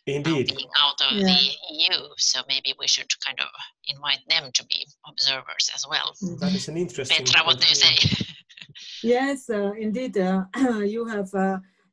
Indeed. 0.06 0.54
being 0.56 0.70
out 0.82 1.02
of 1.02 1.18
yeah. 1.18 1.26
the 1.26 1.74
EU. 1.74 2.10
So 2.18 2.42
maybe 2.48 2.74
we 2.80 2.88
should 2.88 3.12
kind 3.26 3.40
of 3.40 3.48
invite 3.88 4.20
them 4.30 4.52
to 4.54 4.66
be 4.66 4.86
observers 5.08 5.72
as 5.76 5.86
well. 5.90 6.14
Mm-hmm. 6.22 6.38
That 6.38 6.54
is 6.54 6.68
an 6.68 6.78
interesting. 6.78 7.26
Petra, 7.26 7.46
what 7.46 7.60
do 7.60 7.68
you 7.68 7.76
say? 7.76 8.26
yes, 9.04 9.50
uh, 9.50 9.74
indeed. 9.74 10.18
Uh, 10.18 10.46
you 10.86 11.06
have. 11.06 11.34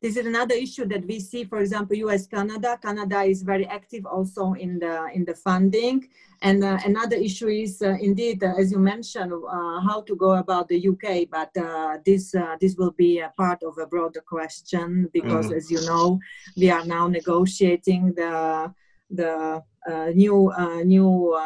This 0.02 0.16
is 0.16 0.24
another 0.24 0.54
issue 0.54 0.86
that 0.86 1.06
we 1.06 1.20
see. 1.20 1.44
For 1.44 1.60
example, 1.60 1.94
U.S. 1.96 2.26
Canada. 2.26 2.78
Canada 2.82 3.22
is 3.22 3.42
very 3.42 3.66
active 3.66 4.06
also 4.06 4.54
in 4.54 4.78
the 4.78 5.10
in 5.12 5.26
the 5.26 5.34
funding. 5.34 6.08
And 6.42 6.64
uh, 6.64 6.78
another 6.86 7.16
issue 7.16 7.48
is 7.48 7.82
uh, 7.82 7.96
indeed, 8.00 8.42
uh, 8.42 8.54
as 8.58 8.72
you 8.72 8.78
mentioned, 8.78 9.30
uh, 9.32 9.80
how 9.80 10.02
to 10.06 10.16
go 10.16 10.32
about 10.36 10.68
the 10.68 10.88
UK. 10.88 11.28
But 11.30 11.54
uh, 11.62 11.98
this 12.04 12.34
uh, 12.34 12.56
this 12.58 12.76
will 12.76 12.92
be 12.92 13.18
a 13.18 13.30
part 13.36 13.62
of 13.62 13.76
a 13.76 13.86
broader 13.86 14.22
question 14.22 15.10
because, 15.12 15.48
mm. 15.48 15.56
as 15.56 15.70
you 15.70 15.84
know, 15.84 16.18
we 16.56 16.70
are 16.70 16.84
now 16.86 17.06
negotiating 17.06 18.14
the 18.14 18.72
the 19.10 19.62
new 19.88 20.52
new 20.84 21.36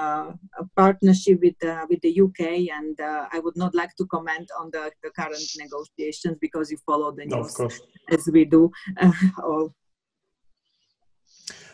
partnership 0.76 1.40
with 1.40 1.56
with 1.88 2.00
the 2.02 2.20
UK, 2.20 2.40
and 2.72 2.98
I 3.00 3.38
would 3.38 3.56
not 3.56 3.74
like 3.74 3.94
to 3.96 4.06
comment 4.06 4.50
on 4.58 4.70
the, 4.72 4.90
the 5.02 5.10
current 5.10 5.48
negotiations 5.56 6.36
because 6.40 6.70
you 6.70 6.78
follow 6.86 7.12
the 7.12 7.26
news 7.26 7.58
no, 7.58 7.68
as 8.10 8.28
we 8.32 8.44
do. 8.44 8.70
or 9.42 9.70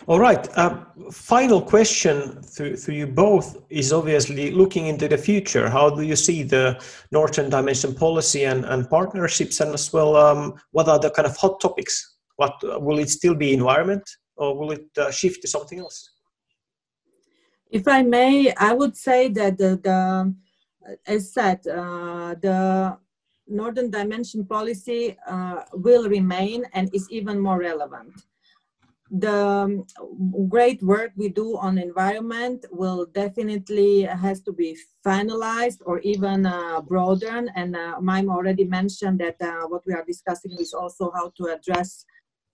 all 0.07 0.19
right. 0.19 0.49
Uh, 0.57 0.85
final 1.13 1.61
question 1.61 2.43
to, 2.55 2.77
to 2.77 2.93
you 2.93 3.07
both 3.07 3.59
is 3.69 3.93
obviously 3.93 4.51
looking 4.51 4.87
into 4.87 5.09
the 5.09 5.19
future. 5.19 5.69
How 5.69 5.91
do 5.91 6.03
you 6.03 6.17
see 6.17 6.43
the 6.43 6.83
Northern 7.13 7.51
Dimension 7.51 7.95
policy 7.95 8.45
and, 8.45 8.65
and 8.65 8.89
partnerships, 8.89 9.61
and 9.61 9.75
as 9.75 9.93
well, 9.93 10.17
um, 10.17 10.55
what 10.73 10.89
are 10.89 10.99
the 10.99 11.11
kind 11.11 11.27
of 11.27 11.37
hot 11.37 11.61
topics? 11.61 12.17
What 12.37 12.55
will 12.83 12.99
it 12.99 13.11
still 13.11 13.35
be 13.35 13.53
environment, 13.53 14.03
or 14.37 14.59
will 14.59 14.73
it 14.73 14.87
uh, 14.97 15.11
shift 15.11 15.43
to 15.43 15.49
something 15.49 15.79
else? 15.79 16.11
If 17.71 17.87
I 17.87 18.03
may, 18.03 18.53
I 18.55 18.73
would 18.73 18.97
say 18.97 19.29
that 19.29 19.59
the, 19.59 19.81
the 19.83 20.35
as 21.07 21.33
said, 21.33 21.67
uh, 21.67 22.35
the 22.35 22.99
Northern 23.47 23.91
Dimension 23.91 24.45
policy 24.45 25.17
uh, 25.27 25.63
will 25.75 26.09
remain 26.09 26.65
and 26.73 26.93
is 26.95 27.09
even 27.11 27.39
more 27.39 27.59
relevant. 27.59 28.13
The 29.13 29.35
um, 29.35 29.87
great 30.49 30.81
work 30.85 31.11
we 31.17 31.29
do 31.29 31.57
on 31.59 31.79
environment 31.79 32.65
will 32.71 33.07
definitely 33.07 34.03
has 34.03 34.41
to 34.43 34.53
be 34.53 34.79
finalized 35.05 35.79
or 35.85 35.99
even 36.01 36.47
uh, 36.47 36.81
broadened. 36.81 37.51
And 37.57 37.75
uh, 37.75 38.01
Maimo 38.01 38.33
already 38.33 38.65
mentioned 38.65 39.19
that 39.19 39.37
uh, 39.43 39.67
what 39.67 39.83
we 39.85 39.95
are 39.95 40.05
discussing 40.05 40.53
is 40.61 40.73
also 40.73 41.11
how 41.13 41.33
to 41.39 41.47
address 41.47 42.05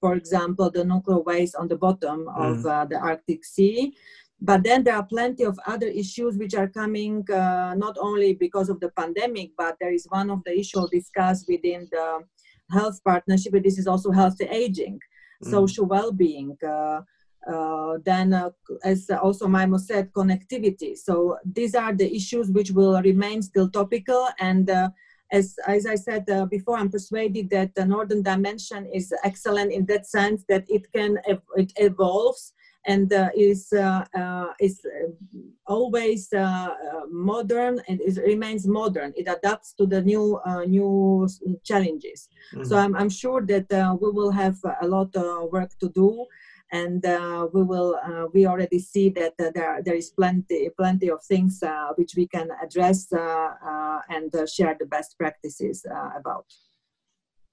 for 0.00 0.14
example 0.14 0.70
the 0.70 0.84
nuclear 0.84 1.20
waste 1.20 1.56
on 1.56 1.68
the 1.68 1.76
bottom 1.76 2.28
of 2.28 2.58
mm. 2.58 2.70
uh, 2.70 2.84
the 2.84 2.96
arctic 2.96 3.44
sea 3.44 3.96
but 4.40 4.62
then 4.62 4.84
there 4.84 4.96
are 4.96 5.06
plenty 5.06 5.44
of 5.44 5.58
other 5.66 5.86
issues 5.86 6.36
which 6.36 6.54
are 6.54 6.68
coming 6.68 7.24
uh, 7.30 7.74
not 7.76 7.96
only 7.98 8.34
because 8.34 8.68
of 8.68 8.78
the 8.80 8.90
pandemic 8.90 9.50
but 9.56 9.76
there 9.80 9.92
is 9.92 10.06
one 10.10 10.30
of 10.30 10.42
the 10.44 10.58
issues 10.58 10.88
discussed 10.90 11.46
within 11.48 11.88
the 11.90 12.20
health 12.70 13.00
partnership 13.04 13.52
but 13.52 13.62
this 13.62 13.78
is 13.78 13.86
also 13.86 14.10
healthy 14.10 14.44
aging 14.44 14.98
mm. 15.42 15.50
social 15.50 15.86
well-being. 15.86 16.56
Uh, 16.66 17.00
uh, 17.50 17.98
then, 18.04 18.32
uh, 18.32 18.50
as 18.82 19.08
also 19.22 19.46
Maimo 19.46 19.78
said, 19.78 20.12
connectivity. 20.12 20.96
So 20.96 21.38
these 21.44 21.76
are 21.76 21.92
the 21.92 22.12
issues 22.12 22.50
which 22.50 22.72
will 22.72 23.00
remain 23.00 23.40
still 23.40 23.70
topical. 23.70 24.28
And 24.40 24.68
as, 25.30 25.54
as 25.64 25.86
I 25.86 25.94
said 25.94 26.26
before, 26.50 26.76
I'm 26.76 26.90
persuaded 26.90 27.50
that 27.50 27.72
the 27.76 27.84
Northern 27.84 28.22
Dimension 28.22 28.86
is 28.92 29.14
excellent 29.22 29.72
in 29.72 29.86
that 29.86 30.06
sense 30.06 30.44
that 30.48 30.64
it 30.68 30.92
can 30.92 31.18
it 31.56 31.72
evolves 31.76 32.52
and 32.86 33.12
uh, 33.12 33.30
is 33.36 33.72
uh, 33.72 34.04
uh, 34.16 34.52
is 34.60 34.80
always 35.66 36.28
modern 37.10 37.80
and 37.88 38.00
it 38.00 38.16
remains 38.24 38.66
modern. 38.66 39.12
It 39.16 39.28
adapts 39.28 39.74
to 39.74 39.86
the 39.86 40.02
new 40.02 40.40
new 40.66 41.28
challenges. 41.64 42.28
Mm-hmm. 42.54 42.64
So 42.64 42.76
I'm, 42.76 42.94
I'm 42.96 43.10
sure 43.10 43.44
that 43.46 43.68
we 44.00 44.10
will 44.10 44.30
have 44.30 44.56
a 44.80 44.86
lot 44.86 45.14
of 45.16 45.50
work 45.52 45.70
to 45.80 45.88
do 45.88 46.26
and 46.72 47.04
uh, 47.06 47.46
we 47.52 47.62
will 47.62 47.96
uh, 48.04 48.26
we 48.32 48.46
already 48.46 48.78
see 48.78 49.08
that 49.10 49.34
uh, 49.38 49.50
there 49.54 49.80
there 49.84 49.94
is 49.94 50.10
plenty 50.10 50.68
plenty 50.76 51.08
of 51.10 51.22
things 51.22 51.62
which 51.96 52.14
we 52.16 52.26
can 52.26 52.48
address 52.62 53.06
and 53.12 54.32
share 54.48 54.76
the 54.78 54.86
best 54.86 55.16
practices 55.18 55.86
about 56.16 56.46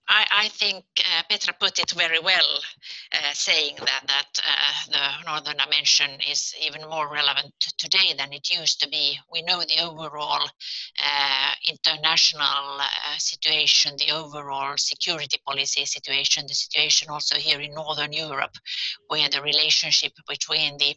I, 0.07 0.25
I 0.31 0.47
think 0.49 0.83
uh, 0.99 1.23
Petra 1.29 1.53
put 1.59 1.79
it 1.79 1.91
very 1.91 2.19
well, 2.19 2.59
uh, 3.13 3.33
saying 3.33 3.75
that 3.79 4.03
that 4.07 4.41
uh, 4.45 4.91
the 4.91 5.25
northern 5.25 5.57
dimension 5.57 6.19
is 6.29 6.53
even 6.61 6.81
more 6.89 7.11
relevant 7.11 7.53
today 7.77 8.13
than 8.17 8.33
it 8.33 8.49
used 8.49 8.81
to 8.81 8.89
be. 8.89 9.17
We 9.31 9.41
know 9.43 9.61
the 9.61 9.81
overall 9.81 10.43
uh, 10.43 11.51
international 11.67 12.81
uh, 12.81 13.17
situation, 13.17 13.95
the 13.97 14.11
overall 14.11 14.73
security 14.77 15.39
policy 15.47 15.85
situation, 15.85 16.45
the 16.47 16.53
situation 16.53 17.09
also 17.09 17.35
here 17.35 17.61
in 17.61 17.73
northern 17.73 18.11
Europe, 18.11 18.57
where 19.07 19.29
the 19.29 19.41
relationship 19.41 20.11
between 20.27 20.77
the 20.77 20.95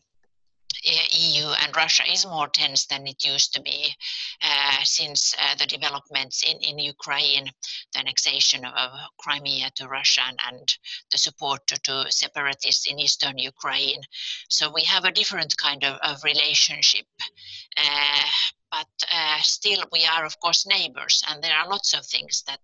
EU 0.84 1.46
and 1.60 1.74
Russia 1.74 2.02
is 2.10 2.26
more 2.26 2.48
tense 2.48 2.86
than 2.86 3.06
it 3.06 3.24
used 3.24 3.52
to 3.54 3.62
be 3.62 3.94
uh, 4.42 4.82
since 4.84 5.34
uh, 5.34 5.54
the 5.56 5.66
developments 5.66 6.42
in, 6.42 6.58
in 6.58 6.78
Ukraine, 6.78 7.50
the 7.92 7.98
annexation 7.98 8.64
of 8.64 8.90
Crimea 9.18 9.70
to 9.76 9.88
Russia 9.88 10.22
and, 10.28 10.38
and 10.48 10.76
the 11.10 11.18
support 11.18 11.66
to, 11.68 11.78
to, 11.80 12.10
separatists 12.10 12.86
in 12.90 12.98
eastern 12.98 13.38
Ukraine. 13.38 14.02
So 14.48 14.70
we 14.72 14.82
have 14.82 15.04
a 15.04 15.12
different 15.12 15.56
kind 15.56 15.84
of, 15.84 15.98
of 16.02 16.24
relationship. 16.24 17.06
Uh, 17.76 18.22
but 18.70 18.88
uh, 19.12 19.40
still, 19.40 19.84
we 19.92 20.04
are, 20.04 20.24
of 20.24 20.38
course, 20.40 20.66
neighbors, 20.66 21.22
and 21.28 21.42
there 21.42 21.56
are 21.56 21.68
lots 21.68 21.94
of 21.94 22.04
things 22.04 22.42
that 22.46 22.60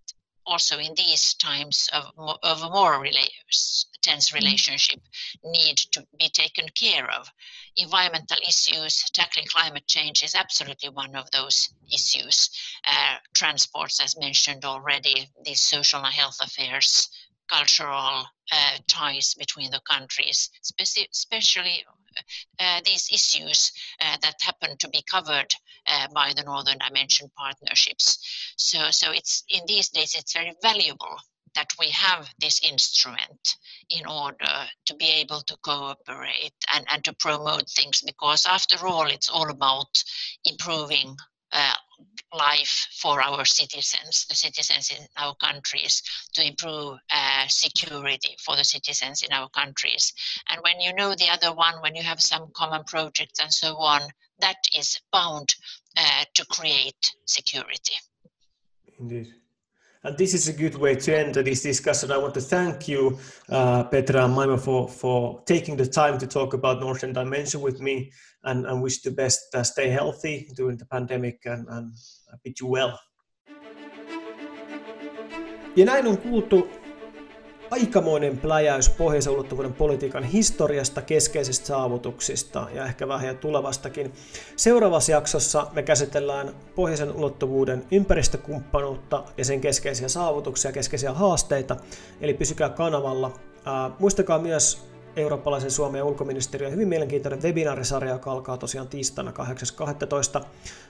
also 0.46 0.78
in 0.78 0.94
these 0.94 1.34
times 1.34 1.88
of, 1.92 2.04
of 2.42 2.62
a 2.62 2.70
more 2.70 3.02
rela- 3.02 3.84
tense 4.02 4.30
mm-hmm. 4.30 4.44
relationship 4.44 5.00
need 5.44 5.76
to 5.76 6.06
be 6.18 6.28
taken 6.28 6.68
care 6.70 7.10
of. 7.10 7.30
Environmental 7.76 8.38
issues, 8.46 9.04
tackling 9.12 9.46
climate 9.46 9.86
change 9.86 10.22
is 10.22 10.34
absolutely 10.34 10.88
one 10.88 11.14
of 11.16 11.30
those 11.30 11.72
issues. 11.92 12.50
Uh, 12.86 13.16
transports, 13.34 14.00
as 14.00 14.18
mentioned 14.18 14.64
already, 14.64 15.28
these 15.44 15.60
social 15.60 16.04
and 16.04 16.14
health 16.14 16.38
affairs, 16.40 17.08
cultural 17.48 18.24
uh, 18.52 18.76
ties 18.88 19.34
between 19.34 19.70
the 19.70 19.80
countries, 19.88 20.50
especially 20.80 21.84
these 22.84 23.08
issues 23.12 23.72
uh, 24.00 24.16
that 24.22 24.34
happen 24.40 24.76
to 24.78 24.88
be 24.88 25.02
covered 25.10 25.52
uh, 25.86 26.06
by 26.14 26.32
the 26.36 26.42
Northern 26.42 26.78
Dimension 26.78 27.30
partnerships. 27.36 28.18
So, 28.56 28.90
so 28.90 29.12
it's 29.12 29.44
in 29.48 29.62
these 29.66 29.88
days 29.88 30.14
it's 30.16 30.32
very 30.32 30.54
valuable 30.62 31.16
that 31.54 31.68
we 31.78 31.88
have 31.90 32.30
this 32.38 32.60
instrument 32.64 33.56
in 33.90 34.06
order 34.06 34.66
to 34.86 34.94
be 34.94 35.06
able 35.06 35.40
to 35.42 35.56
cooperate 35.58 36.54
and, 36.74 36.86
and 36.90 37.04
to 37.04 37.12
promote 37.14 37.68
things 37.68 38.02
because 38.06 38.46
after 38.46 38.86
all 38.86 39.06
it's 39.06 39.28
all 39.28 39.50
about 39.50 40.02
improving 40.44 41.16
uh, 41.52 41.74
life 42.34 42.88
for 42.98 43.22
our 43.22 43.44
citizens, 43.44 44.26
the 44.28 44.34
citizens 44.34 44.90
in 44.90 45.06
our 45.16 45.34
countries, 45.36 46.02
to 46.32 46.46
improve 46.46 46.98
uh, 47.10 47.46
security 47.48 48.36
for 48.44 48.56
the 48.56 48.64
citizens 48.64 49.22
in 49.22 49.32
our 49.32 49.48
countries. 49.50 50.12
And 50.48 50.60
when 50.62 50.80
you 50.80 50.94
know 50.94 51.14
the 51.14 51.28
other 51.30 51.54
one, 51.54 51.74
when 51.82 51.94
you 51.94 52.02
have 52.02 52.20
some 52.20 52.50
common 52.54 52.84
projects 52.84 53.40
and 53.40 53.52
so 53.52 53.76
on, 53.76 54.02
that 54.40 54.56
is 54.76 54.98
bound 55.12 55.54
uh, 55.96 56.24
to 56.34 56.44
create 56.46 57.14
security. 57.26 57.94
Indeed. 58.98 59.34
And 60.04 60.18
this 60.18 60.34
is 60.34 60.48
a 60.48 60.52
good 60.52 60.74
way 60.74 60.96
to 60.96 61.16
end 61.16 61.34
this 61.34 61.62
discussion. 61.62 62.10
I 62.10 62.18
want 62.18 62.34
to 62.34 62.40
thank 62.40 62.88
you, 62.88 63.18
uh, 63.48 63.84
Petra 63.84 64.24
and 64.24 64.34
Maimo, 64.34 64.56
for, 64.56 64.88
for 64.88 65.40
taking 65.46 65.76
the 65.76 65.86
time 65.86 66.18
to 66.18 66.26
talk 66.26 66.54
about 66.54 66.80
Northern 66.80 67.12
Dimension 67.12 67.60
with 67.60 67.80
me 67.80 68.10
and, 68.42 68.66
and 68.66 68.82
wish 68.82 69.00
the 69.02 69.12
best. 69.12 69.54
Uh, 69.54 69.62
stay 69.62 69.90
healthy 69.90 70.48
during 70.56 70.76
the 70.76 70.86
pandemic 70.86 71.42
and, 71.44 71.68
and 71.68 71.94
I 72.32 72.36
bid 72.42 72.58
you 72.58 72.66
well. 72.66 72.98
Ja 75.76 75.84
näin 75.86 76.06
on 76.06 76.18
kuultu 76.18 76.68
aikamoinen 77.72 78.38
pläjäys 78.38 78.88
pohjoisen 78.88 79.32
ulottuvuuden 79.32 79.72
politiikan 79.72 80.24
historiasta, 80.24 81.02
keskeisistä 81.02 81.66
saavutuksista 81.66 82.66
ja 82.74 82.86
ehkä 82.86 83.08
vähän 83.08 83.38
tulevastakin. 83.38 84.12
Seuraavassa 84.56 85.12
jaksossa 85.12 85.66
me 85.72 85.82
käsitellään 85.82 86.54
pohjoisen 86.74 87.12
ulottuvuuden 87.12 87.84
ympäristökumppanuutta 87.90 89.24
ja 89.36 89.44
sen 89.44 89.60
keskeisiä 89.60 90.08
saavutuksia 90.08 90.68
ja 90.68 90.72
keskeisiä 90.72 91.12
haasteita, 91.12 91.76
eli 92.20 92.34
pysykää 92.34 92.68
kanavalla. 92.68 93.38
Ää, 93.64 93.90
muistakaa 93.98 94.38
myös 94.38 94.91
eurooppalaisen 95.16 95.70
Suomen 95.70 95.98
ja 95.98 96.04
ulkoministeriön 96.04 96.72
hyvin 96.72 96.88
mielenkiintoinen 96.88 97.42
webinaarisarja, 97.42 98.12
joka 98.12 98.32
alkaa 98.32 98.56
tosiaan 98.56 98.88
tiistaina 98.88 99.32
8.12. 100.40 100.44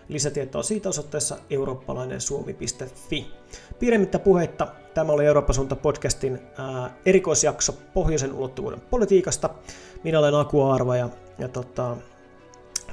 Lisätietoa 0.08 0.62
siitä 0.62 0.88
osoitteessa 0.88 1.36
eurooppalainen 1.50 2.20
suomi.fi. 2.20 3.30
Pidemmittä 3.78 4.18
puheitta, 4.18 4.68
tämä 4.94 5.12
oli 5.12 5.26
Eurooppa 5.26 5.52
suunta 5.52 5.76
podcastin 5.76 6.38
ää, 6.58 6.96
erikoisjakso 7.06 7.74
pohjoisen 7.94 8.32
ulottuvuuden 8.32 8.80
politiikasta. 8.80 9.50
Minä 10.04 10.18
olen 10.18 10.34
Aku 10.34 10.62
Arva 10.62 10.96
ja, 10.96 11.08
ja 11.38 11.48
tota, 11.48 11.96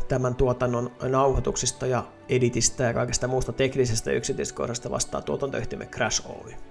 tämän 0.07 0.35
tuotannon 0.35 0.91
nauhoituksista 1.01 1.87
ja 1.87 2.03
editistä 2.29 2.83
ja 2.83 2.93
kaikesta 2.93 3.27
muusta 3.27 3.53
teknisestä 3.53 4.11
yksityiskohdasta 4.11 4.91
vastaa 4.91 5.21
tuotantoyhtiömme 5.21 5.85
Crash 5.85 6.29
Oy. 6.29 6.68